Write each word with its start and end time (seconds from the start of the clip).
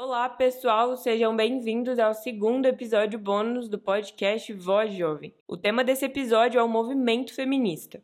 Olá, 0.00 0.28
pessoal, 0.28 0.96
sejam 0.96 1.34
bem-vindos 1.34 1.98
ao 1.98 2.14
segundo 2.14 2.66
episódio 2.66 3.18
bônus 3.18 3.68
do 3.68 3.80
podcast 3.80 4.52
Voz 4.52 4.94
Jovem. 4.94 5.34
O 5.44 5.56
tema 5.56 5.82
desse 5.82 6.04
episódio 6.04 6.60
é 6.60 6.62
o 6.62 6.68
movimento 6.68 7.34
feminista. 7.34 8.00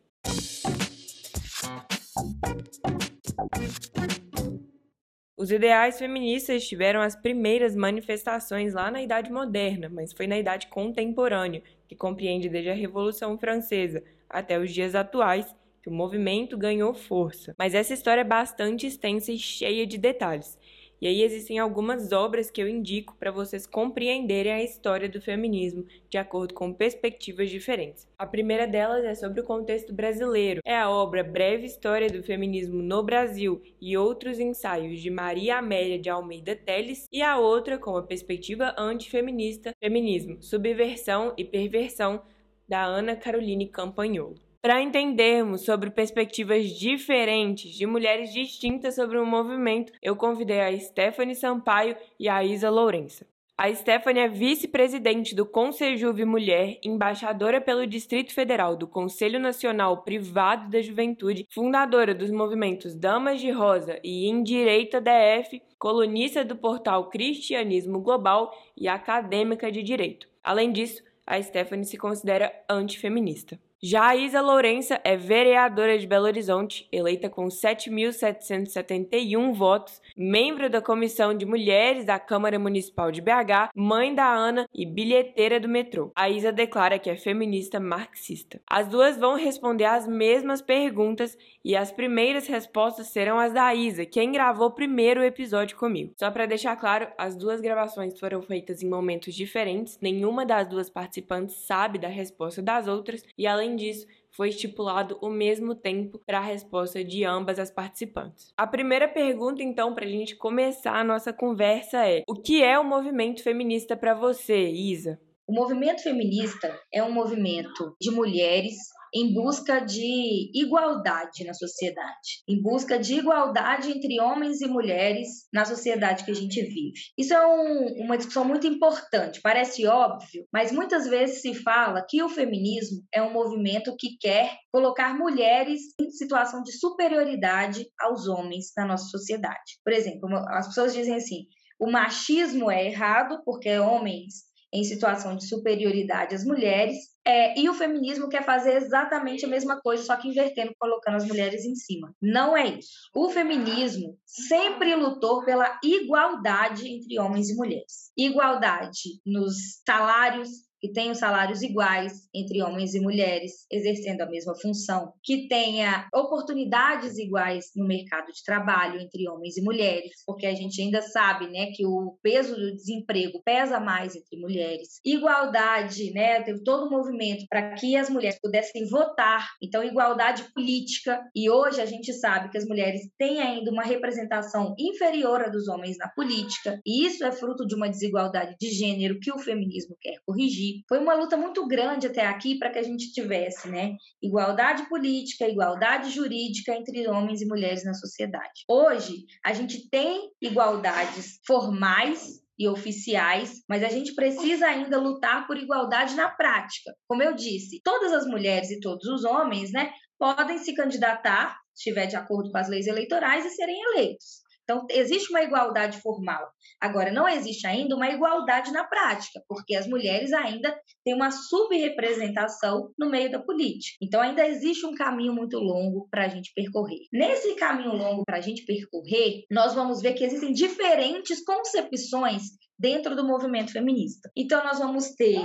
Os 5.37 5.49
ideais 5.51 5.97
feministas 5.97 6.67
tiveram 6.67 6.99
as 6.99 7.15
primeiras 7.15 7.77
manifestações 7.77 8.73
lá 8.73 8.91
na 8.91 9.01
Idade 9.01 9.31
Moderna, 9.31 9.87
mas 9.87 10.11
foi 10.11 10.27
na 10.27 10.37
Idade 10.37 10.67
Contemporânea, 10.67 11.63
que 11.87 11.95
compreende 11.95 12.49
desde 12.49 12.71
a 12.71 12.73
Revolução 12.73 13.37
Francesa 13.37 14.03
até 14.29 14.59
os 14.59 14.69
dias 14.73 14.95
atuais, 14.95 15.55
que 15.81 15.87
o 15.87 15.93
movimento 15.93 16.57
ganhou 16.57 16.93
força. 16.93 17.55
Mas 17.57 17.73
essa 17.73 17.93
história 17.93 18.19
é 18.19 18.25
bastante 18.25 18.85
extensa 18.85 19.31
e 19.31 19.37
cheia 19.37 19.87
de 19.87 19.97
detalhes. 19.97 20.57
E 21.05 21.07
aí 21.07 21.21
existem 21.21 21.59
algumas 21.59 22.11
obras 22.11 22.49
que 22.49 22.59
eu 22.59 22.67
indico 22.67 23.15
para 23.19 23.29
vocês 23.29 23.67
compreenderem 23.67 24.51
a 24.51 24.63
história 24.63 25.07
do 25.07 25.21
feminismo 25.21 25.85
de 26.09 26.17
acordo 26.17 26.55
com 26.55 26.73
perspectivas 26.73 27.51
diferentes. 27.51 28.07
A 28.17 28.25
primeira 28.25 28.65
delas 28.65 29.05
é 29.05 29.13
sobre 29.13 29.39
o 29.39 29.43
contexto 29.43 29.93
brasileiro. 29.93 30.61
É 30.65 30.75
a 30.75 30.89
obra 30.89 31.23
Breve 31.23 31.67
História 31.67 32.09
do 32.09 32.23
Feminismo 32.23 32.81
no 32.81 33.03
Brasil 33.03 33.61
e 33.79 33.95
outros 33.95 34.39
ensaios 34.39 34.99
de 34.99 35.11
Maria 35.11 35.59
Amélia 35.59 35.99
de 35.99 36.09
Almeida 36.09 36.55
Teles 36.55 37.05
e 37.11 37.21
a 37.21 37.37
outra 37.37 37.77
com 37.77 37.95
a 37.95 38.01
perspectiva 38.01 38.73
antifeminista, 38.75 39.73
Feminismo, 39.79 40.41
Subversão 40.41 41.35
e 41.37 41.45
Perversão 41.45 42.23
da 42.67 42.83
Ana 42.83 43.15
Caroline 43.15 43.67
Campagnolo. 43.67 44.44
Para 44.65 44.81
entendermos 44.81 45.61
sobre 45.61 45.91
perspectivas 45.91 46.71
diferentes 46.71 47.75
de 47.75 47.85
mulheres 47.85 48.33
distintas 48.33 48.95
sobre 48.95 49.19
o 49.19 49.23
movimento, 49.23 49.93
eu 50.01 50.15
convidei 50.15 50.59
a 50.59 50.75
Stephanie 50.79 51.35
Sampaio 51.35 51.95
e 52.19 52.27
a 52.27 52.43
Isa 52.43 52.71
Lourença. 52.71 53.27
A 53.55 53.71
Stephanie 53.71 54.23
é 54.23 54.27
vice-presidente 54.27 55.35
do 55.35 55.45
Conseljuve 55.45 56.25
Mulher, 56.25 56.79
embaixadora 56.83 57.61
pelo 57.61 57.85
Distrito 57.85 58.33
Federal 58.33 58.75
do 58.75 58.87
Conselho 58.87 59.39
Nacional 59.39 60.01
Privado 60.01 60.67
da 60.67 60.81
Juventude, 60.81 61.45
fundadora 61.51 62.15
dos 62.15 62.31
movimentos 62.31 62.95
Damas 62.95 63.39
de 63.39 63.51
Rosa 63.51 63.99
e 64.03 64.27
Indireita 64.27 64.99
DF, 64.99 65.61
colunista 65.77 66.43
do 66.43 66.55
portal 66.55 67.11
Cristianismo 67.11 67.99
Global 67.99 68.51
e 68.75 68.87
acadêmica 68.87 69.71
de 69.71 69.83
Direito. 69.83 70.27
Além 70.43 70.71
disso, 70.71 71.03
a 71.23 71.39
Stephanie 71.39 71.85
se 71.85 71.99
considera 71.99 72.51
antifeminista. 72.67 73.59
Já 73.87 74.07
a 74.07 74.15
Isa 74.15 74.41
Lourença 74.41 74.99
é 75.03 75.15
vereadora 75.15 75.99
de 75.99 76.07
Belo 76.07 76.25
Horizonte, 76.25 76.87
eleita 76.91 77.29
com 77.29 77.45
7.771 77.45 79.53
votos, 79.53 80.01
membro 80.17 80.67
da 80.71 80.81
Comissão 80.81 81.37
de 81.37 81.45
Mulheres 81.45 82.03
da 82.03 82.17
Câmara 82.17 82.57
Municipal 82.57 83.11
de 83.11 83.21
BH, 83.21 83.69
mãe 83.75 84.15
da 84.15 84.25
Ana 84.25 84.67
e 84.73 84.87
bilheteira 84.87 85.59
do 85.59 85.69
metrô. 85.69 86.11
A 86.15 86.27
Isa 86.27 86.51
declara 86.51 86.97
que 86.97 87.11
é 87.11 87.15
feminista 87.15 87.79
marxista. 87.79 88.59
As 88.67 88.87
duas 88.87 89.19
vão 89.19 89.35
responder 89.35 89.85
as 89.85 90.07
mesmas 90.07 90.63
perguntas 90.63 91.37
e 91.63 91.75
as 91.75 91.91
primeiras 91.91 92.47
respostas 92.47 93.09
serão 93.09 93.37
as 93.37 93.53
da 93.53 93.75
Isa, 93.75 94.03
quem 94.03 94.31
gravou 94.31 94.71
primeiro 94.71 95.21
o 95.21 95.23
episódio 95.23 95.77
comigo. 95.77 96.15
Só 96.17 96.31
para 96.31 96.47
deixar 96.47 96.75
claro, 96.75 97.07
as 97.19 97.35
duas 97.35 97.61
gravações 97.61 98.19
foram 98.19 98.41
feitas 98.41 98.81
em 98.81 98.89
momentos 98.89 99.35
diferentes, 99.35 99.99
nenhuma 100.01 100.43
das 100.43 100.67
duas 100.67 100.89
participantes 100.89 101.67
sabe 101.67 101.99
da 101.99 102.07
resposta 102.07 102.63
das 102.63 102.87
outras 102.87 103.23
e 103.37 103.45
além 103.45 103.74
disso, 103.75 104.07
foi 104.31 104.49
estipulado 104.49 105.17
o 105.21 105.29
mesmo 105.29 105.73
tempo 105.73 106.19
para 106.25 106.39
a 106.39 106.43
resposta 106.43 107.03
de 107.03 107.23
ambas 107.23 107.57
as 107.57 107.71
participantes. 107.71 108.53
A 108.57 108.67
primeira 108.67 109.07
pergunta, 109.07 109.63
então, 109.63 109.93
para 109.93 110.05
a 110.05 110.09
gente 110.09 110.35
começar 110.35 110.95
a 110.95 111.03
nossa 111.03 111.31
conversa 111.31 112.05
é: 112.05 112.23
o 112.27 112.35
que 112.35 112.63
é 112.63 112.77
o 112.77 112.83
movimento 112.83 113.41
feminista 113.41 113.95
para 113.95 114.13
você, 114.13 114.69
Isa? 114.69 115.19
O 115.47 115.53
movimento 115.53 116.01
feminista 116.01 116.77
é 116.91 117.03
um 117.03 117.11
movimento 117.11 117.95
de 118.01 118.09
mulheres 118.09 118.75
em 119.15 119.33
busca 119.33 119.79
de 119.79 120.51
igualdade 120.53 121.45
na 121.45 121.53
sociedade, 121.53 122.43
em 122.45 122.61
busca 122.61 122.99
de 122.99 123.15
igualdade 123.15 123.89
entre 123.89 124.19
homens 124.19 124.59
e 124.59 124.67
mulheres 124.67 125.47
na 125.53 125.63
sociedade 125.63 126.25
que 126.25 126.31
a 126.31 126.35
gente 126.35 126.61
vive. 126.61 126.99
Isso 127.17 127.33
é 127.33 127.47
um, 127.47 128.03
uma 128.03 128.17
discussão 128.17 128.43
muito 128.43 128.67
importante, 128.67 129.39
parece 129.41 129.87
óbvio, 129.87 130.45
mas 130.51 130.69
muitas 130.69 131.07
vezes 131.07 131.41
se 131.41 131.53
fala 131.53 132.05
que 132.05 132.21
o 132.21 132.27
feminismo 132.27 133.01
é 133.13 133.21
um 133.21 133.31
movimento 133.31 133.95
que 133.97 134.17
quer 134.19 134.57
colocar 134.69 135.17
mulheres 135.17 135.79
em 135.97 136.11
situação 136.11 136.61
de 136.61 136.73
superioridade 136.73 137.87
aos 137.97 138.27
homens 138.27 138.73
na 138.75 138.85
nossa 138.85 139.05
sociedade. 139.05 139.79
Por 139.81 139.93
exemplo, 139.93 140.27
as 140.49 140.67
pessoas 140.67 140.93
dizem 140.93 141.15
assim: 141.15 141.45
o 141.79 141.89
machismo 141.89 142.69
é 142.69 142.85
errado 142.85 143.41
porque 143.45 143.77
homens 143.79 144.43
em 144.73 144.83
situação 144.83 145.37
de 145.37 145.47
superioridade 145.47 146.35
às 146.35 146.43
mulheres 146.43 147.14
é, 147.25 147.59
e 147.59 147.67
o 147.67 147.73
feminismo 147.73 148.29
quer 148.29 148.45
fazer 148.45 148.75
exatamente 148.75 149.45
a 149.45 149.47
mesma 149.47 149.81
coisa, 149.81 150.03
só 150.03 150.15
que 150.15 150.27
invertendo, 150.27 150.73
colocando 150.79 151.15
as 151.15 151.27
mulheres 151.27 151.65
em 151.65 151.75
cima. 151.75 152.13
Não 152.21 152.55
é 152.55 152.77
isso. 152.77 153.09
O 153.15 153.29
feminismo 153.29 154.17
sempre 154.25 154.95
lutou 154.95 155.43
pela 155.43 155.79
igualdade 155.83 156.87
entre 156.87 157.19
homens 157.19 157.49
e 157.49 157.55
mulheres. 157.55 158.11
Igualdade 158.15 159.19
nos 159.25 159.81
salários, 159.85 160.49
que 160.85 160.93
tenham 160.93 161.15
salários 161.15 161.63
iguais 161.63 162.27
entre 162.33 162.61
homens 162.61 162.93
e 162.93 162.99
mulheres, 162.99 163.65
exercendo 163.71 164.21
a 164.21 164.29
mesma 164.29 164.53
função, 164.55 165.13
que 165.23 165.47
tenha 165.47 166.07
oportunidades 166.13 167.17
iguais 167.17 167.71
no 167.75 167.87
mercado 167.87 168.31
de 168.31 168.43
trabalho 168.43 169.01
entre 169.01 169.27
homens 169.27 169.57
e 169.57 169.63
mulheres, 169.63 170.11
porque 170.27 170.45
a 170.45 170.53
gente 170.53 170.79
ainda 170.79 171.01
sabe, 171.01 171.47
né, 171.47 171.71
que 171.73 171.85
o 171.85 172.17
peso 172.21 172.55
do 172.55 172.75
desemprego 172.75 173.41
pesa 173.43 173.79
mais 173.79 174.15
entre 174.15 174.39
mulheres. 174.39 174.99
Igualdade, 175.03 176.11
né, 176.11 176.43
teve 176.43 176.63
todo 176.63 176.85
um 176.85 176.91
movimento 176.91 177.45
para 177.49 177.73
que 177.73 177.95
as 177.95 178.09
mulheres 178.09 178.39
pudessem 178.39 178.87
votar, 178.87 179.49
então 179.61 179.83
igualdade 179.83 180.43
política, 180.53 181.19
e 181.35 181.49
hoje 181.49 181.81
a 181.81 181.85
gente 181.85 182.13
sabe 182.13 182.51
que 182.51 182.57
as 182.57 182.65
mulheres 182.67 183.01
têm 183.17 183.41
ainda 183.41 183.71
uma 183.71 183.83
representação 183.83 184.75
inferior 184.77 185.41
à 185.41 185.49
dos 185.49 185.67
homens 185.67 185.97
na 185.97 186.09
política, 186.09 186.79
e 186.85 187.07
isso 187.07 187.23
é 187.23 187.31
fruto 187.31 187.65
de 187.65 187.73
uma 187.73 187.89
desigualdade 187.89 188.55
de 188.59 188.69
gênero 188.69 189.19
que 189.19 189.31
o 189.31 189.39
feminismo 189.39 189.97
quer 189.99 190.17
corrigir. 190.25 190.74
Foi 190.87 190.99
uma 190.99 191.13
luta 191.13 191.37
muito 191.37 191.67
grande 191.67 192.07
até 192.07 192.25
aqui 192.25 192.57
para 192.57 192.69
que 192.69 192.79
a 192.79 192.83
gente 192.83 193.11
tivesse, 193.11 193.69
né, 193.69 193.95
igualdade 194.21 194.87
política, 194.89 195.47
igualdade 195.47 196.09
jurídica 196.09 196.73
entre 196.73 197.07
homens 197.07 197.41
e 197.41 197.47
mulheres 197.47 197.83
na 197.83 197.93
sociedade. 197.93 198.63
Hoje, 198.69 199.25
a 199.43 199.53
gente 199.53 199.89
tem 199.89 200.29
igualdades 200.41 201.39
formais 201.45 202.43
e 202.57 202.67
oficiais, 202.67 203.61
mas 203.67 203.83
a 203.83 203.89
gente 203.89 204.15
precisa 204.15 204.67
ainda 204.67 204.97
lutar 204.97 205.45
por 205.45 205.57
igualdade 205.57 206.15
na 206.15 206.29
prática. 206.29 206.93
Como 207.07 207.21
eu 207.21 207.35
disse, 207.35 207.81
todas 207.83 208.13
as 208.13 208.25
mulheres 208.25 208.71
e 208.71 208.79
todos 208.79 209.05
os 209.07 209.25
homens, 209.25 209.71
né, 209.71 209.91
podem 210.17 210.57
se 210.57 210.73
candidatar, 210.73 211.57
se 211.73 211.89
estiver 211.89 212.07
de 212.07 212.15
acordo 212.15 212.51
com 212.51 212.57
as 212.57 212.69
leis 212.69 212.87
eleitorais, 212.87 213.45
e 213.45 213.49
serem 213.49 213.81
eleitos. 213.91 214.44
Então, 214.65 214.85
existe 214.89 215.29
uma 215.29 215.43
igualdade 215.43 216.01
formal. 216.01 216.49
Agora, 216.81 217.11
não 217.11 217.29
existe 217.29 217.65
ainda 217.67 217.95
uma 217.95 218.09
igualdade 218.09 218.71
na 218.71 218.83
prática, 218.83 219.41
porque 219.47 219.75
as 219.75 219.87
mulheres 219.87 220.33
ainda 220.33 220.75
têm 221.03 221.13
uma 221.13 221.29
subrepresentação 221.31 222.91
no 222.97 223.09
meio 223.09 223.31
da 223.31 223.39
política. 223.39 223.95
Então, 224.01 224.19
ainda 224.19 224.45
existe 224.45 224.85
um 224.85 224.95
caminho 224.95 225.33
muito 225.33 225.59
longo 225.59 226.07
para 226.09 226.25
a 226.25 226.27
gente 226.27 226.51
percorrer. 226.55 227.01
Nesse 227.13 227.55
caminho 227.55 227.93
longo 227.93 228.23
para 228.25 228.37
a 228.37 228.41
gente 228.41 228.65
percorrer, 228.65 229.43
nós 229.51 229.75
vamos 229.75 230.01
ver 230.01 230.13
que 230.13 230.23
existem 230.23 230.51
diferentes 230.51 231.43
concepções 231.45 232.43
dentro 232.77 233.15
do 233.15 233.25
movimento 233.25 233.71
feminista. 233.71 234.29
Então, 234.35 234.63
nós 234.63 234.79
vamos 234.79 235.13
ter 235.15 235.41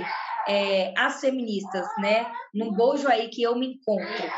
é, 0.47 0.93
as 0.97 1.19
feministas, 1.19 1.85
né, 1.99 2.25
num 2.53 2.73
bojo 2.73 3.07
aí 3.07 3.29
que 3.29 3.41
eu 3.41 3.55
me 3.55 3.73
encontro, 3.73 4.29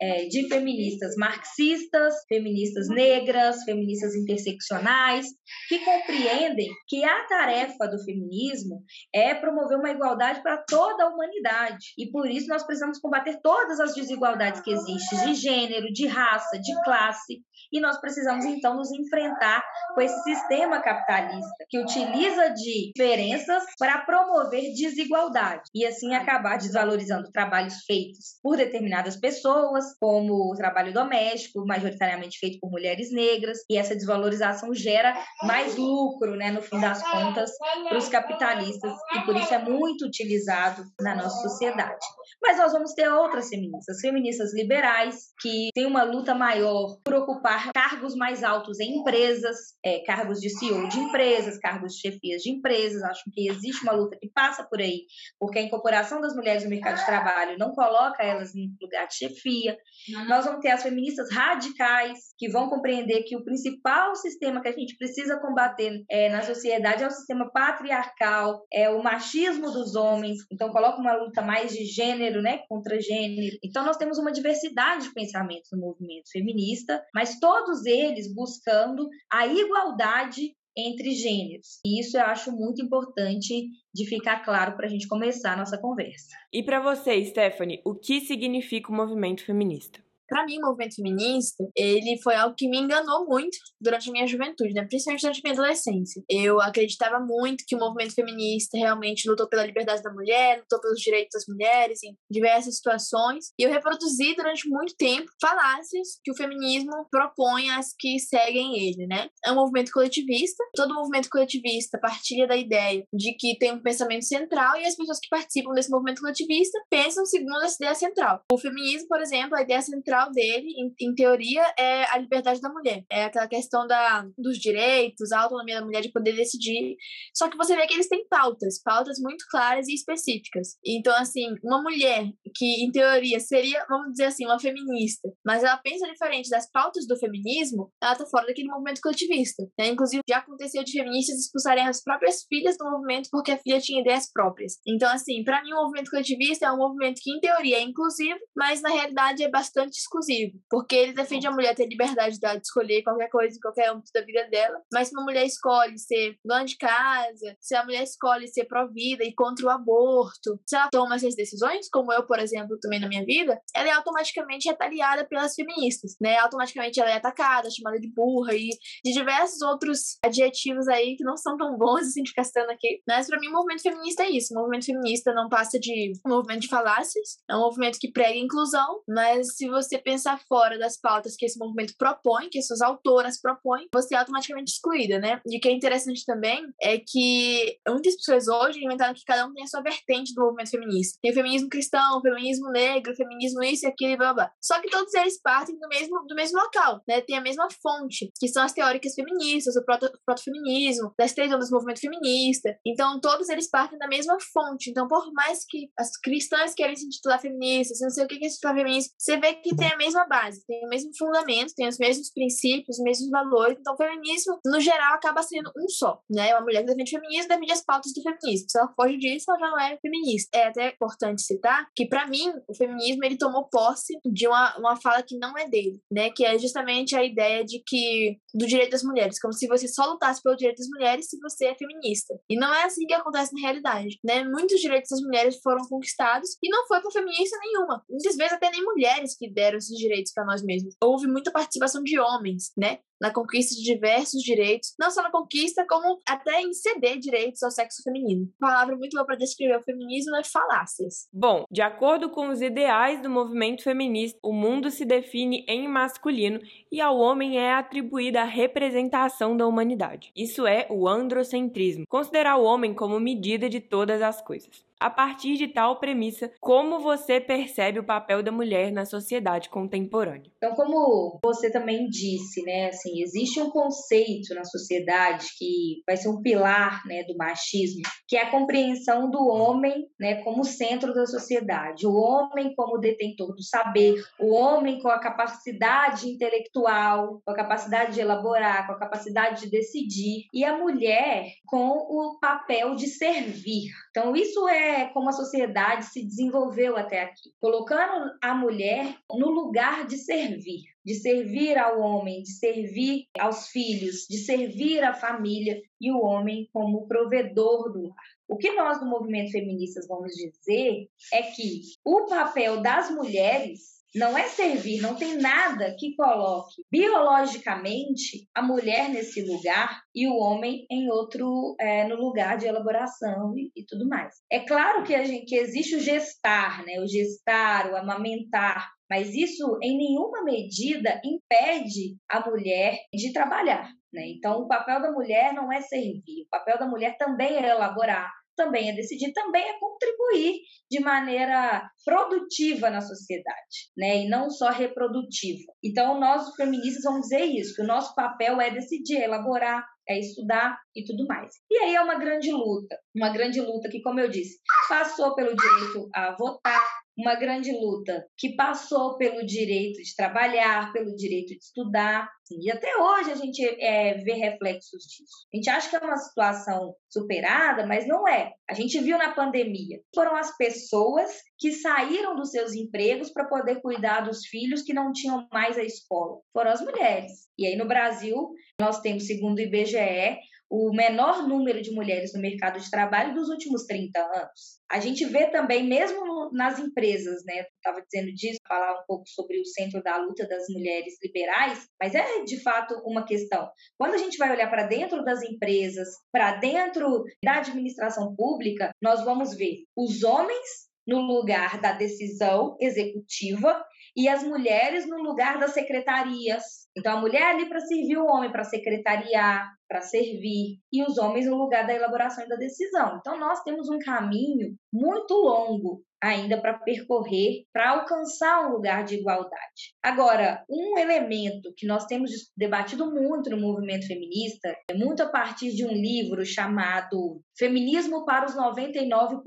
é, 0.00 0.26
de 0.26 0.48
feministas 0.48 1.14
marxistas, 1.16 2.14
feministas 2.28 2.88
negras, 2.88 3.62
feministas 3.64 4.14
interseccionais, 4.14 5.26
que 5.68 5.78
compreendem 5.78 6.68
que 6.88 7.04
a 7.04 7.24
tarefa 7.26 7.86
do 7.86 8.02
feminismo 8.04 8.82
é 9.14 9.34
promover 9.34 9.78
uma 9.78 9.90
igualdade 9.90 10.42
para 10.42 10.58
toda 10.58 11.04
a 11.04 11.08
humanidade. 11.08 11.92
E 11.98 12.10
por 12.10 12.28
isso 12.28 12.48
nós 12.48 12.64
precisamos 12.64 12.98
combater 12.98 13.38
todas 13.42 13.80
as 13.80 13.94
desigualdades 13.94 14.60
que 14.60 14.72
existem 14.72 15.26
de 15.26 15.34
gênero, 15.34 15.92
de 15.92 16.06
raça, 16.06 16.58
de 16.58 16.72
classe, 16.84 17.40
e 17.72 17.80
nós 17.80 18.00
precisamos 18.00 18.44
então 18.44 18.76
nos 18.76 18.90
enfrentar 18.92 19.61
com 19.94 20.00
esse 20.00 20.22
sistema 20.22 20.80
capitalista 20.80 21.64
que 21.68 21.78
utiliza 21.78 22.50
de 22.50 22.92
diferenças 22.94 23.64
para 23.78 23.98
promover 23.98 24.72
desigualdade 24.74 25.62
e 25.74 25.86
assim 25.86 26.14
acabar 26.14 26.58
desvalorizando 26.58 27.30
trabalhos 27.30 27.84
feitos 27.86 28.38
por 28.42 28.56
determinadas 28.56 29.16
pessoas, 29.16 29.84
como 30.00 30.52
o 30.52 30.56
trabalho 30.56 30.92
doméstico, 30.92 31.66
majoritariamente 31.66 32.38
feito 32.38 32.58
por 32.60 32.70
mulheres 32.70 33.12
negras, 33.12 33.58
e 33.68 33.76
essa 33.76 33.94
desvalorização 33.94 34.74
gera 34.74 35.14
mais 35.42 35.76
lucro, 35.76 36.36
né, 36.36 36.50
no 36.50 36.62
fim 36.62 36.80
das 36.80 37.02
contas, 37.02 37.50
para 37.88 37.98
os 37.98 38.08
capitalistas, 38.08 38.92
e 39.16 39.20
por 39.20 39.36
isso 39.36 39.52
é 39.52 39.58
muito 39.58 40.06
utilizado 40.06 40.84
na 41.00 41.14
nossa 41.14 41.48
sociedade. 41.48 42.04
Mas 42.42 42.58
nós 42.58 42.72
vamos 42.72 42.92
ter 42.92 43.08
outras 43.08 43.48
feministas, 43.48 44.00
feministas 44.00 44.52
liberais, 44.52 45.28
que 45.40 45.70
têm 45.74 45.86
uma 45.86 46.02
luta 46.02 46.34
maior 46.34 46.98
por 47.04 47.14
ocupar 47.14 47.72
cargos 47.72 48.16
mais 48.16 48.42
altos 48.42 48.80
em 48.80 48.98
empresas, 48.98 49.56
é, 49.84 50.00
cargos 50.00 50.40
de 50.40 50.50
CEO 50.50 50.88
de 50.88 50.98
empresas, 50.98 51.58
cargos 51.58 51.94
de 51.94 52.00
chefias 52.00 52.42
de 52.42 52.50
empresas. 52.50 53.02
Acho 53.02 53.22
que 53.32 53.48
existe 53.48 53.82
uma 53.84 53.92
luta 53.92 54.18
que 54.20 54.28
passa 54.28 54.64
por 54.64 54.80
aí, 54.80 55.02
porque 55.38 55.58
a 55.58 55.62
incorporação 55.62 56.20
das 56.20 56.34
mulheres 56.34 56.64
no 56.64 56.70
mercado 56.70 56.98
de 56.98 57.06
trabalho 57.06 57.56
não 57.58 57.72
coloca 57.72 58.22
elas 58.22 58.54
em 58.54 58.74
lugar 58.80 59.06
de 59.06 59.14
chefia. 59.14 59.76
Uhum. 60.12 60.28
Nós 60.28 60.44
vamos 60.44 60.60
ter 60.60 60.70
as 60.70 60.82
feministas 60.82 61.32
radicais, 61.32 62.18
que 62.36 62.48
vão 62.48 62.68
compreender 62.68 63.22
que 63.22 63.36
o 63.36 63.44
principal 63.44 64.14
sistema 64.16 64.60
que 64.60 64.68
a 64.68 64.72
gente 64.72 64.96
precisa 64.96 65.38
combater 65.38 66.02
é, 66.10 66.28
na 66.28 66.42
sociedade 66.42 67.04
é 67.04 67.06
o 67.06 67.10
sistema 67.10 67.50
patriarcal, 67.52 68.64
é 68.72 68.90
o 68.90 69.02
machismo 69.02 69.70
dos 69.70 69.94
homens. 69.94 70.38
Então, 70.50 70.70
coloca 70.70 70.98
uma 70.98 71.14
luta 71.14 71.42
mais 71.42 71.72
de 71.72 71.84
gênero, 71.84 72.31
né, 72.40 72.58
contra 72.68 73.00
gênero. 73.00 73.58
Então, 73.62 73.84
nós 73.84 73.96
temos 73.96 74.18
uma 74.18 74.32
diversidade 74.32 75.08
de 75.08 75.14
pensamentos 75.14 75.70
no 75.72 75.78
movimento 75.78 76.30
feminista, 76.30 77.02
mas 77.14 77.38
todos 77.38 77.84
eles 77.84 78.32
buscando 78.32 79.08
a 79.30 79.46
igualdade 79.46 80.54
entre 80.76 81.10
gêneros. 81.10 81.80
E 81.84 82.00
isso 82.00 82.16
eu 82.16 82.22
acho 82.22 82.50
muito 82.50 82.82
importante 82.82 83.68
de 83.94 84.06
ficar 84.06 84.42
claro 84.44 84.76
para 84.76 84.86
a 84.86 84.88
gente 84.88 85.06
começar 85.06 85.52
a 85.52 85.56
nossa 85.56 85.78
conversa. 85.78 86.34
E 86.52 86.62
para 86.62 86.80
você, 86.80 87.22
Stephanie, 87.24 87.82
o 87.84 87.94
que 87.94 88.20
significa 88.20 88.90
o 88.90 88.94
movimento 88.94 89.44
feminista? 89.44 90.02
Para 90.32 90.46
mim, 90.46 90.56
o 90.58 90.66
movimento 90.66 90.94
feminista, 90.94 91.62
ele 91.76 92.18
foi 92.22 92.34
algo 92.34 92.54
que 92.56 92.66
me 92.66 92.78
enganou 92.78 93.26
muito 93.26 93.58
durante 93.78 94.08
a 94.08 94.12
minha 94.12 94.26
juventude, 94.26 94.72
né? 94.72 94.86
Principalmente 94.88 95.20
durante 95.20 95.38
a 95.38 95.42
minha 95.44 95.52
adolescência. 95.52 96.22
Eu 96.26 96.58
acreditava 96.58 97.20
muito 97.20 97.64
que 97.68 97.76
o 97.76 97.78
movimento 97.78 98.14
feminista 98.14 98.78
realmente 98.78 99.28
lutou 99.28 99.46
pela 99.46 99.66
liberdade 99.66 100.02
da 100.02 100.10
mulher, 100.10 100.60
lutou 100.60 100.80
pelos 100.80 100.98
direitos 100.98 101.32
das 101.34 101.44
mulheres 101.46 102.02
em 102.02 102.16
diversas 102.30 102.76
situações. 102.76 103.52
E 103.58 103.64
eu 103.64 103.70
reproduzi 103.70 104.34
durante 104.34 104.66
muito 104.70 104.94
tempo 104.96 105.30
falácias 105.38 106.18
que 106.24 106.30
o 106.30 106.34
feminismo 106.34 107.06
propõe 107.10 107.68
às 107.68 107.92
que 107.98 108.18
seguem 108.18 108.88
ele, 108.88 109.06
né? 109.06 109.28
É 109.44 109.52
um 109.52 109.56
movimento 109.56 109.92
coletivista. 109.92 110.64
Todo 110.74 110.94
movimento 110.94 111.28
coletivista 111.28 111.98
partilha 112.00 112.46
da 112.46 112.56
ideia 112.56 113.04
de 113.12 113.34
que 113.34 113.58
tem 113.58 113.72
um 113.72 113.82
pensamento 113.82 114.24
central 114.24 114.78
e 114.78 114.86
as 114.86 114.96
pessoas 114.96 115.18
que 115.20 115.28
participam 115.28 115.74
desse 115.74 115.90
movimento 115.90 116.22
coletivista 116.22 116.78
pensam 116.88 117.26
segundo 117.26 117.62
essa 117.62 117.76
ideia 117.76 117.94
central. 117.94 118.40
O 118.50 118.56
feminismo, 118.56 119.08
por 119.08 119.20
exemplo, 119.20 119.56
a 119.56 119.62
ideia 119.62 119.82
central 119.82 120.21
central 120.22 120.30
dele, 120.30 120.68
em, 120.76 120.94
em, 121.00 121.14
teoria, 121.14 121.62
é 121.78 122.04
a 122.04 122.18
liberdade 122.18 122.60
da 122.60 122.68
mulher. 122.68 123.04
É 123.10 123.24
aquela 123.24 123.48
questão 123.48 123.86
da, 123.86 124.26
dos 124.38 124.58
direitos, 124.58 125.32
a 125.32 125.40
autonomia 125.40 125.80
da 125.80 125.84
mulher 125.84 126.02
de 126.02 126.12
poder 126.12 126.32
decidir. 126.32 126.96
Só 127.34 127.48
que 127.48 127.56
você 127.56 127.74
vê 127.74 127.86
que 127.86 127.94
eles 127.94 128.08
têm 128.08 128.26
pautas, 128.28 128.80
pautas 128.82 129.18
muito 129.18 129.44
claras 129.50 129.88
e 129.88 129.94
específicas. 129.94 130.76
Então, 130.84 131.14
assim, 131.16 131.54
uma 131.64 131.82
mulher 131.82 132.30
que, 132.54 132.84
em 132.84 132.90
teoria, 132.90 133.40
seria, 133.40 133.84
vamos 133.88 134.12
dizer 134.12 134.24
assim, 134.24 134.44
uma 134.44 134.58
feminista, 134.58 135.28
mas 135.44 135.64
ela 135.64 135.76
pensa 135.78 136.06
diferente 136.06 136.50
das 136.50 136.70
pautas 136.70 137.06
do 137.06 137.18
feminismo, 137.18 137.90
ela 138.02 138.14
tá 138.14 138.26
fora 138.26 138.46
daquele 138.46 138.68
movimento 138.68 139.00
coletivista. 139.02 139.62
Né? 139.78 139.88
Inclusive, 139.88 140.22
já 140.28 140.38
aconteceu 140.38 140.84
de 140.84 140.92
feministas 140.92 141.38
expulsarem 141.38 141.86
as 141.86 142.02
próprias 142.02 142.44
filhas 142.48 142.76
do 142.76 142.90
movimento 142.90 143.28
porque 143.30 143.52
a 143.52 143.58
filha 143.58 143.80
tinha 143.80 144.00
ideias 144.00 144.30
próprias. 144.32 144.74
Então, 144.86 145.10
assim, 145.10 145.42
para 145.44 145.62
mim, 145.62 145.72
o 145.72 145.82
movimento 145.84 146.10
coletivista 146.10 146.66
é 146.66 146.72
um 146.72 146.76
movimento 146.76 147.20
que, 147.22 147.30
em 147.30 147.40
teoria, 147.40 147.78
é 147.78 147.82
inclusivo, 147.82 148.38
mas 148.56 148.82
na 148.82 148.90
realidade 148.90 149.42
é 149.42 149.50
bastante 149.50 150.01
exclusivo, 150.02 150.58
porque 150.68 150.94
ele 150.94 151.12
defende 151.12 151.46
a 151.46 151.50
mulher 151.50 151.74
ter 151.74 151.86
liberdade 151.86 152.38
de 152.38 152.46
escolher 152.58 153.02
qualquer 153.02 153.28
coisa 153.28 153.56
em 153.56 153.60
qualquer 153.60 153.90
âmbito 153.90 154.10
da 154.14 154.22
vida 154.22 154.48
dela, 154.50 154.80
mas 154.92 155.08
se 155.08 155.14
uma 155.14 155.24
mulher 155.24 155.44
escolhe 155.44 155.98
ser 155.98 156.36
dona 156.44 156.64
de 156.64 156.76
casa, 156.76 157.56
se 157.60 157.74
a 157.74 157.84
mulher 157.84 158.02
escolhe 158.02 158.48
ser 158.48 158.64
pró-vida 158.64 159.24
e 159.24 159.34
contra 159.34 159.66
o 159.66 159.70
aborto, 159.70 160.60
se 160.66 160.76
ela 160.76 160.88
toma 160.90 161.16
essas 161.16 161.34
decisões, 161.34 161.88
como 161.90 162.12
eu, 162.12 162.26
por 162.26 162.38
exemplo, 162.38 162.78
também 162.80 163.00
na 163.00 163.08
minha 163.08 163.24
vida, 163.24 163.60
ela 163.74 163.88
é 163.88 163.92
automaticamente 163.92 164.68
retaliada 164.68 165.26
pelas 165.26 165.54
feministas, 165.54 166.16
né? 166.20 166.38
Automaticamente 166.38 167.00
ela 167.00 167.10
é 167.10 167.14
atacada, 167.14 167.70
chamada 167.70 167.98
de 168.00 168.12
burra 168.12 168.54
e 168.54 168.68
de 169.04 169.12
diversos 169.12 169.62
outros 169.62 170.18
adjetivos 170.24 170.88
aí 170.88 171.16
que 171.16 171.24
não 171.24 171.36
são 171.36 171.56
tão 171.56 171.76
bons 171.76 172.02
assim 172.08 172.22
de 172.22 172.32
castando 172.32 172.70
aqui. 172.70 173.00
Mas 173.06 173.26
para 173.26 173.38
mim 173.38 173.48
o 173.48 173.52
movimento 173.52 173.82
feminista 173.82 174.24
é 174.24 174.30
isso, 174.30 174.54
o 174.54 174.58
movimento 174.58 174.86
feminista 174.86 175.32
não 175.32 175.48
passa 175.48 175.78
de 175.78 176.12
um 176.26 176.30
movimento 176.30 176.62
de 176.62 176.68
falácias, 176.68 177.38
é 177.48 177.56
um 177.56 177.60
movimento 177.60 177.98
que 177.98 178.10
prega 178.10 178.38
inclusão, 178.38 179.00
mas 179.08 179.56
se 179.56 179.68
você 179.68 179.91
pensar 179.98 180.40
fora 180.48 180.78
das 180.78 180.98
pautas 180.98 181.34
que 181.36 181.46
esse 181.46 181.58
movimento 181.58 181.94
propõe, 181.98 182.48
que 182.50 182.62
suas 182.62 182.80
autoras 182.80 183.40
propõem, 183.40 183.88
você 183.92 184.14
é 184.14 184.18
automaticamente 184.18 184.72
excluída, 184.72 185.18
né? 185.18 185.40
E 185.46 185.56
o 185.56 185.60
que 185.60 185.68
é 185.68 185.72
interessante 185.72 186.24
também 186.24 186.62
é 186.80 186.98
que 186.98 187.78
muitas 187.88 188.16
pessoas 188.16 188.48
hoje 188.48 188.84
inventaram 188.84 189.14
que 189.14 189.24
cada 189.24 189.46
um 189.46 189.52
tem 189.52 189.64
a 189.64 189.66
sua 189.66 189.82
vertente 189.82 190.34
do 190.34 190.42
movimento 190.42 190.70
feminista. 190.70 191.18
Tem 191.22 191.30
o 191.30 191.34
feminismo 191.34 191.68
cristão, 191.68 192.18
o 192.18 192.22
feminismo 192.22 192.70
negro, 192.70 193.12
o 193.12 193.16
feminismo 193.16 193.62
isso 193.62 193.86
e 193.86 193.88
aquilo 193.88 194.16
blá 194.16 194.34
blá. 194.34 194.52
Só 194.60 194.80
que 194.80 194.90
todos 194.90 195.12
eles 195.14 195.40
partem 195.40 195.78
do 195.78 195.88
mesmo, 195.88 196.24
do 196.26 196.34
mesmo 196.34 196.60
local, 196.60 197.00
né? 197.08 197.20
Tem 197.20 197.36
a 197.36 197.40
mesma 197.40 197.68
fonte, 197.82 198.30
que 198.38 198.48
são 198.48 198.62
as 198.62 198.72
teóricas 198.72 199.14
feministas, 199.14 199.76
o 199.76 199.84
proto-feminismo, 199.84 201.08
proto 201.08 201.14
das 201.18 201.32
três 201.32 201.52
ondas 201.52 201.70
do 201.70 201.74
movimento 201.74 202.00
feminista. 202.00 202.76
Então, 202.86 203.20
todos 203.20 203.48
eles 203.48 203.68
partem 203.68 203.98
da 203.98 204.08
mesma 204.08 204.36
fonte. 204.52 204.90
Então, 204.90 205.06
por 205.08 205.32
mais 205.32 205.64
que 205.68 205.88
as 205.98 206.16
cristãs 206.18 206.74
querem 206.74 206.96
se 206.96 207.06
intitular 207.06 207.40
feministas, 207.40 207.98
não 208.00 208.10
sei 208.10 208.24
o 208.24 208.28
que 208.28 208.34
é 208.36 208.48
se 208.48 208.54
intitular 208.54 208.76
feminista, 208.76 209.14
você 209.18 209.36
vê 209.36 209.54
que 209.54 209.74
tem 209.82 209.92
a 209.92 209.96
mesma 209.96 210.24
base, 210.26 210.64
tem 210.66 210.84
o 210.84 210.88
mesmo 210.88 211.10
fundamento, 211.18 211.74
tem 211.74 211.88
os 211.88 211.98
mesmos 211.98 212.30
princípios, 212.32 212.98
os 212.98 213.02
mesmos 213.02 213.30
valores. 213.30 213.76
Então, 213.80 213.94
o 213.94 213.96
feminismo, 213.96 214.58
no 214.64 214.80
geral, 214.80 215.14
acaba 215.14 215.42
sendo 215.42 215.70
um 215.76 215.88
só, 215.88 216.20
né? 216.30 216.54
Uma 216.54 216.62
mulher 216.62 216.80
que 216.80 216.86
defende 216.86 217.16
o 217.16 217.20
feminismo 217.20 217.48
defende 217.48 217.72
as 217.72 217.84
pautas 217.84 218.12
do 218.14 218.22
feminismo. 218.22 218.66
Se 218.68 218.78
ela 218.78 218.92
foge 218.94 219.16
disso, 219.18 219.44
ela 219.48 219.58
já 219.58 219.70
não 219.70 219.80
é 219.80 219.98
feminista. 219.98 220.56
É 220.56 220.66
até 220.68 220.88
importante 220.90 221.42
citar 221.42 221.86
que, 221.94 222.06
para 222.06 222.26
mim, 222.26 222.52
o 222.68 222.74
feminismo 222.74 223.24
ele 223.24 223.36
tomou 223.36 223.68
posse 223.68 224.18
de 224.24 224.46
uma, 224.46 224.76
uma 224.78 224.96
fala 224.96 225.22
que 225.22 225.36
não 225.36 225.56
é 225.58 225.68
dele, 225.68 226.00
né? 226.10 226.30
Que 226.30 226.44
é 226.44 226.58
justamente 226.58 227.16
a 227.16 227.24
ideia 227.24 227.64
de 227.64 227.82
que 227.84 228.38
do 228.54 228.66
direito 228.66 228.90
das 228.90 229.02
mulheres, 229.02 229.40
como 229.40 229.52
se 229.52 229.66
você 229.66 229.88
só 229.88 230.06
lutasse 230.06 230.42
pelo 230.42 230.56
direito 230.56 230.78
das 230.78 230.88
mulheres 230.88 231.28
se 231.28 231.38
você 231.40 231.66
é 231.66 231.74
feminista. 231.74 232.38
E 232.48 232.56
não 232.56 232.72
é 232.72 232.84
assim 232.84 233.06
que 233.06 233.14
acontece 233.14 233.52
na 233.54 233.60
realidade, 233.60 234.18
né? 234.24 234.44
Muitos 234.44 234.80
direitos 234.80 235.10
das 235.10 235.20
mulheres 235.20 235.58
foram 235.62 235.84
conquistados 235.88 236.50
e 236.62 236.68
não 236.68 236.86
foi 236.86 237.00
por 237.00 237.12
feminista 237.12 237.58
nenhuma. 237.58 238.04
Muitas 238.08 238.36
vezes 238.36 238.52
até 238.52 238.70
nem 238.70 238.84
mulheres 238.84 239.36
que 239.36 239.50
deram 239.50 239.71
esses 239.76 239.96
direitos 239.96 240.32
para 240.32 240.44
nós 240.44 240.62
mesmos. 240.62 240.94
Houve 241.02 241.26
muita 241.26 241.50
participação 241.50 242.02
de 242.02 242.18
homens, 242.18 242.72
né? 242.76 242.98
na 243.22 243.32
conquista 243.32 243.76
de 243.76 243.84
diversos 243.84 244.42
direitos, 244.42 244.94
não 244.98 245.08
só 245.08 245.22
na 245.22 245.30
conquista, 245.30 245.86
como 245.88 246.18
até 246.28 246.60
em 246.60 246.72
ceder 246.72 247.20
direitos 247.20 247.62
ao 247.62 247.70
sexo 247.70 248.02
feminino. 248.02 248.48
Palavra 248.58 248.96
muito 248.96 249.14
boa 249.14 249.24
para 249.24 249.36
descrever 249.36 249.78
o 249.78 249.82
feminismo 249.82 250.34
é 250.34 250.42
falácias. 250.42 251.28
Bom, 251.32 251.64
de 251.70 251.80
acordo 251.80 252.28
com 252.30 252.48
os 252.48 252.60
ideais 252.60 253.22
do 253.22 253.30
movimento 253.30 253.84
feminista, 253.84 254.36
o 254.42 254.52
mundo 254.52 254.90
se 254.90 255.04
define 255.04 255.64
em 255.68 255.86
masculino 255.86 256.58
e 256.90 257.00
ao 257.00 257.16
homem 257.16 257.58
é 257.58 257.72
atribuída 257.72 258.42
a 258.42 258.44
representação 258.44 259.56
da 259.56 259.68
humanidade. 259.68 260.32
Isso 260.34 260.66
é 260.66 260.88
o 260.90 261.08
androcentrismo, 261.08 262.04
considerar 262.08 262.56
o 262.56 262.64
homem 262.64 262.92
como 262.92 263.20
medida 263.20 263.68
de 263.68 263.78
todas 263.78 264.20
as 264.20 264.42
coisas. 264.42 264.84
A 265.02 265.10
partir 265.10 265.56
de 265.56 265.66
tal 265.66 265.98
premissa, 265.98 266.48
como 266.60 267.00
você 267.00 267.40
percebe 267.40 267.98
o 267.98 268.04
papel 268.04 268.40
da 268.40 268.52
mulher 268.52 268.92
na 268.92 269.04
sociedade 269.04 269.68
contemporânea? 269.68 270.48
Então, 270.56 270.76
como 270.76 271.40
você 271.44 271.72
também 271.72 272.06
disse, 272.08 272.62
né, 272.62 272.86
assim, 272.86 273.20
existe 273.20 273.60
um 273.60 273.68
conceito 273.68 274.54
na 274.54 274.64
sociedade 274.64 275.48
que 275.58 276.04
vai 276.06 276.16
ser 276.16 276.28
um 276.28 276.40
pilar, 276.40 277.02
né, 277.04 277.24
do 277.24 277.36
machismo, 277.36 278.02
que 278.28 278.36
é 278.36 278.42
a 278.42 278.50
compreensão 278.52 279.28
do 279.28 279.44
homem, 279.44 280.06
né, 280.20 280.36
como 280.44 280.62
centro 280.62 281.12
da 281.12 281.26
sociedade, 281.26 282.06
o 282.06 282.14
homem 282.14 282.72
como 282.76 282.96
detentor 282.98 283.56
do 283.56 283.62
saber, 283.64 284.22
o 284.38 284.54
homem 284.54 285.00
com 285.00 285.08
a 285.08 285.18
capacidade 285.18 286.30
intelectual, 286.30 287.42
com 287.44 287.50
a 287.50 287.56
capacidade 287.56 288.14
de 288.14 288.20
elaborar, 288.20 288.86
com 288.86 288.92
a 288.92 288.98
capacidade 289.00 289.62
de 289.62 289.70
decidir, 289.70 290.44
e 290.54 290.64
a 290.64 290.78
mulher 290.78 291.46
com 291.66 291.88
o 291.88 292.38
papel 292.40 292.94
de 292.94 293.08
servir. 293.08 293.90
Então, 294.10 294.36
isso 294.36 294.68
é 294.68 294.91
é 294.92 295.08
como 295.08 295.28
a 295.28 295.32
sociedade 295.32 296.06
se 296.06 296.24
desenvolveu 296.24 296.96
até 296.96 297.22
aqui, 297.22 297.52
colocando 297.60 298.32
a 298.42 298.54
mulher 298.54 299.16
no 299.30 299.50
lugar 299.50 300.06
de 300.06 300.18
servir, 300.18 300.82
de 301.04 301.14
servir 301.14 301.78
ao 301.78 302.00
homem, 302.00 302.42
de 302.42 302.50
servir 302.50 303.26
aos 303.38 303.68
filhos, 303.68 304.26
de 304.28 304.38
servir 304.38 305.02
à 305.02 305.14
família 305.14 305.80
e 306.00 306.12
o 306.12 306.20
homem 306.20 306.68
como 306.72 307.06
provedor 307.08 307.92
do 307.92 308.02
lar. 308.02 308.32
O 308.46 308.56
que 308.56 308.72
nós 308.72 309.00
do 309.00 309.06
movimento 309.06 309.52
feministas 309.52 310.06
vamos 310.06 310.32
dizer 310.32 311.08
é 311.32 311.42
que 311.42 311.82
o 312.04 312.26
papel 312.26 312.82
das 312.82 313.10
mulheres 313.10 314.01
não 314.14 314.36
é 314.36 314.44
servir, 314.48 315.00
não 315.00 315.16
tem 315.16 315.38
nada 315.38 315.94
que 315.98 316.14
coloque 316.14 316.82
biologicamente 316.90 318.46
a 318.54 318.62
mulher 318.62 319.08
nesse 319.08 319.42
lugar 319.42 320.02
e 320.14 320.28
o 320.28 320.36
homem 320.36 320.86
em 320.90 321.10
outro, 321.10 321.74
é, 321.80 322.06
no 322.06 322.16
lugar 322.16 322.58
de 322.58 322.66
elaboração 322.66 323.54
e, 323.56 323.70
e, 323.74 323.84
tudo 323.86 324.06
mais. 324.06 324.34
É 324.50 324.60
claro 324.60 325.02
que, 325.04 325.14
a 325.14 325.24
gente, 325.24 325.46
que 325.46 325.56
existe 325.56 325.96
o 325.96 326.00
gestar, 326.00 326.84
né? 326.84 327.00
o 327.00 327.06
gestar, 327.06 327.90
o 327.90 327.96
amamentar, 327.96 328.90
mas 329.08 329.34
isso 329.34 329.78
em 329.82 329.96
nenhuma 329.96 330.44
medida 330.44 331.20
impede 331.24 332.16
a 332.28 332.40
mulher 332.48 332.98
de 333.14 333.32
trabalhar. 333.32 333.88
Né? 334.12 334.26
Então, 334.36 334.60
o 334.60 334.68
papel 334.68 335.00
da 335.00 335.10
mulher 335.10 335.54
não 335.54 335.72
é 335.72 335.80
servir, 335.80 336.42
o 336.46 336.50
papel 336.50 336.78
da 336.78 336.86
mulher 336.86 337.16
também 337.16 337.56
é 337.56 337.70
elaborar, 337.70 338.30
também 338.56 338.90
é 338.90 338.94
decidir, 338.94 339.32
também 339.32 339.62
é 339.62 339.78
contribuir 339.78 340.60
de 340.90 341.00
maneira 341.00 341.88
produtiva 342.04 342.90
na 342.90 343.00
sociedade, 343.00 343.90
né? 343.96 344.24
E 344.24 344.28
não 344.28 344.50
só 344.50 344.70
reprodutiva. 344.70 345.72
Então, 345.82 346.18
nós 346.18 346.54
feministas 346.54 347.04
vamos 347.04 347.22
dizer 347.22 347.44
isso, 347.44 347.74
que 347.74 347.82
o 347.82 347.86
nosso 347.86 348.14
papel 348.14 348.60
é 348.60 348.70
decidir, 348.70 349.18
é 349.18 349.24
elaborar, 349.24 349.84
é 350.08 350.18
estudar 350.18 350.78
e 350.94 351.04
tudo 351.04 351.26
mais. 351.26 351.52
E 351.70 351.76
aí 351.78 351.94
é 351.94 352.00
uma 352.00 352.18
grande 352.18 352.50
luta, 352.50 352.98
uma 353.14 353.30
grande 353.30 353.60
luta 353.60 353.88
que, 353.88 354.02
como 354.02 354.20
eu 354.20 354.28
disse, 354.28 354.58
passou 354.88 355.34
pelo 355.34 355.54
direito 355.54 356.08
a 356.14 356.36
votar, 356.36 357.01
uma 357.16 357.34
grande 357.34 357.72
luta 357.72 358.26
que 358.36 358.56
passou 358.56 359.16
pelo 359.18 359.44
direito 359.44 360.02
de 360.02 360.16
trabalhar, 360.16 360.92
pelo 360.92 361.14
direito 361.14 361.48
de 361.48 361.58
estudar, 361.58 362.28
e 362.60 362.70
até 362.70 362.96
hoje 362.96 363.30
a 363.30 363.34
gente 363.34 363.64
é, 363.80 364.14
vê 364.18 364.32
reflexos 364.34 365.02
disso. 365.04 365.46
A 365.52 365.56
gente 365.56 365.70
acha 365.70 365.90
que 365.90 365.96
é 365.96 366.06
uma 366.06 366.16
situação 366.16 366.94
superada, 367.08 367.86
mas 367.86 368.06
não 368.06 368.28
é. 368.28 368.52
A 368.68 368.74
gente 368.74 369.00
viu 369.00 369.16
na 369.16 369.32
pandemia. 369.32 370.00
Foram 370.14 370.36
as 370.36 370.56
pessoas 370.56 371.30
que 371.58 371.72
saíram 371.72 372.36
dos 372.36 372.50
seus 372.50 372.74
empregos 372.74 373.30
para 373.30 373.48
poder 373.48 373.80
cuidar 373.80 374.20
dos 374.20 374.46
filhos 374.46 374.82
que 374.82 374.92
não 374.92 375.12
tinham 375.12 375.46
mais 375.52 375.78
a 375.78 375.82
escola. 375.82 376.40
Foram 376.52 376.72
as 376.72 376.80
mulheres. 376.80 377.48
E 377.56 377.66
aí 377.66 377.76
no 377.76 377.86
Brasil, 377.86 378.50
nós 378.80 379.00
temos, 379.00 379.26
segundo 379.26 379.58
o 379.58 379.62
IBGE, 379.62 380.38
o 380.72 380.90
menor 380.90 381.46
número 381.46 381.82
de 381.82 381.90
mulheres 381.90 382.32
no 382.32 382.40
mercado 382.40 382.80
de 382.80 382.90
trabalho 382.90 383.34
dos 383.34 383.50
últimos 383.50 383.84
30 383.84 384.18
anos. 384.18 384.80
A 384.90 384.98
gente 385.00 385.22
vê 385.26 385.50
também, 385.50 385.86
mesmo 385.86 386.50
nas 386.50 386.78
empresas, 386.78 387.44
né? 387.44 387.66
Estava 387.76 388.00
dizendo 388.00 388.32
disso, 388.34 388.58
falar 388.66 388.98
um 388.98 389.04
pouco 389.06 389.24
sobre 389.26 389.60
o 389.60 389.66
centro 389.66 390.02
da 390.02 390.16
luta 390.16 390.48
das 390.48 390.64
mulheres 390.70 391.18
liberais, 391.22 391.86
mas 392.00 392.14
é 392.14 392.42
de 392.44 392.62
fato 392.62 392.94
uma 393.04 393.26
questão. 393.26 393.68
Quando 393.98 394.14
a 394.14 394.18
gente 394.18 394.38
vai 394.38 394.50
olhar 394.50 394.70
para 394.70 394.84
dentro 394.84 395.22
das 395.22 395.42
empresas, 395.42 396.08
para 396.32 396.56
dentro 396.56 397.22
da 397.44 397.58
administração 397.58 398.34
pública, 398.34 398.92
nós 399.02 399.22
vamos 399.26 399.54
ver 399.54 399.84
os 399.94 400.22
homens 400.24 400.90
no 401.06 401.20
lugar 401.20 401.80
da 401.80 401.92
decisão 401.92 402.76
executiva 402.80 403.84
e 404.16 404.28
as 404.28 404.42
mulheres 404.42 405.06
no 405.08 405.18
lugar 405.22 405.58
das 405.58 405.72
secretarias. 405.72 406.62
Então, 406.96 407.18
a 407.18 407.20
mulher 407.20 407.42
ali 407.42 407.68
para 407.68 407.80
servir 407.80 408.18
o 408.18 408.26
homem, 408.26 408.52
para 408.52 408.64
secretariar, 408.64 409.70
para 409.92 410.00
servir, 410.00 410.78
e 410.90 411.02
os 411.02 411.18
homens 411.18 411.44
no 411.44 411.56
lugar 411.56 411.86
da 411.86 411.92
elaboração 411.92 412.42
e 412.42 412.48
da 412.48 412.56
decisão. 412.56 413.18
Então, 413.20 413.38
nós 413.38 413.62
temos 413.62 413.90
um 413.90 413.98
caminho 413.98 414.74
muito 414.90 415.34
longo 415.34 416.02
ainda 416.22 416.58
para 416.60 416.78
percorrer, 416.78 417.64
para 417.72 417.90
alcançar 417.90 418.64
um 418.64 418.72
lugar 418.74 419.04
de 419.04 419.16
igualdade. 419.16 419.92
Agora, 420.00 420.64
um 420.70 420.96
elemento 420.96 421.74
que 421.76 421.84
nós 421.84 422.06
temos 422.06 422.30
debatido 422.56 423.10
muito 423.10 423.50
no 423.50 423.60
movimento 423.60 424.06
feminista 424.06 424.72
é 424.88 424.94
muito 424.94 425.20
a 425.20 425.28
partir 425.28 425.74
de 425.74 425.84
um 425.84 425.90
livro 425.90 426.44
chamado 426.46 427.42
Feminismo 427.58 428.24
para 428.24 428.46
os 428.46 428.54
99%, 428.54 429.40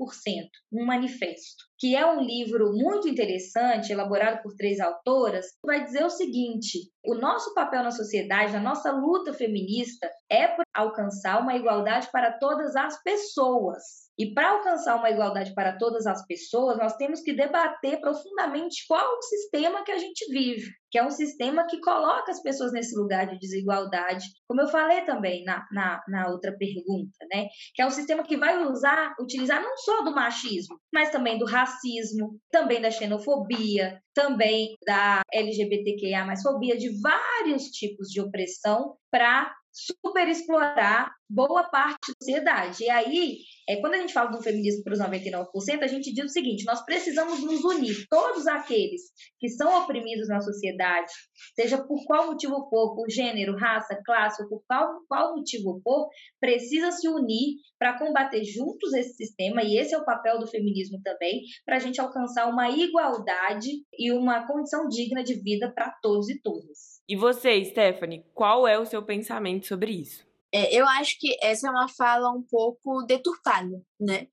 um 0.70 0.84
manifesto, 0.84 1.64
que 1.78 1.96
é 1.96 2.06
um 2.06 2.20
livro 2.20 2.72
muito 2.72 3.08
interessante, 3.08 3.90
elaborado 3.90 4.42
por 4.42 4.54
três 4.54 4.78
autoras, 4.78 5.46
que 5.46 5.66
vai 5.66 5.82
dizer 5.82 6.04
o 6.04 6.10
seguinte: 6.10 6.90
o 7.06 7.14
nosso 7.14 7.54
papel 7.54 7.82
na 7.82 7.90
sociedade, 7.90 8.56
a 8.56 8.60
nossa 8.60 8.90
luta 8.90 9.32
feminista 9.32 10.10
é 10.28 10.48
por 10.48 10.65
alcançar 10.76 11.40
uma 11.40 11.56
igualdade 11.56 12.08
para 12.12 12.32
todas 12.38 12.76
as 12.76 13.02
pessoas. 13.02 14.06
E 14.18 14.32
para 14.32 14.50
alcançar 14.50 14.96
uma 14.96 15.10
igualdade 15.10 15.52
para 15.54 15.76
todas 15.76 16.06
as 16.06 16.24
pessoas, 16.26 16.78
nós 16.78 16.96
temos 16.96 17.20
que 17.20 17.34
debater 17.34 18.00
profundamente 18.00 18.86
qual 18.88 19.18
o 19.18 19.22
sistema 19.22 19.84
que 19.84 19.92
a 19.92 19.98
gente 19.98 20.24
vive, 20.32 20.70
que 20.90 20.98
é 20.98 21.04
um 21.04 21.10
sistema 21.10 21.66
que 21.66 21.78
coloca 21.80 22.30
as 22.30 22.40
pessoas 22.40 22.72
nesse 22.72 22.96
lugar 22.96 23.26
de 23.26 23.38
desigualdade, 23.38 24.24
como 24.48 24.62
eu 24.62 24.68
falei 24.68 25.02
também 25.02 25.44
na, 25.44 25.66
na, 25.70 26.02
na 26.08 26.28
outra 26.30 26.56
pergunta, 26.56 27.26
né? 27.30 27.46
Que 27.74 27.82
é 27.82 27.86
um 27.86 27.90
sistema 27.90 28.22
que 28.22 28.38
vai 28.38 28.64
usar, 28.64 29.14
utilizar 29.20 29.62
não 29.62 29.76
só 29.76 30.02
do 30.02 30.14
machismo, 30.14 30.80
mas 30.92 31.10
também 31.10 31.38
do 31.38 31.44
racismo, 31.44 32.40
também 32.50 32.80
da 32.80 32.90
xenofobia, 32.90 34.00
também 34.14 34.74
da 34.86 35.20
LGBTQIA, 35.30 36.24
mais 36.24 36.40
fobia, 36.40 36.74
de 36.78 36.88
vários 37.02 37.64
tipos 37.64 38.08
de 38.08 38.22
opressão 38.22 38.96
para 39.10 39.54
superexplorar 39.76 41.14
boa 41.28 41.64
parte 41.64 42.08
da 42.08 42.14
sociedade. 42.18 42.84
E 42.84 42.90
aí, 42.90 43.38
é, 43.68 43.76
quando 43.76 43.94
a 43.94 43.98
gente 43.98 44.12
fala 44.12 44.30
do 44.30 44.42
feminismo 44.42 44.84
para 44.84 44.92
os 44.92 45.00
99%, 45.00 45.82
a 45.82 45.86
gente 45.86 46.12
diz 46.12 46.26
o 46.26 46.28
seguinte: 46.28 46.64
nós 46.64 46.84
precisamos 46.84 47.42
nos 47.42 47.64
unir, 47.64 48.06
todos 48.08 48.46
aqueles 48.46 49.02
que 49.38 49.48
são 49.48 49.82
oprimidos 49.82 50.28
na 50.28 50.40
sociedade, 50.40 51.12
seja 51.54 51.78
por 51.78 52.04
qual 52.04 52.26
motivo 52.26 52.68
for, 52.70 52.94
por 52.94 53.10
gênero, 53.10 53.56
raça, 53.56 54.00
classe, 54.04 54.42
ou 54.42 54.48
por 54.48 54.62
qual, 54.66 55.00
qual 55.08 55.36
motivo 55.36 55.80
for, 55.82 56.08
precisa 56.40 56.92
se 56.92 57.08
unir 57.08 57.56
para 57.78 57.98
combater 57.98 58.44
juntos 58.44 58.92
esse 58.94 59.14
sistema, 59.14 59.62
e 59.62 59.76
esse 59.76 59.94
é 59.94 59.98
o 59.98 60.04
papel 60.04 60.38
do 60.38 60.46
feminismo 60.46 61.00
também, 61.02 61.42
para 61.64 61.76
a 61.76 61.80
gente 61.80 62.00
alcançar 62.00 62.48
uma 62.48 62.70
igualdade 62.70 63.70
e 63.98 64.12
uma 64.12 64.46
condição 64.46 64.86
digna 64.88 65.24
de 65.24 65.34
vida 65.34 65.72
para 65.74 65.90
todos 66.00 66.28
e 66.28 66.40
todas. 66.40 67.00
E 67.08 67.16
você, 67.16 67.64
Stephanie, 67.64 68.24
qual 68.32 68.66
é 68.66 68.78
o 68.78 68.86
seu 68.86 69.02
pensamento 69.02 69.66
sobre 69.66 69.92
isso? 69.92 70.26
É, 70.56 70.74
eu 70.74 70.88
acho 70.88 71.18
que 71.20 71.36
essa 71.42 71.68
é 71.68 71.70
uma 71.70 71.86
fala 71.86 72.30
um 72.30 72.42
pouco 72.42 73.02
deturpada, 73.02 73.78
né? 74.00 74.26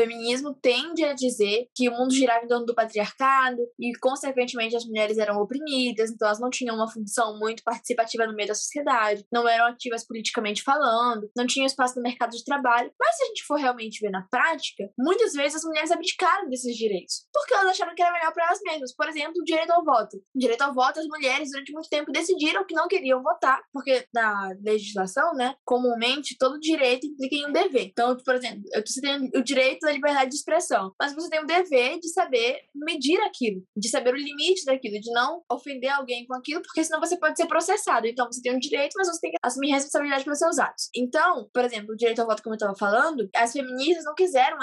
Feminismo 0.00 0.54
tende 0.54 1.04
a 1.04 1.14
dizer 1.14 1.66
que 1.74 1.88
o 1.88 1.92
mundo 1.92 2.14
girava 2.14 2.44
em 2.44 2.48
torno 2.48 2.66
do 2.66 2.74
patriarcado 2.74 3.58
e, 3.80 3.92
consequentemente, 3.98 4.76
as 4.76 4.84
mulheres 4.84 5.18
eram 5.18 5.40
oprimidas, 5.40 6.10
então 6.10 6.28
elas 6.28 6.40
não 6.40 6.50
tinham 6.50 6.76
uma 6.76 6.90
função 6.90 7.38
muito 7.38 7.62
participativa 7.64 8.26
no 8.26 8.34
meio 8.34 8.48
da 8.48 8.54
sociedade, 8.54 9.24
não 9.32 9.48
eram 9.48 9.66
ativas 9.66 10.06
politicamente 10.06 10.62
falando, 10.62 11.30
não 11.36 11.46
tinham 11.46 11.66
espaço 11.66 11.96
no 11.96 12.02
mercado 12.02 12.30
de 12.30 12.44
trabalho. 12.44 12.92
Mas 13.00 13.16
se 13.16 13.24
a 13.24 13.26
gente 13.26 13.44
for 13.44 13.56
realmente 13.56 14.00
ver 14.00 14.10
na 14.10 14.26
prática, 14.30 14.84
muitas 14.98 15.32
vezes 15.32 15.56
as 15.56 15.64
mulheres 15.64 15.90
abdicaram 15.90 16.48
desses 16.48 16.76
direitos, 16.76 17.26
porque 17.32 17.54
elas 17.54 17.68
acharam 17.68 17.94
que 17.94 18.02
era 18.02 18.12
melhor 18.12 18.32
para 18.32 18.46
elas 18.46 18.60
mesmas. 18.62 18.94
Por 18.94 19.08
exemplo, 19.08 19.40
o 19.40 19.44
direito 19.44 19.70
ao 19.70 19.84
voto. 19.84 20.16
O 20.34 20.38
direito 20.38 20.62
ao 20.62 20.74
voto, 20.74 21.00
as 21.00 21.06
mulheres, 21.06 21.50
durante 21.50 21.72
muito 21.72 21.88
tempo, 21.88 22.12
decidiram 22.12 22.64
que 22.66 22.74
não 22.74 22.88
queriam 22.88 23.22
votar, 23.22 23.60
porque 23.72 24.06
na 24.14 24.52
legislação, 24.62 25.32
né, 25.34 25.54
comumente, 25.64 26.36
todo 26.38 26.60
direito 26.60 27.06
implica 27.06 27.36
em 27.36 27.46
um 27.46 27.52
dever. 27.52 27.86
Então, 27.86 28.16
por 28.16 28.34
exemplo, 28.34 28.62
eu 28.72 28.82
tenho 29.00 29.30
o 29.34 29.42
direito 29.42 29.85
da 29.86 29.92
liberdade 29.92 30.30
de 30.30 30.36
expressão, 30.36 30.92
mas 31.00 31.14
você 31.14 31.30
tem 31.30 31.40
o 31.40 31.46
dever 31.46 31.98
de 31.98 32.08
saber 32.08 32.60
medir 32.74 33.20
aquilo, 33.22 33.62
de 33.76 33.88
saber 33.88 34.12
o 34.14 34.16
limite 34.16 34.64
daquilo, 34.64 35.00
de 35.00 35.10
não 35.12 35.42
ofender 35.50 35.90
alguém 35.90 36.26
com 36.26 36.34
aquilo, 36.34 36.62
porque 36.62 36.84
senão 36.84 37.00
você 37.00 37.16
pode 37.18 37.36
ser 37.36 37.46
processado. 37.46 38.06
Então 38.06 38.26
você 38.26 38.42
tem 38.42 38.54
um 38.54 38.58
direito, 38.58 38.94
mas 38.96 39.08
você 39.08 39.20
tem 39.20 39.30
que 39.30 39.38
assumir 39.42 39.72
responsabilidade 39.72 40.24
pelos 40.24 40.38
seus 40.38 40.58
atos. 40.58 40.88
Então, 40.94 41.48
por 41.52 41.64
exemplo, 41.64 41.94
o 41.94 41.96
direito 41.96 42.20
ao 42.20 42.26
voto, 42.26 42.42
como 42.42 42.54
eu 42.54 42.56
estava 42.56 42.76
falando, 42.76 43.28
as 43.34 43.52
feministas 43.52 44.04
não 44.04 44.14
quiseram 44.14 44.58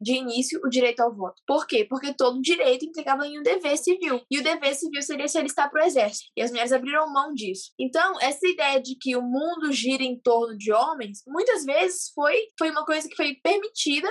de 0.00 0.14
início 0.14 0.60
o 0.64 0.68
direito 0.68 1.00
ao 1.00 1.14
voto. 1.14 1.42
Por 1.46 1.66
quê? 1.66 1.84
Porque 1.88 2.14
todo 2.14 2.40
direito 2.40 2.84
implicava 2.84 3.26
em 3.26 3.38
um 3.38 3.42
dever 3.42 3.76
civil. 3.76 4.20
E 4.30 4.38
o 4.38 4.42
dever 4.42 4.74
civil 4.74 5.02
seria 5.02 5.28
se 5.28 5.38
alistar 5.38 5.70
para 5.70 5.82
o 5.82 5.86
exército. 5.86 6.30
E 6.36 6.42
as 6.42 6.50
mulheres 6.50 6.72
abriram 6.72 7.12
mão 7.12 7.32
disso. 7.34 7.72
Então, 7.78 8.14
essa 8.20 8.46
ideia 8.46 8.80
de 8.80 8.96
que 8.96 9.16
o 9.16 9.22
mundo 9.22 9.72
gira 9.72 10.02
em 10.02 10.18
torno 10.20 10.56
de 10.56 10.72
homens, 10.72 11.22
muitas 11.26 11.64
vezes 11.64 12.10
foi, 12.14 12.36
foi 12.58 12.70
uma 12.70 12.84
coisa 12.84 13.08
que 13.08 13.16
foi 13.16 13.34
permitida 13.42 14.08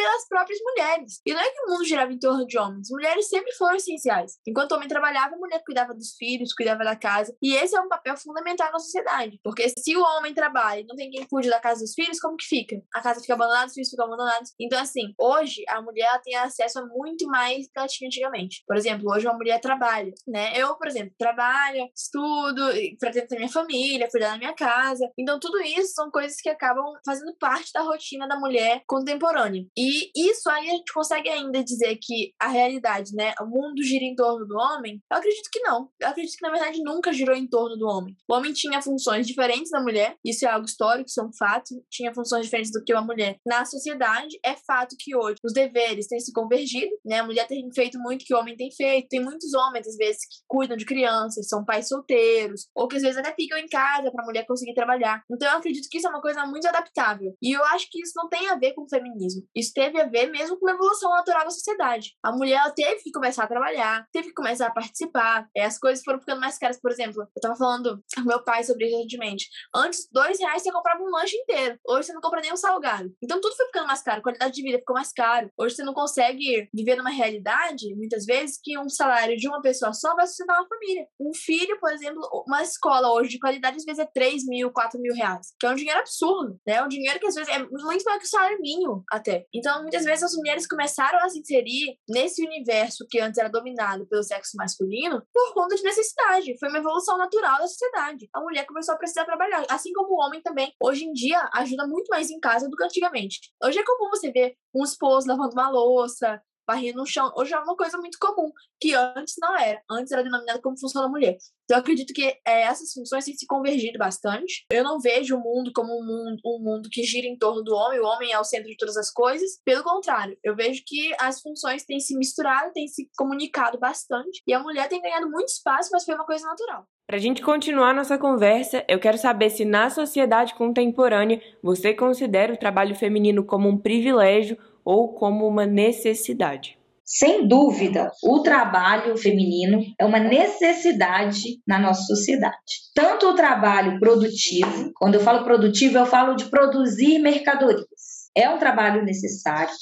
pelas 0.00 0.26
próprias 0.26 0.58
mulheres. 0.62 1.20
E 1.26 1.34
não 1.34 1.40
é 1.40 1.50
que 1.50 1.60
o 1.60 1.70
mundo 1.70 1.84
girava 1.84 2.10
em 2.10 2.18
torno 2.18 2.46
de 2.46 2.58
homens. 2.58 2.88
Mulheres 2.90 3.28
sempre 3.28 3.52
foram 3.54 3.76
essenciais. 3.76 4.38
Enquanto 4.48 4.72
o 4.72 4.76
homem 4.76 4.88
trabalhava, 4.88 5.34
a 5.34 5.38
mulher 5.38 5.62
cuidava 5.62 5.92
dos 5.92 6.14
filhos, 6.16 6.54
cuidava 6.54 6.82
da 6.82 6.96
casa. 6.96 7.36
E 7.42 7.54
esse 7.54 7.76
é 7.76 7.80
um 7.80 7.88
papel 7.88 8.16
fundamental 8.16 8.72
na 8.72 8.78
sociedade. 8.78 9.38
Porque 9.44 9.68
se 9.68 9.94
o 9.94 10.02
homem 10.02 10.32
trabalha 10.32 10.80
e 10.80 10.86
não 10.86 10.96
tem 10.96 11.10
quem 11.10 11.26
cuide 11.28 11.50
da 11.50 11.60
casa 11.60 11.80
dos 11.80 11.92
filhos, 11.92 12.18
como 12.18 12.36
que 12.36 12.46
fica? 12.46 12.76
A 12.94 13.02
casa 13.02 13.20
fica 13.20 13.34
abandonada, 13.34 13.66
os 13.66 13.74
filhos 13.74 13.90
ficam 13.90 14.06
abandonados. 14.06 14.52
Então, 14.58 14.80
assim, 14.80 15.12
hoje 15.18 15.62
a 15.68 15.82
mulher 15.82 16.18
tem 16.22 16.34
acesso 16.36 16.78
a 16.78 16.86
muito 16.86 17.26
mais 17.26 17.66
do 17.66 17.72
que 17.72 17.78
ela 17.78 17.88
tinha 17.88 18.08
antigamente. 18.08 18.62
Por 18.66 18.76
exemplo, 18.76 19.10
hoje 19.10 19.26
uma 19.26 19.36
mulher 19.36 19.60
trabalha, 19.60 20.12
né? 20.26 20.58
Eu, 20.58 20.76
por 20.76 20.88
exemplo, 20.88 21.14
trabalho, 21.18 21.90
estudo, 21.94 22.62
pretendo 22.98 23.28
ter 23.28 23.36
minha 23.36 23.50
família, 23.50 24.08
cuidar 24.10 24.30
da 24.30 24.38
minha 24.38 24.54
casa. 24.54 25.10
Então, 25.18 25.38
tudo 25.38 25.60
isso 25.60 25.92
são 25.92 26.10
coisas 26.10 26.40
que 26.40 26.48
acabam 26.48 26.86
fazendo 27.04 27.36
parte 27.38 27.70
da 27.74 27.82
rotina 27.82 28.26
da 28.26 28.38
mulher 28.38 28.82
contemporânea. 28.86 29.62
E 29.76 29.89
isso 30.14 30.48
aí 30.50 30.68
a 30.68 30.72
gente 30.72 30.92
consegue 30.92 31.28
ainda 31.28 31.62
dizer 31.62 31.98
que 32.00 32.32
a 32.40 32.48
realidade, 32.48 33.14
né, 33.14 33.32
o 33.40 33.46
mundo 33.46 33.82
gira 33.82 34.04
em 34.04 34.14
torno 34.14 34.46
do 34.46 34.56
homem? 34.56 35.00
Eu 35.10 35.18
acredito 35.18 35.48
que 35.52 35.60
não. 35.60 35.88
Eu 36.00 36.08
acredito 36.08 36.36
que 36.36 36.46
na 36.46 36.52
verdade 36.52 36.82
nunca 36.82 37.12
girou 37.12 37.36
em 37.36 37.48
torno 37.48 37.76
do 37.76 37.86
homem. 37.86 38.16
O 38.28 38.34
homem 38.34 38.52
tinha 38.52 38.82
funções 38.82 39.26
diferentes 39.26 39.70
da 39.70 39.80
mulher, 39.80 40.16
isso 40.24 40.46
é 40.46 40.50
algo 40.50 40.66
histórico, 40.66 41.08
isso 41.08 41.20
é 41.20 41.24
um 41.24 41.32
fato. 41.32 41.74
Tinha 41.90 42.14
funções 42.14 42.44
diferentes 42.44 42.72
do 42.72 42.82
que 42.84 42.92
a 42.92 43.00
mulher. 43.00 43.36
Na 43.46 43.64
sociedade, 43.64 44.38
é 44.44 44.54
fato 44.54 44.96
que 44.98 45.16
hoje 45.16 45.36
os 45.44 45.52
deveres 45.52 46.06
têm 46.06 46.20
se 46.20 46.32
convergido, 46.32 46.90
né? 47.04 47.20
A 47.20 47.24
mulher 47.24 47.46
tem 47.46 47.66
feito 47.74 47.98
muito 47.98 48.24
que 48.24 48.34
o 48.34 48.38
homem 48.38 48.56
tem 48.56 48.70
feito. 48.70 49.08
Tem 49.08 49.20
muitos 49.20 49.52
homens, 49.54 49.86
às 49.86 49.96
vezes, 49.96 50.20
que 50.22 50.38
cuidam 50.48 50.76
de 50.76 50.84
crianças, 50.84 51.48
são 51.48 51.64
pais 51.64 51.88
solteiros, 51.88 52.66
ou 52.74 52.88
que 52.88 52.96
às 52.96 53.02
vezes 53.02 53.18
até 53.18 53.34
ficam 53.34 53.58
em 53.58 53.68
casa 53.68 54.10
para 54.10 54.22
a 54.22 54.26
mulher 54.26 54.44
conseguir 54.46 54.74
trabalhar. 54.74 55.22
Então 55.30 55.50
eu 55.50 55.58
acredito 55.58 55.88
que 55.90 55.98
isso 55.98 56.06
é 56.06 56.10
uma 56.10 56.20
coisa 56.20 56.44
muito 56.46 56.66
adaptável. 56.66 57.34
E 57.42 57.56
eu 57.56 57.64
acho 57.66 57.88
que 57.90 58.00
isso 58.00 58.12
não 58.16 58.28
tem 58.28 58.48
a 58.48 58.56
ver 58.56 58.74
com 58.74 58.82
o 58.82 58.88
feminismo. 58.88 59.42
Isso 59.54 59.69
isso 59.70 59.72
teve 59.72 60.00
a 60.00 60.06
ver 60.06 60.26
mesmo 60.26 60.58
com 60.58 60.68
a 60.68 60.72
evolução 60.72 61.10
natural 61.10 61.44
da 61.44 61.50
sociedade. 61.50 62.16
A 62.22 62.32
mulher 62.32 62.60
teve 62.74 63.02
que 63.02 63.12
começar 63.12 63.44
a 63.44 63.46
trabalhar, 63.46 64.06
teve 64.12 64.28
que 64.28 64.34
começar 64.34 64.66
a 64.66 64.72
participar. 64.72 65.48
É, 65.56 65.64
as 65.64 65.78
coisas 65.78 66.04
foram 66.04 66.18
ficando 66.18 66.40
mais 66.40 66.58
caras. 66.58 66.80
Por 66.80 66.90
exemplo, 66.90 67.22
eu 67.22 67.40
tava 67.40 67.56
falando 67.56 68.02
com 68.14 68.22
meu 68.22 68.42
pai 68.42 68.64
sobre 68.64 68.86
isso 68.86 68.96
recentemente. 68.96 69.48
Antes, 69.74 70.08
dois 70.10 70.38
reais 70.38 70.62
você 70.62 70.72
comprava 70.72 71.02
um 71.02 71.10
lanche 71.10 71.36
inteiro. 71.36 71.78
Hoje 71.86 72.06
você 72.06 72.12
não 72.12 72.20
compra 72.20 72.40
nem 72.40 72.52
um 72.52 72.56
salgado. 72.56 73.10
Então 73.22 73.40
tudo 73.40 73.56
foi 73.56 73.66
ficando 73.66 73.86
mais 73.86 74.02
caro. 74.02 74.20
A 74.20 74.22
qualidade 74.22 74.54
de 74.54 74.62
vida 74.62 74.78
ficou 74.78 74.94
mais 74.94 75.12
caro. 75.12 75.50
Hoje 75.56 75.76
você 75.76 75.82
não 75.82 75.94
consegue 75.94 76.68
viver 76.74 76.96
numa 76.96 77.10
realidade, 77.10 77.94
muitas 77.94 78.24
vezes, 78.24 78.58
que 78.62 78.78
um 78.78 78.88
salário 78.88 79.36
de 79.36 79.48
uma 79.48 79.60
pessoa 79.60 79.92
só 79.92 80.14
vai 80.14 80.26
sustentar 80.26 80.58
uma 80.58 80.68
família. 80.68 81.06
Um 81.20 81.32
filho, 81.34 81.78
por 81.78 81.92
exemplo, 81.92 82.20
uma 82.46 82.62
escola 82.62 83.12
hoje 83.12 83.30
de 83.30 83.38
qualidade, 83.38 83.76
às 83.76 83.84
vezes 83.84 84.00
é 84.00 84.06
3 84.06 84.46
mil, 84.46 84.70
4 84.70 85.00
mil 85.00 85.14
reais. 85.14 85.54
Que 85.58 85.66
é 85.66 85.70
um 85.70 85.74
dinheiro 85.74 86.00
absurdo, 86.00 86.58
né? 86.66 86.74
É 86.74 86.82
um 86.82 86.88
dinheiro 86.88 87.18
que 87.20 87.26
às 87.26 87.34
vezes 87.34 87.52
é 87.52 87.58
muito 87.58 88.04
maior 88.04 88.18
que 88.18 88.26
o 88.26 88.28
salário 88.28 88.58
mínimo, 88.60 89.04
até. 89.10 89.46
Então, 89.60 89.82
muitas 89.82 90.06
vezes 90.06 90.24
as 90.24 90.34
mulheres 90.34 90.66
começaram 90.66 91.18
a 91.18 91.28
se 91.28 91.38
inserir 91.38 91.98
nesse 92.08 92.42
universo 92.42 93.06
que 93.10 93.20
antes 93.20 93.38
era 93.38 93.50
dominado 93.50 94.06
pelo 94.06 94.22
sexo 94.22 94.56
masculino 94.56 95.22
por 95.30 95.52
conta 95.52 95.76
de 95.76 95.82
necessidade. 95.82 96.58
Foi 96.58 96.70
uma 96.70 96.78
evolução 96.78 97.18
natural 97.18 97.58
da 97.58 97.68
sociedade. 97.68 98.26
A 98.32 98.40
mulher 98.40 98.64
começou 98.64 98.94
a 98.94 98.96
precisar 98.96 99.26
trabalhar. 99.26 99.66
Assim 99.68 99.92
como 99.92 100.14
o 100.14 100.26
homem 100.26 100.40
também, 100.40 100.72
hoje 100.82 101.04
em 101.04 101.12
dia, 101.12 101.46
ajuda 101.52 101.86
muito 101.86 102.08
mais 102.08 102.30
em 102.30 102.40
casa 102.40 102.70
do 102.70 102.76
que 102.76 102.82
antigamente. 102.82 103.38
Hoje 103.62 103.78
é 103.78 103.84
comum 103.84 104.08
você 104.08 104.32
ver 104.32 104.54
um 104.74 104.82
esposo 104.82 105.28
lavando 105.28 105.52
uma 105.52 105.68
louça, 105.68 106.40
varrendo 106.66 106.98
no 106.98 107.06
chão. 107.06 107.32
Hoje 107.36 107.52
é 107.52 107.58
uma 107.58 107.76
coisa 107.76 107.98
muito 107.98 108.18
comum, 108.18 108.50
que 108.80 108.94
antes 108.94 109.34
não 109.40 109.56
era. 109.58 109.80
Antes 109.90 110.12
era 110.12 110.22
denominada 110.22 110.60
como 110.60 110.78
função 110.78 111.02
da 111.02 111.08
mulher. 111.08 111.36
Então, 111.64 111.78
eu 111.78 111.82
acredito 111.82 112.12
que 112.12 112.24
é, 112.24 112.62
essas 112.62 112.92
funções 112.92 113.24
têm 113.24 113.34
se 113.34 113.46
convergido 113.46 113.98
bastante. 113.98 114.66
Eu 114.72 114.82
não 114.82 114.98
vejo 114.98 115.36
o 115.36 115.40
mundo 115.40 115.70
como 115.72 115.92
um 115.92 116.04
mundo, 116.04 116.40
um 116.44 116.58
mundo 116.60 116.88
que 116.90 117.04
gira 117.04 117.28
em 117.28 117.38
torno 117.38 117.62
do 117.62 117.74
homem, 117.74 118.00
o 118.00 118.04
homem 118.04 118.32
é 118.32 118.40
o 118.40 118.44
centro 118.44 118.68
de 118.68 118.76
todas 118.76 118.96
as 118.96 119.10
coisas. 119.10 119.60
Pelo 119.64 119.84
contrário, 119.84 120.36
eu 120.42 120.56
vejo 120.56 120.82
que 120.84 121.14
as 121.20 121.40
funções 121.40 121.84
têm 121.84 122.00
se 122.00 122.16
misturado, 122.16 122.72
têm 122.72 122.88
se 122.88 123.08
comunicado 123.16 123.78
bastante, 123.78 124.42
e 124.46 124.52
a 124.52 124.60
mulher 124.60 124.88
tem 124.88 125.00
ganhado 125.00 125.30
muito 125.30 125.48
espaço, 125.48 125.90
mas 125.92 126.04
foi 126.04 126.14
uma 126.14 126.26
coisa 126.26 126.44
natural. 126.46 126.84
Para 127.06 127.16
a 127.16 127.20
gente 127.20 127.42
continuar 127.42 127.92
nossa 127.92 128.16
conversa, 128.16 128.84
eu 128.88 129.00
quero 129.00 129.18
saber 129.18 129.50
se 129.50 129.64
na 129.64 129.90
sociedade 129.90 130.54
contemporânea 130.54 131.42
você 131.60 131.92
considera 131.92 132.52
o 132.52 132.56
trabalho 132.56 132.94
feminino 132.94 133.44
como 133.44 133.68
um 133.68 133.76
privilégio 133.76 134.56
ou 134.84 135.14
como 135.14 135.46
uma 135.46 135.66
necessidade. 135.66 136.78
Sem 137.04 137.48
dúvida, 137.48 138.12
o 138.22 138.40
trabalho 138.40 139.16
feminino 139.16 139.82
é 139.98 140.04
uma 140.04 140.20
necessidade 140.20 141.60
na 141.66 141.76
nossa 141.76 142.02
sociedade. 142.02 142.54
Tanto 142.94 143.30
o 143.30 143.34
trabalho 143.34 143.98
produtivo, 143.98 144.92
quando 144.94 145.16
eu 145.16 145.20
falo 145.20 145.42
produtivo, 145.42 145.98
eu 145.98 146.06
falo 146.06 146.36
de 146.36 146.44
produzir 146.44 147.18
mercadorias. 147.18 148.30
É 148.32 148.48
um 148.48 148.58
trabalho 148.58 149.04
necessário. 149.04 149.74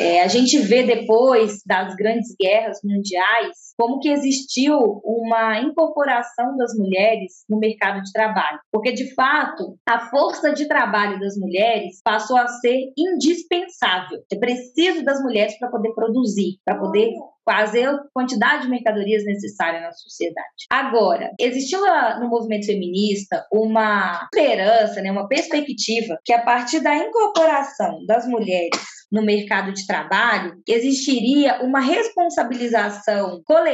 É, 0.00 0.22
a 0.22 0.28
gente 0.28 0.58
vê 0.58 0.82
depois 0.82 1.60
das 1.66 1.94
grandes 1.94 2.34
guerras 2.40 2.78
mundiais 2.82 3.65
como 3.76 4.00
que 4.00 4.08
existiu 4.08 4.78
uma 5.04 5.60
incorporação 5.60 6.56
das 6.56 6.74
mulheres 6.76 7.44
no 7.48 7.58
mercado 7.58 8.02
de 8.02 8.12
trabalho. 8.12 8.58
Porque, 8.72 8.92
de 8.92 9.14
fato, 9.14 9.76
a 9.88 10.08
força 10.08 10.52
de 10.52 10.66
trabalho 10.66 11.20
das 11.20 11.36
mulheres 11.36 12.00
passou 12.02 12.36
a 12.36 12.48
ser 12.48 12.92
indispensável. 12.96 14.22
É 14.32 14.36
preciso 14.36 15.04
das 15.04 15.22
mulheres 15.22 15.58
para 15.58 15.70
poder 15.70 15.92
produzir, 15.94 16.58
para 16.64 16.78
poder 16.78 17.12
fazer 17.48 17.84
a 17.84 18.00
quantidade 18.12 18.64
de 18.64 18.70
mercadorias 18.70 19.24
necessária 19.24 19.80
na 19.80 19.92
sociedade. 19.92 20.66
Agora, 20.68 21.30
existiu 21.38 21.80
no 22.18 22.28
movimento 22.28 22.66
feminista 22.66 23.46
uma 23.52 24.28
esperança, 24.32 25.00
né, 25.00 25.12
uma 25.12 25.28
perspectiva 25.28 26.18
que 26.24 26.32
a 26.32 26.42
partir 26.42 26.80
da 26.80 26.96
incorporação 26.96 28.04
das 28.04 28.26
mulheres 28.26 28.96
no 29.10 29.22
mercado 29.22 29.72
de 29.72 29.86
trabalho, 29.86 30.60
existiria 30.66 31.62
uma 31.62 31.80
responsabilização 31.80 33.40
coletiva 33.44 33.65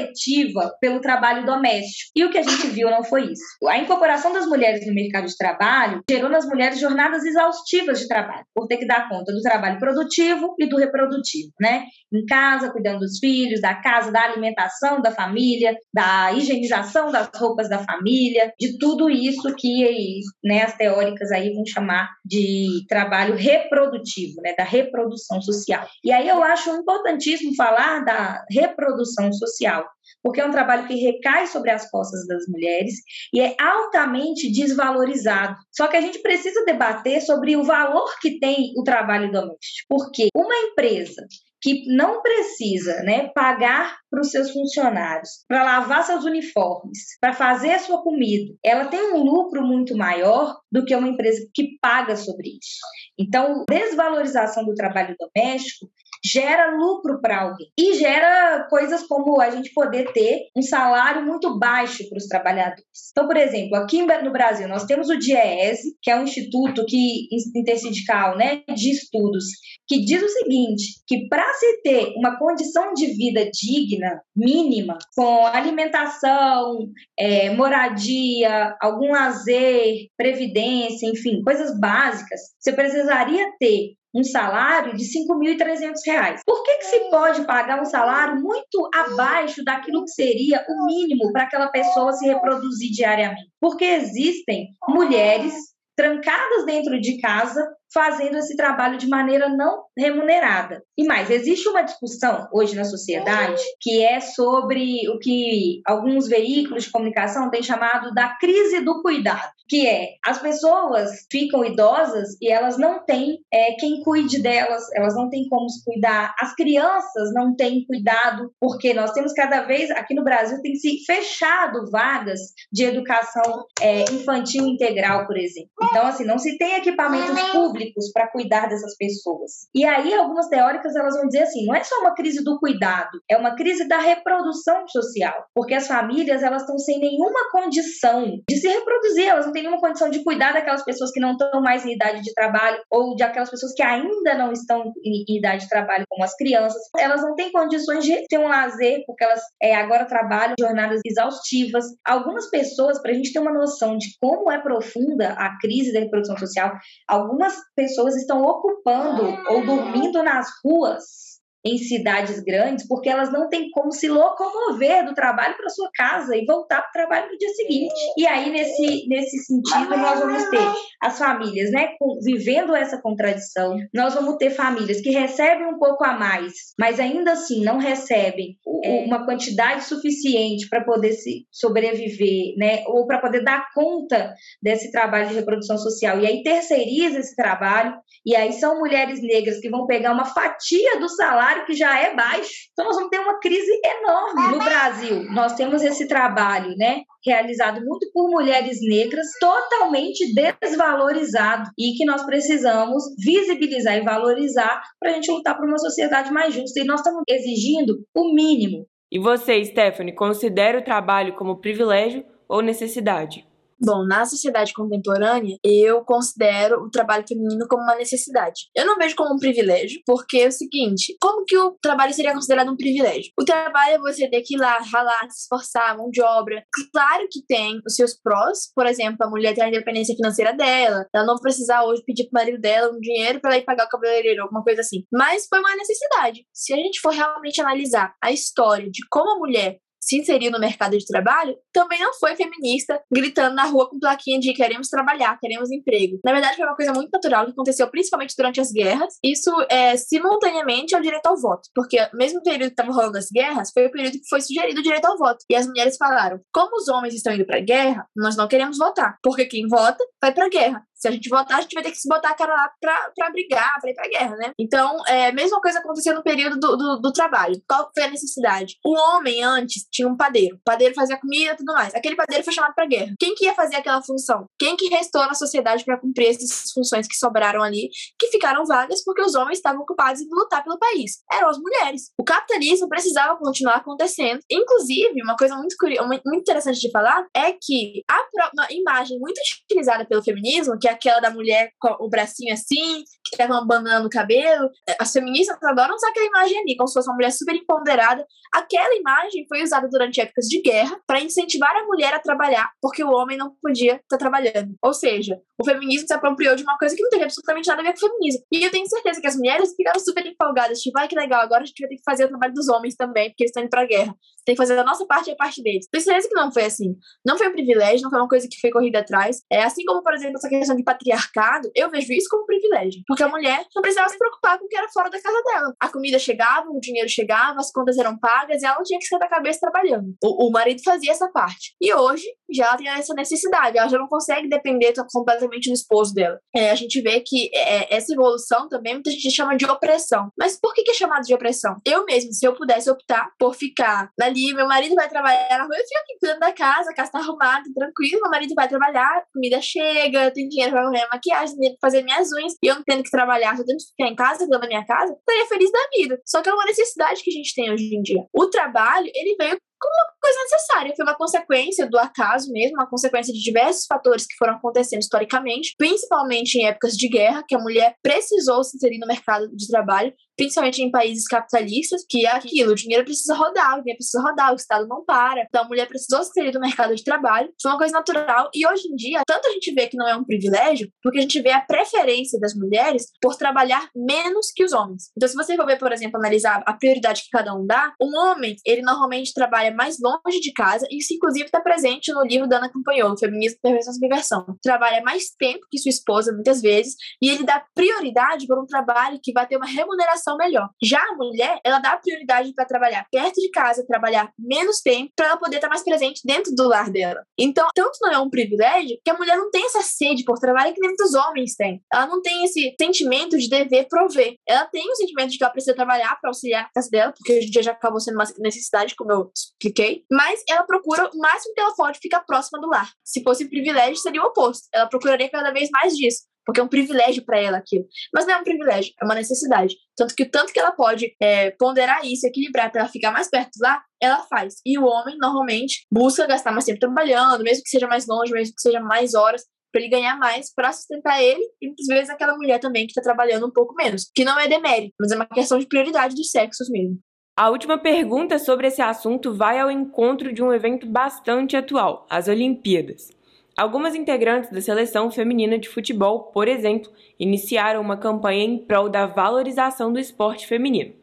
pelo 0.80 1.00
trabalho 1.00 1.44
doméstico. 1.44 2.10
E 2.16 2.24
o 2.24 2.30
que 2.30 2.38
a 2.38 2.42
gente 2.42 2.66
viu 2.68 2.90
não 2.90 3.04
foi 3.04 3.32
isso. 3.32 3.68
A 3.68 3.78
incorporação 3.78 4.32
das 4.32 4.46
mulheres 4.46 4.86
no 4.86 4.94
mercado 4.94 5.26
de 5.26 5.36
trabalho 5.36 6.02
gerou 6.08 6.30
nas 6.30 6.46
mulheres 6.46 6.78
jornadas 6.78 7.24
exaustivas 7.24 8.00
de 8.00 8.08
trabalho, 8.08 8.44
por 8.54 8.66
ter 8.66 8.76
que 8.76 8.86
dar 8.86 9.08
conta 9.08 9.32
do 9.32 9.40
trabalho 9.40 9.78
produtivo 9.78 10.54
e 10.58 10.66
do 10.66 10.76
reprodutivo, 10.76 11.52
né? 11.60 11.84
Em 12.12 12.24
casa, 12.26 12.70
cuidando 12.70 13.00
dos 13.00 13.18
filhos, 13.18 13.60
da 13.60 13.74
casa, 13.74 14.12
da 14.12 14.22
alimentação 14.22 15.00
da 15.00 15.10
família, 15.10 15.76
da 15.92 16.32
higienização 16.32 17.10
das 17.10 17.30
roupas 17.34 17.68
da 17.68 17.78
família, 17.78 18.52
de 18.58 18.78
tudo 18.78 19.08
isso 19.10 19.54
que 19.56 20.20
né, 20.44 20.62
as 20.62 20.76
teóricas 20.76 21.30
aí 21.30 21.52
vão 21.52 21.64
chamar 21.66 22.08
de 22.24 22.84
trabalho 22.88 23.34
reprodutivo, 23.34 24.40
né? 24.42 24.54
Da 24.56 24.64
reprodução 24.64 25.40
social. 25.40 25.86
E 26.04 26.12
aí 26.12 26.28
eu 26.28 26.42
acho 26.42 26.70
importantíssimo 26.70 27.54
falar 27.54 28.04
da 28.04 28.44
reprodução 28.50 29.32
social, 29.32 29.81
porque 30.22 30.40
é 30.40 30.46
um 30.46 30.50
trabalho 30.50 30.86
que 30.86 30.94
recai 30.94 31.46
sobre 31.46 31.70
as 31.70 31.90
costas 31.90 32.26
das 32.26 32.46
mulheres 32.48 32.94
e 33.32 33.40
é 33.40 33.54
altamente 33.60 34.50
desvalorizado. 34.52 35.56
Só 35.70 35.88
que 35.88 35.96
a 35.96 36.00
gente 36.00 36.20
precisa 36.20 36.64
debater 36.64 37.20
sobre 37.20 37.56
o 37.56 37.64
valor 37.64 38.08
que 38.20 38.38
tem 38.38 38.72
o 38.76 38.82
trabalho 38.82 39.30
doméstico, 39.30 39.86
porque 39.88 40.28
uma 40.34 40.54
empresa 40.56 41.26
que 41.62 41.86
não 41.86 42.20
precisa 42.20 43.02
né, 43.04 43.28
pagar 43.28 43.96
para 44.10 44.20
os 44.20 44.30
seus 44.30 44.50
funcionários, 44.50 45.44
para 45.46 45.62
lavar 45.62 46.02
seus 46.04 46.24
uniformes, 46.24 46.98
para 47.20 47.32
fazer 47.32 47.70
a 47.70 47.78
sua 47.78 48.02
comida, 48.02 48.52
ela 48.64 48.86
tem 48.86 49.14
um 49.14 49.22
lucro 49.22 49.62
muito 49.64 49.96
maior 49.96 50.58
do 50.70 50.84
que 50.84 50.94
uma 50.94 51.08
empresa 51.08 51.40
que 51.54 51.78
paga 51.80 52.16
sobre 52.16 52.48
isso. 52.48 52.80
Então, 53.16 53.64
desvalorização 53.68 54.64
do 54.64 54.74
trabalho 54.74 55.14
doméstico 55.16 55.88
gera 56.24 56.76
lucro 56.76 57.20
para 57.20 57.42
alguém 57.42 57.68
e 57.78 57.94
gera 57.94 58.66
coisas 58.70 59.02
como 59.06 59.40
a 59.40 59.50
gente 59.50 59.72
poder 59.72 60.12
ter 60.12 60.46
um 60.56 60.62
salário 60.62 61.24
muito 61.24 61.58
baixo 61.58 62.08
para 62.08 62.18
os 62.18 62.26
trabalhadores. 62.26 62.84
Então, 63.10 63.26
por 63.26 63.36
exemplo, 63.36 63.76
aqui 63.76 64.02
no 64.02 64.32
Brasil 64.32 64.68
nós 64.68 64.84
temos 64.84 65.08
o 65.08 65.18
DIEESE, 65.18 65.96
que 66.00 66.10
é 66.10 66.16
um 66.16 66.24
instituto 66.24 66.84
que 66.86 67.28
intersindical, 67.56 68.36
né, 68.36 68.62
de 68.74 68.90
estudos, 68.90 69.44
que 69.86 70.04
diz 70.04 70.22
o 70.22 70.28
seguinte, 70.28 71.02
que 71.06 71.28
para 71.28 71.44
se 71.54 71.82
ter 71.82 72.14
uma 72.16 72.38
condição 72.38 72.94
de 72.94 73.06
vida 73.08 73.50
digna, 73.52 74.22
mínima, 74.34 74.98
com 75.16 75.46
alimentação, 75.46 76.88
é, 77.18 77.50
moradia, 77.50 78.76
algum 78.80 79.12
lazer, 79.12 80.06
previdência, 80.16 81.06
enfim, 81.06 81.42
coisas 81.42 81.78
básicas, 81.78 82.40
você 82.58 82.72
precisaria 82.72 83.44
ter 83.58 83.94
um 84.14 84.22
salário 84.22 84.94
de 84.96 85.04
R$ 85.04 85.24
5.300. 85.26 86.40
Por 86.44 86.62
que, 86.62 86.78
que 86.78 86.84
se 86.84 87.10
pode 87.10 87.46
pagar 87.46 87.80
um 87.80 87.84
salário 87.84 88.40
muito 88.40 88.88
abaixo 88.94 89.64
daquilo 89.64 90.04
que 90.04 90.10
seria 90.10 90.64
o 90.68 90.86
mínimo 90.86 91.32
para 91.32 91.44
aquela 91.44 91.68
pessoa 91.68 92.12
se 92.12 92.26
reproduzir 92.26 92.90
diariamente? 92.90 93.50
Porque 93.60 93.84
existem 93.84 94.68
mulheres 94.88 95.54
trancadas 95.96 96.64
dentro 96.66 97.00
de 97.00 97.20
casa 97.20 97.66
fazendo 97.92 98.36
esse 98.38 98.56
trabalho 98.56 98.98
de 98.98 99.06
maneira 99.06 99.48
não 99.48 99.84
remunerada. 99.96 100.82
E 100.96 101.04
mais, 101.04 101.30
existe 101.30 101.68
uma 101.68 101.82
discussão 101.82 102.48
hoje 102.52 102.74
na 102.74 102.84
sociedade 102.84 103.62
que 103.80 104.02
é 104.02 104.20
sobre 104.20 105.08
o 105.10 105.18
que 105.18 105.80
alguns 105.86 106.26
veículos 106.28 106.84
de 106.84 106.90
comunicação 106.90 107.50
têm 107.50 107.62
chamado 107.62 108.12
da 108.14 108.36
crise 108.36 108.80
do 108.80 109.02
cuidado, 109.02 109.50
que 109.68 109.86
é 109.86 110.08
as 110.24 110.40
pessoas 110.40 111.26
ficam 111.30 111.64
idosas 111.64 112.36
e 112.40 112.50
elas 112.50 112.78
não 112.78 113.04
têm 113.04 113.40
é, 113.52 113.72
quem 113.72 114.02
cuide 114.02 114.40
delas, 114.40 114.84
elas 114.94 115.14
não 115.14 115.28
têm 115.28 115.48
como 115.48 115.68
se 115.68 115.84
cuidar, 115.84 116.34
as 116.40 116.54
crianças 116.54 117.32
não 117.34 117.54
têm 117.54 117.84
cuidado, 117.86 118.52
porque 118.60 118.94
nós 118.94 119.12
temos 119.12 119.32
cada 119.32 119.62
vez, 119.62 119.90
aqui 119.90 120.14
no 120.14 120.24
Brasil, 120.24 120.60
tem 120.62 120.74
se 120.74 121.04
fechado 121.04 121.90
vagas 121.90 122.40
de 122.70 122.84
educação 122.84 123.64
é, 123.80 124.02
infantil 124.12 124.66
integral, 124.66 125.26
por 125.26 125.36
exemplo. 125.36 125.70
Então, 125.82 126.06
assim, 126.06 126.24
não 126.24 126.38
se 126.38 126.56
tem 126.56 126.76
equipamentos 126.76 127.40
públicos 127.50 127.81
públicos 127.92 128.10
para 128.12 128.28
cuidar 128.28 128.68
dessas 128.68 128.96
pessoas. 128.96 129.68
E 129.74 129.84
aí 129.84 130.12
algumas 130.14 130.48
teóricas 130.48 130.94
elas 130.96 131.14
vão 131.16 131.26
dizer 131.26 131.42
assim, 131.42 131.66
não 131.66 131.74
é 131.74 131.84
só 131.84 132.00
uma 132.00 132.14
crise 132.14 132.42
do 132.42 132.58
cuidado, 132.58 133.20
é 133.28 133.36
uma 133.36 133.54
crise 133.54 133.86
da 133.86 133.98
reprodução 133.98 134.86
social, 134.88 135.46
porque 135.54 135.74
as 135.74 135.86
famílias 135.86 136.42
elas 136.42 136.62
estão 136.62 136.78
sem 136.78 136.98
nenhuma 136.98 137.50
condição 137.50 138.24
de 138.48 138.56
se 138.56 138.68
reproduzir, 138.68 139.28
elas 139.28 139.46
não 139.46 139.52
têm 139.52 139.62
nenhuma 139.62 139.80
condição 139.80 140.10
de 140.10 140.22
cuidar 140.24 140.52
daquelas 140.52 140.84
pessoas 140.84 141.10
que 141.10 141.20
não 141.20 141.32
estão 141.32 141.60
mais 141.60 141.84
em 141.84 141.94
idade 141.94 142.22
de 142.22 142.32
trabalho 142.34 142.80
ou 142.90 143.14
de 143.14 143.22
aquelas 143.22 143.50
pessoas 143.50 143.72
que 143.74 143.82
ainda 143.82 144.34
não 144.34 144.52
estão 144.52 144.92
em, 145.04 145.36
idade 145.36 145.64
de 145.64 145.68
trabalho, 145.68 146.04
como 146.08 146.24
as 146.24 146.34
crianças. 146.36 146.82
Elas 146.98 147.22
não 147.22 147.34
têm 147.34 147.50
condições 147.50 148.04
de 148.04 148.26
ter 148.28 148.38
um 148.38 148.48
lazer, 148.48 149.02
porque 149.06 149.24
elas 149.24 149.40
é, 149.62 149.74
agora 149.74 150.04
trabalham 150.04 150.54
jornadas 150.58 151.00
exaustivas. 151.04 151.84
Algumas 152.04 152.50
pessoas, 152.50 153.00
para 153.00 153.12
a 153.12 153.14
gente 153.14 153.32
ter 153.32 153.38
uma 153.38 153.52
noção 153.52 153.96
de 153.96 154.06
como 154.20 154.50
é 154.50 154.60
profunda 154.60 155.32
a 155.32 155.56
crise 155.58 155.92
da 155.92 156.00
reprodução 156.00 156.36
social, 156.36 156.72
algumas 157.08 157.54
pessoas 157.74 158.16
estão 158.16 158.42
ocupando 158.42 159.22
ou 159.48 159.64
dormindo 159.64 160.22
nas 160.22 160.48
ruas 160.64 161.31
em 161.64 161.78
cidades 161.78 162.40
grandes 162.40 162.86
porque 162.86 163.08
elas 163.08 163.32
não 163.32 163.48
têm 163.48 163.70
como 163.70 163.92
se 163.92 164.08
locomover 164.08 165.04
do 165.04 165.14
trabalho 165.14 165.56
para 165.56 165.68
sua 165.68 165.90
casa 165.94 166.36
e 166.36 166.44
voltar 166.44 166.80
para 166.82 166.88
o 166.88 166.92
trabalho 166.92 167.32
no 167.32 167.38
dia 167.38 167.48
seguinte. 167.50 167.94
E 168.16 168.26
aí, 168.26 168.50
nesse, 168.50 169.06
nesse 169.08 169.38
sentido, 169.38 169.96
nós 169.96 170.20
vamos 170.20 170.44
ter 170.50 170.72
as 171.00 171.18
famílias, 171.18 171.70
né, 171.70 171.90
vivendo 172.22 172.74
essa 172.74 173.00
contradição. 173.00 173.76
Nós 173.92 174.14
vamos 174.14 174.36
ter 174.36 174.50
famílias 174.50 175.00
que 175.00 175.10
recebem 175.10 175.66
um 175.66 175.78
pouco 175.78 176.04
a 176.04 176.12
mais, 176.12 176.52
mas 176.78 177.00
ainda 177.00 177.32
assim 177.32 177.64
não 177.64 177.78
recebem 177.78 178.56
é. 178.84 179.04
uma 179.04 179.24
quantidade 179.24 179.84
suficiente 179.84 180.68
para 180.68 180.84
poder 180.84 181.12
se 181.12 181.46
sobreviver, 181.50 182.56
né, 182.56 182.82
ou 182.86 183.06
para 183.06 183.18
poder 183.18 183.42
dar 183.42 183.68
conta 183.74 184.34
desse 184.62 184.90
trabalho 184.90 185.28
de 185.28 185.34
reprodução 185.34 185.78
social. 185.78 186.20
E 186.20 186.26
aí 186.26 186.42
terceiriza 186.42 187.18
esse 187.18 187.34
trabalho, 187.34 187.94
e 188.24 188.36
aí 188.36 188.52
são 188.52 188.78
mulheres 188.78 189.20
negras 189.20 189.58
que 189.58 189.70
vão 189.70 189.86
pegar 189.86 190.12
uma 190.12 190.24
fatia 190.24 190.98
do 191.00 191.08
salário 191.08 191.51
que 191.64 191.74
já 191.74 191.98
é 191.98 192.14
baixo. 192.14 192.50
Então 192.72 192.86
nós 192.86 192.96
vamos 192.96 193.10
ter 193.10 193.18
uma 193.18 193.38
crise 193.38 193.70
enorme 193.84 194.52
no 194.52 194.58
Brasil. 194.58 195.24
Nós 195.32 195.54
temos 195.54 195.82
esse 195.82 196.08
trabalho, 196.08 196.74
né, 196.76 197.02
realizado 197.24 197.80
muito 197.84 198.10
por 198.12 198.28
mulheres 198.30 198.78
negras, 198.82 199.26
totalmente 199.38 200.34
desvalorizado 200.34 201.70
e 201.78 201.92
que 201.96 202.04
nós 202.04 202.24
precisamos 202.24 203.04
visibilizar 203.22 203.96
e 203.96 204.02
valorizar 204.02 204.82
para 204.98 205.10
a 205.10 205.14
gente 205.14 205.30
lutar 205.30 205.56
por 205.56 205.66
uma 205.66 205.78
sociedade 205.78 206.32
mais 206.32 206.54
justa. 206.54 206.80
E 206.80 206.84
nós 206.84 207.00
estamos 207.00 207.22
exigindo 207.28 208.04
o 208.14 208.34
mínimo. 208.34 208.86
E 209.10 209.18
você, 209.18 209.62
Stephanie, 209.64 210.14
considera 210.14 210.78
o 210.78 210.84
trabalho 210.84 211.34
como 211.34 211.60
privilégio 211.60 212.24
ou 212.48 212.62
necessidade? 212.62 213.46
Bom, 213.84 214.06
na 214.06 214.24
sociedade 214.24 214.72
contemporânea, 214.72 215.56
eu 215.64 216.04
considero 216.04 216.84
o 216.84 216.90
trabalho 216.90 217.24
feminino 217.26 217.66
como 217.68 217.82
uma 217.82 217.96
necessidade. 217.96 218.68
Eu 218.76 218.86
não 218.86 218.96
vejo 218.96 219.16
como 219.16 219.34
um 219.34 219.38
privilégio, 219.38 220.00
porque 220.06 220.38
é 220.38 220.46
o 220.46 220.52
seguinte: 220.52 221.16
como 221.20 221.44
que 221.44 221.58
o 221.58 221.76
trabalho 221.82 222.14
seria 222.14 222.32
considerado 222.32 222.70
um 222.70 222.76
privilégio? 222.76 223.32
O 223.36 223.44
trabalho 223.44 223.94
é 223.94 223.98
você 223.98 224.30
ter 224.30 224.42
que 224.42 224.54
ir 224.54 224.58
lá, 224.58 224.78
ralar, 224.78 225.28
se 225.28 225.42
esforçar, 225.42 225.96
mão 225.96 226.10
de 226.10 226.22
obra. 226.22 226.62
Claro 226.92 227.26
que 227.28 227.44
tem 227.44 227.80
os 227.84 227.96
seus 227.96 228.14
prós, 228.14 228.72
por 228.72 228.86
exemplo, 228.86 229.18
a 229.22 229.28
mulher 229.28 229.52
ter 229.52 229.62
a 229.62 229.68
independência 229.68 230.14
financeira 230.14 230.52
dela, 230.52 231.04
ela 231.12 231.26
não 231.26 231.34
precisar 231.36 231.82
hoje 231.84 232.04
pedir 232.06 232.28
pro 232.28 232.40
marido 232.40 232.60
dela 232.60 232.92
um 232.92 233.00
dinheiro 233.00 233.40
para 233.40 233.58
ir 233.58 233.64
pagar 233.64 233.86
o 233.86 233.88
cabeleireiro, 233.88 234.42
alguma 234.42 234.62
coisa 234.62 234.80
assim. 234.82 235.04
Mas 235.12 235.46
foi 235.48 235.58
uma 235.58 235.74
necessidade. 235.74 236.46
Se 236.52 236.72
a 236.72 236.76
gente 236.76 237.00
for 237.00 237.12
realmente 237.12 237.60
analisar 237.60 238.14
a 238.22 238.30
história 238.30 238.88
de 238.88 239.00
como 239.10 239.30
a 239.32 239.38
mulher 239.38 239.78
se 240.02 240.18
inseriu 240.18 240.50
no 240.50 240.58
mercado 240.58 240.98
de 240.98 241.06
trabalho, 241.06 241.56
também 241.72 242.00
não 242.00 242.12
foi 242.14 242.34
feminista, 242.34 243.00
gritando 243.10 243.54
na 243.54 243.64
rua 243.64 243.88
com 243.88 243.98
plaquinha 243.98 244.40
de 244.40 244.52
queremos 244.52 244.88
trabalhar, 244.88 245.38
queremos 245.38 245.70
emprego. 245.70 246.18
Na 246.24 246.32
verdade, 246.32 246.56
foi 246.56 246.66
uma 246.66 246.76
coisa 246.76 246.92
muito 246.92 247.10
natural 247.10 247.44
que 247.46 247.52
aconteceu 247.52 247.88
principalmente 247.88 248.34
durante 248.36 248.60
as 248.60 248.72
guerras. 248.72 249.14
Isso 249.24 249.50
é 249.70 249.96
simultaneamente 249.96 250.94
ao 250.94 251.00
direito 251.00 251.26
ao 251.26 251.36
voto, 251.36 251.68
porque 251.74 251.96
mesmo 252.14 252.42
período 252.42 252.74
que 252.74 252.80
estava 252.80 252.92
rolando 252.92 253.18
as 253.18 253.28
guerras, 253.30 253.70
foi 253.72 253.86
o 253.86 253.90
período 253.90 254.14
que 254.14 254.28
foi 254.28 254.40
sugerido 254.40 254.80
o 254.80 254.82
direito 254.82 255.04
ao 255.06 255.16
voto. 255.16 255.44
E 255.48 255.54
as 255.54 255.66
mulheres 255.66 255.96
falaram: 255.96 256.40
como 256.52 256.76
os 256.76 256.88
homens 256.88 257.14
estão 257.14 257.32
indo 257.32 257.46
para 257.46 257.58
a 257.58 257.62
guerra, 257.62 258.06
nós 258.16 258.36
não 258.36 258.48
queremos 258.48 258.78
votar, 258.78 259.16
porque 259.22 259.46
quem 259.46 259.68
vota 259.68 260.04
vai 260.20 260.34
para 260.34 260.46
a 260.46 260.50
guerra. 260.50 260.82
Se 261.02 261.08
a 261.08 261.10
gente 261.10 261.28
votar, 261.28 261.58
a 261.58 261.62
gente 261.62 261.74
vai 261.74 261.82
ter 261.82 261.90
que 261.90 261.96
se 261.96 262.08
botar 262.08 262.30
a 262.30 262.34
cara 262.34 262.54
lá 262.54 262.70
pra, 262.80 263.10
pra 263.16 263.30
brigar, 263.30 263.80
pra 263.80 263.90
ir 263.90 263.94
pra 263.94 264.08
guerra, 264.08 264.36
né? 264.36 264.52
Então, 264.56 265.04
é, 265.08 265.32
mesma 265.32 265.60
coisa 265.60 265.80
aconteceu 265.80 266.14
no 266.14 266.22
período 266.22 266.60
do, 266.60 266.76
do, 266.76 267.00
do, 267.00 267.12
trabalho. 267.12 267.60
Qual 267.68 267.90
foi 267.92 268.04
a 268.04 268.08
necessidade? 268.08 268.76
O 268.84 268.94
homem 268.94 269.42
antes 269.42 269.84
tinha 269.90 270.06
um 270.06 270.16
padeiro. 270.16 270.54
O 270.54 270.60
padeiro 270.64 270.94
fazia 270.94 271.18
comida 271.18 271.54
e 271.54 271.56
tudo 271.56 271.72
mais. 271.72 271.92
Aquele 271.92 272.14
padeiro 272.14 272.44
foi 272.44 272.52
chamado 272.52 272.72
pra 272.72 272.86
guerra. 272.86 273.12
Quem 273.18 273.34
que 273.34 273.46
ia 273.46 273.54
fazer 273.54 273.74
aquela 273.74 274.00
função? 274.00 274.46
Quem 274.56 274.76
que 274.76 274.86
restou 274.90 275.26
na 275.26 275.34
sociedade 275.34 275.84
para 275.84 275.98
cumprir 275.98 276.28
essas 276.28 276.70
funções 276.72 277.08
que 277.08 277.16
sobraram 277.16 277.64
ali, 277.64 277.90
que 278.16 278.28
ficaram 278.28 278.64
vagas 278.64 279.02
porque 279.04 279.22
os 279.22 279.34
homens 279.34 279.58
estavam 279.58 279.82
ocupados 279.82 280.20
em 280.20 280.28
lutar 280.30 280.62
pelo 280.62 280.78
país? 280.78 281.18
Eram 281.32 281.48
as 281.48 281.58
mulheres. 281.58 282.12
O 282.16 282.22
capitalismo 282.22 282.88
precisava 282.88 283.36
continuar 283.38 283.78
acontecendo. 283.78 284.38
Inclusive, 284.48 285.20
uma 285.20 285.36
coisa 285.36 285.56
muito, 285.56 285.74
curiosa, 285.76 286.06
muito 286.06 286.28
interessante 286.36 286.78
de 286.78 286.92
falar 286.92 287.26
é 287.34 287.52
que 287.60 288.04
a 288.08 288.72
imagem 288.72 289.18
muito 289.18 289.40
utilizada 289.68 290.06
pelo 290.06 290.22
feminismo, 290.22 290.78
que 290.78 290.88
é 290.88 290.91
aquela 290.92 291.20
da 291.20 291.30
mulher 291.30 291.70
com 291.78 291.96
o 292.04 292.08
bracinho 292.08 292.54
assim, 292.54 293.04
leva 293.38 293.54
uma 293.54 293.66
banana 293.66 294.00
no 294.00 294.08
cabelo. 294.08 294.68
As 294.98 295.12
feministas 295.12 295.56
adoram 295.62 295.94
usar 295.94 296.08
aquela 296.08 296.26
imagem 296.26 296.58
ali, 296.58 296.76
como 296.76 296.88
se 296.88 296.94
fosse 296.94 297.08
uma 297.08 297.14
mulher 297.14 297.30
super 297.30 297.54
empoderada. 297.54 298.26
Aquela 298.54 298.94
imagem 298.94 299.46
foi 299.48 299.62
usada 299.62 299.88
durante 299.88 300.20
épocas 300.20 300.46
de 300.46 300.60
guerra 300.60 301.00
para 301.06 301.20
incentivar 301.20 301.74
a 301.76 301.84
mulher 301.84 302.12
a 302.14 302.18
trabalhar, 302.18 302.70
porque 302.80 303.02
o 303.02 303.10
homem 303.10 303.36
não 303.36 303.54
podia 303.62 303.94
estar 303.94 304.02
tá 304.08 304.18
trabalhando. 304.18 304.74
Ou 304.82 304.92
seja, 304.92 305.38
o 305.60 305.64
feminismo 305.64 306.06
se 306.06 306.14
apropriou 306.14 306.54
de 306.54 306.62
uma 306.62 306.76
coisa 306.76 306.94
que 306.94 307.02
não 307.02 307.10
teve 307.10 307.24
absolutamente 307.24 307.68
nada 307.68 307.80
a 307.80 307.84
ver 307.84 307.92
com 307.92 308.06
o 308.06 308.08
feminismo. 308.08 308.42
E 308.52 308.64
eu 308.64 308.70
tenho 308.70 308.86
certeza 308.86 309.20
que 309.20 309.26
as 309.26 309.36
mulheres 309.36 309.74
ficaram 309.76 310.00
super 310.00 310.26
empolgadas, 310.26 310.80
tipo, 310.80 310.98
ai 310.98 311.08
que 311.08 311.16
legal, 311.16 311.40
agora 311.40 311.62
a 311.62 311.66
gente 311.66 311.80
vai 311.80 311.88
ter 311.88 311.96
que 311.96 312.02
fazer 312.04 312.24
o 312.24 312.28
trabalho 312.28 312.52
dos 312.52 312.68
homens 312.68 312.96
também, 312.96 313.30
porque 313.30 313.44
eles 313.44 313.50
estão 313.50 313.62
indo 313.62 313.70
pra 313.70 313.86
guerra. 313.86 314.14
Tem 314.44 314.54
que 314.54 314.60
fazer 314.60 314.76
a 314.76 314.84
nossa 314.84 315.06
parte 315.06 315.30
e 315.30 315.32
a 315.32 315.36
parte 315.36 315.62
deles. 315.62 315.86
Tenho 315.90 316.02
certeza 316.02 316.28
que 316.28 316.34
não 316.34 316.52
foi 316.52 316.64
assim. 316.64 316.96
Não 317.24 317.38
foi 317.38 317.48
um 317.48 317.52
privilégio, 317.52 318.02
não 318.02 318.10
foi 318.10 318.18
uma 318.18 318.28
coisa 318.28 318.48
que 318.50 318.60
foi 318.60 318.70
corrida 318.70 318.98
atrás. 318.98 319.40
É 319.50 319.62
assim 319.62 319.84
como, 319.84 320.02
por 320.02 320.12
exemplo, 320.14 320.36
essa 320.36 320.48
questão 320.48 320.74
de 320.74 320.82
patriarcado, 320.82 321.70
eu 321.76 321.88
vejo 321.90 322.12
isso 322.12 322.28
como 322.28 322.42
um 322.42 322.46
privilégio. 322.46 323.02
Porque 323.06 323.21
a 323.24 323.28
mulher 323.28 323.64
não 323.74 323.82
precisava 323.82 324.08
se 324.08 324.18
preocupar 324.18 324.58
com 324.58 324.64
o 324.64 324.68
que 324.68 324.76
era 324.76 324.88
fora 324.88 325.10
da 325.10 325.20
casa 325.20 325.42
dela. 325.44 325.74
A 325.80 325.88
comida 325.88 326.18
chegava, 326.18 326.68
o 326.68 326.80
dinheiro 326.80 327.08
chegava, 327.08 327.58
as 327.58 327.70
contas 327.70 327.98
eram 327.98 328.18
pagas 328.18 328.62
e 328.62 328.66
ela 328.66 328.76
não 328.76 328.82
tinha 328.82 328.98
que 328.98 329.06
sair 329.06 329.18
da 329.18 329.28
cabeça 329.28 329.60
trabalhando. 329.60 330.14
O, 330.22 330.48
o 330.48 330.50
marido 330.50 330.80
fazia 330.84 331.12
essa 331.12 331.28
parte. 331.28 331.74
E 331.80 331.92
hoje, 331.94 332.24
já 332.52 332.66
ela 332.66 332.76
tem 332.76 332.88
essa 332.88 333.14
necessidade. 333.14 333.78
Ela 333.78 333.88
já 333.88 333.98
não 333.98 334.08
consegue 334.08 334.48
depender 334.48 334.92
completamente 335.12 335.68
do 335.68 335.74
esposo 335.74 336.14
dela. 336.14 336.38
É, 336.54 336.70
a 336.70 336.74
gente 336.74 337.00
vê 337.00 337.20
que 337.20 337.50
é, 337.54 337.94
essa 337.94 338.12
evolução 338.12 338.68
também 338.68 338.94
muita 338.94 339.10
gente 339.10 339.30
chama 339.30 339.56
de 339.56 339.64
opressão. 339.64 340.30
Mas 340.38 340.58
por 340.60 340.74
que, 340.74 340.82
que 340.82 340.90
é 340.90 340.94
chamado 340.94 341.22
de 341.22 341.34
opressão? 341.34 341.76
Eu 341.86 342.04
mesmo, 342.04 342.32
se 342.32 342.46
eu 342.46 342.54
pudesse 342.54 342.90
optar 342.90 343.30
por 343.38 343.54
ficar 343.54 344.10
ali, 344.20 344.54
meu 344.54 344.66
marido 344.66 344.94
vai 344.94 345.08
trabalhar 345.08 345.58
na 345.58 345.64
rua, 345.64 345.76
eu 345.76 345.84
fico 345.84 346.00
aqui 346.00 346.18
cuidando 346.20 346.40
da 346.40 346.52
casa, 346.52 346.90
a 346.90 346.94
casa 346.94 347.10
tá 347.10 347.18
arrumada, 347.18 347.64
tranquilo, 347.74 348.20
meu 348.22 348.30
marido 348.30 348.54
vai 348.54 348.68
trabalhar, 348.68 349.24
comida 349.32 349.60
chega, 349.60 350.30
tem 350.30 350.48
dinheiro 350.48 350.72
pra 350.72 350.84
fazer 350.84 351.08
maquiagem, 351.12 351.56
fazer 351.80 352.02
minhas 352.02 352.32
unhas, 352.32 352.54
e 352.62 352.66
eu 352.66 352.76
não 352.76 352.82
tendo 352.84 353.02
que 353.02 353.10
trabalhar, 353.12 353.56
só 353.56 353.64
tendo 353.64 353.76
que 353.76 353.84
ficar 353.96 354.10
em 354.10 354.16
casa, 354.16 354.38
cuidando 354.40 354.62
da 354.62 354.66
minha 354.66 354.84
casa, 354.84 355.12
estaria 355.12 355.46
feliz 355.46 355.70
da 355.70 355.88
vida. 355.96 356.20
Só 356.26 356.42
que 356.42 356.48
é 356.48 356.52
uma 356.52 356.64
necessidade 356.64 357.22
que 357.22 357.30
a 357.30 357.34
gente 357.34 357.54
tem 357.54 357.70
hoje 357.70 357.94
em 357.94 358.02
dia. 358.02 358.24
O 358.34 358.46
trabalho, 358.48 359.08
ele 359.14 359.36
veio 359.38 359.58
como 359.82 359.94
uma 359.94 360.12
coisa 360.22 360.38
necessária. 360.42 360.94
Foi 360.96 361.04
uma 361.04 361.16
consequência 361.16 361.88
do 361.88 361.98
acaso 361.98 362.50
mesmo, 362.52 362.76
uma 362.76 362.88
consequência 362.88 363.32
de 363.32 363.42
diversos 363.42 363.84
fatores 363.86 364.26
que 364.26 364.36
foram 364.36 364.54
acontecendo 364.54 365.00
historicamente, 365.00 365.74
principalmente 365.76 366.56
em 366.56 366.66
épocas 366.66 366.94
de 366.94 367.08
guerra, 367.08 367.44
que 367.46 367.54
a 367.54 367.58
mulher 367.58 367.96
precisou 368.02 368.62
se 368.62 368.76
inserir 368.76 368.98
no 368.98 369.06
mercado 369.06 369.48
de 369.54 369.66
trabalho, 369.66 370.14
principalmente 370.36 370.82
em 370.82 370.90
países 370.90 371.26
capitalistas, 371.26 372.04
que 372.08 372.26
é 372.26 372.30
aquilo, 372.30 372.72
o 372.72 372.74
dinheiro 372.74 373.04
precisa 373.04 373.34
rodar, 373.34 373.74
o 373.74 373.82
dinheiro 373.82 373.98
precisa 373.98 374.22
rodar, 374.22 374.52
o 374.52 374.56
Estado 374.56 374.86
não 374.86 375.04
para. 375.04 375.44
Então 375.48 375.64
a 375.64 375.68
mulher 375.68 375.86
precisou 375.86 376.22
se 376.22 376.30
inserir 376.30 376.52
no 376.52 376.60
mercado 376.60 376.94
de 376.94 377.04
trabalho, 377.04 377.52
foi 377.60 377.70
uma 377.70 377.78
coisa 377.78 377.92
natural. 377.92 378.50
E 378.54 378.66
hoje 378.66 378.88
em 378.88 378.96
dia, 378.96 379.22
tanto 379.26 379.48
a 379.48 379.52
gente 379.52 379.72
vê 379.72 379.86
que 379.86 379.96
não 379.96 380.08
é 380.08 380.16
um 380.16 380.24
privilégio, 380.24 380.90
porque 381.02 381.18
a 381.18 381.22
gente 381.22 381.40
vê 381.40 381.50
a 381.50 381.60
preferência 381.60 382.38
das 382.40 382.54
mulheres 382.54 383.06
por 383.20 383.36
trabalhar 383.36 383.88
menos 383.94 384.50
que 384.54 384.64
os 384.64 384.72
homens. 384.72 385.10
Então, 385.16 385.28
se 385.28 385.34
você 385.34 385.56
for 385.56 385.66
ver, 385.66 385.78
por 385.78 385.92
exemplo, 385.92 386.18
analisar 386.18 386.62
a 386.66 386.72
prioridade 386.72 387.22
que 387.22 387.30
cada 387.30 387.54
um 387.54 387.66
dá, 387.66 387.92
um 388.00 388.16
homem, 388.16 388.56
ele 388.66 388.82
normalmente 388.82 389.32
trabalha 389.34 389.74
mais 389.74 389.96
longe 390.00 390.40
de 390.40 390.52
casa, 390.52 390.86
e 390.90 390.98
isso 390.98 391.14
inclusive 391.14 391.46
está 391.46 391.60
presente 391.60 392.12
no 392.12 392.22
livro 392.22 392.48
da 392.48 392.58
Ana 392.58 392.70
Campanholo, 392.70 393.18
Feminismo, 393.18 393.58
Perversão 393.62 393.92
e 393.92 393.94
Subversão. 393.94 394.46
Trabalha 394.62 395.02
mais 395.02 395.30
tempo 395.38 395.66
que 395.70 395.78
sua 395.78 395.90
esposa, 395.90 396.32
muitas 396.32 396.60
vezes, 396.60 396.94
e 397.20 397.28
ele 397.28 397.44
dá 397.44 397.64
prioridade 397.74 398.46
por 398.46 398.58
um 398.58 398.66
trabalho 398.66 399.18
que 399.22 399.32
vai 399.32 399.46
ter 399.46 399.56
uma 399.56 399.66
remuneração 399.66 400.21
melhor. 400.36 400.68
Já 400.82 401.00
a 401.00 401.14
mulher, 401.16 401.60
ela 401.64 401.78
dá 401.78 401.96
prioridade 401.96 402.52
para 402.54 402.64
trabalhar 402.64 403.06
perto 403.10 403.40
de 403.40 403.50
casa, 403.50 403.86
trabalhar 403.86 404.32
menos 404.38 404.80
tempo, 404.80 405.12
para 405.16 405.26
ela 405.26 405.36
poder 405.36 405.56
estar 405.56 405.68
mais 405.68 405.82
presente 405.82 406.22
dentro 406.24 406.54
do 406.54 406.68
lar 406.68 406.90
dela. 406.90 407.22
Então, 407.38 407.68
tanto 407.74 407.98
não 408.00 408.12
é 408.12 408.18
um 408.18 408.30
privilégio 408.30 408.98
que 409.04 409.10
a 409.10 409.16
mulher 409.16 409.36
não 409.36 409.50
tem 409.50 409.64
essa 409.66 409.82
sede 409.82 410.24
por 410.24 410.38
trabalho 410.38 410.74
que 410.74 410.80
nem 410.80 410.90
muitos 410.90 411.14
homens 411.14 411.54
têm. 411.54 411.82
Ela 411.92 412.06
não 412.06 412.20
tem 412.20 412.44
esse 412.44 412.74
sentimento 412.80 413.38
de 413.38 413.48
dever 413.48 413.86
prover. 413.88 414.36
Ela 414.46 414.66
tem 414.66 414.90
o 414.90 414.96
sentimento 414.96 415.30
de 415.30 415.38
que 415.38 415.44
ela 415.44 415.52
precisa 415.52 415.74
trabalhar 415.74 416.18
para 416.20 416.30
auxiliar 416.30 416.64
a 416.64 416.70
casa 416.72 416.88
dela, 416.90 417.12
porque 417.12 417.32
hoje 417.32 417.46
em 417.46 417.50
dia 417.50 417.62
já 417.62 417.72
acabou 417.72 418.00
sendo 418.00 418.14
uma 418.14 418.24
necessidade, 418.38 418.94
como 418.94 419.12
eu 419.12 419.30
expliquei. 419.34 420.04
Mas 420.10 420.42
ela 420.48 420.64
procura 420.64 421.10
o 421.12 421.18
máximo 421.18 421.54
que 421.54 421.60
ela 421.60 421.74
pode 421.74 421.98
ficar 421.98 422.20
próxima 422.20 422.60
do 422.60 422.68
lar. 422.68 422.90
Se 423.04 423.22
fosse 423.22 423.48
privilégio, 423.48 423.96
seria 423.96 424.22
o 424.22 424.26
oposto. 424.26 424.68
Ela 424.72 424.86
procuraria 424.86 425.30
cada 425.30 425.50
vez 425.50 425.68
mais 425.70 425.94
disso 425.96 426.31
porque 426.44 426.60
é 426.60 426.62
um 426.62 426.68
privilégio 426.68 427.24
para 427.24 427.38
ela 427.38 427.58
aquilo. 427.58 427.86
Mas 428.14 428.26
não 428.26 428.34
é 428.34 428.38
um 428.38 428.44
privilégio, 428.44 428.92
é 429.00 429.04
uma 429.04 429.14
necessidade. 429.14 429.76
Tanto 429.96 430.14
que 430.14 430.22
o 430.22 430.30
tanto 430.30 430.52
que 430.52 430.58
ela 430.58 430.72
pode 430.72 431.14
é, 431.20 431.50
ponderar 431.52 432.04
isso, 432.04 432.26
equilibrar 432.26 432.70
para 432.70 432.82
ela 432.82 432.90
ficar 432.90 433.10
mais 433.10 433.28
perto 433.28 433.50
lá, 433.60 433.82
ela 434.00 434.20
faz. 434.24 434.56
E 434.66 434.78
o 434.78 434.84
homem, 434.84 435.16
normalmente, 435.18 435.86
busca 435.92 436.26
gastar 436.26 436.52
mais 436.52 436.64
tempo 436.64 436.80
trabalhando, 436.80 437.42
mesmo 437.42 437.62
que 437.62 437.70
seja 437.70 437.86
mais 437.86 438.06
longe, 438.06 438.32
mesmo 438.32 438.54
que 438.54 438.62
seja 438.62 438.80
mais 438.80 439.14
horas, 439.14 439.42
para 439.72 439.80
ele 439.80 439.90
ganhar 439.90 440.18
mais 440.18 440.52
para 440.54 440.70
sustentar 440.70 441.22
ele 441.22 441.42
e 441.60 441.66
muitas 441.66 441.86
vezes 441.86 442.10
aquela 442.10 442.36
mulher 442.36 442.60
também 442.60 442.84
que 442.84 442.90
está 442.90 443.00
trabalhando 443.00 443.46
um 443.46 443.50
pouco 443.50 443.74
menos. 443.74 444.10
Que 444.14 444.24
não 444.24 444.38
é 444.38 444.46
demérito, 444.46 444.94
mas 445.00 445.10
é 445.10 445.16
uma 445.16 445.26
questão 445.26 445.58
de 445.58 445.66
prioridade 445.66 446.14
dos 446.14 446.30
sexos 446.30 446.68
mesmo. 446.68 446.98
A 447.34 447.48
última 447.48 447.78
pergunta 447.78 448.38
sobre 448.38 448.66
esse 448.66 448.82
assunto 448.82 449.32
vai 449.32 449.58
ao 449.58 449.70
encontro 449.70 450.34
de 450.34 450.42
um 450.42 450.52
evento 450.52 450.86
bastante 450.86 451.56
atual, 451.56 452.06
as 452.10 452.28
Olimpíadas. 452.28 453.08
Algumas 453.56 453.94
integrantes 453.94 454.50
da 454.50 454.60
seleção 454.60 455.10
feminina 455.10 455.58
de 455.58 455.68
futebol, 455.68 456.30
por 456.32 456.48
exemplo, 456.48 456.90
iniciaram 457.18 457.80
uma 457.80 457.96
campanha 457.96 458.44
em 458.44 458.58
prol 458.58 458.88
da 458.88 459.06
valorização 459.06 459.92
do 459.92 459.98
esporte 459.98 460.46
feminino. 460.46 460.94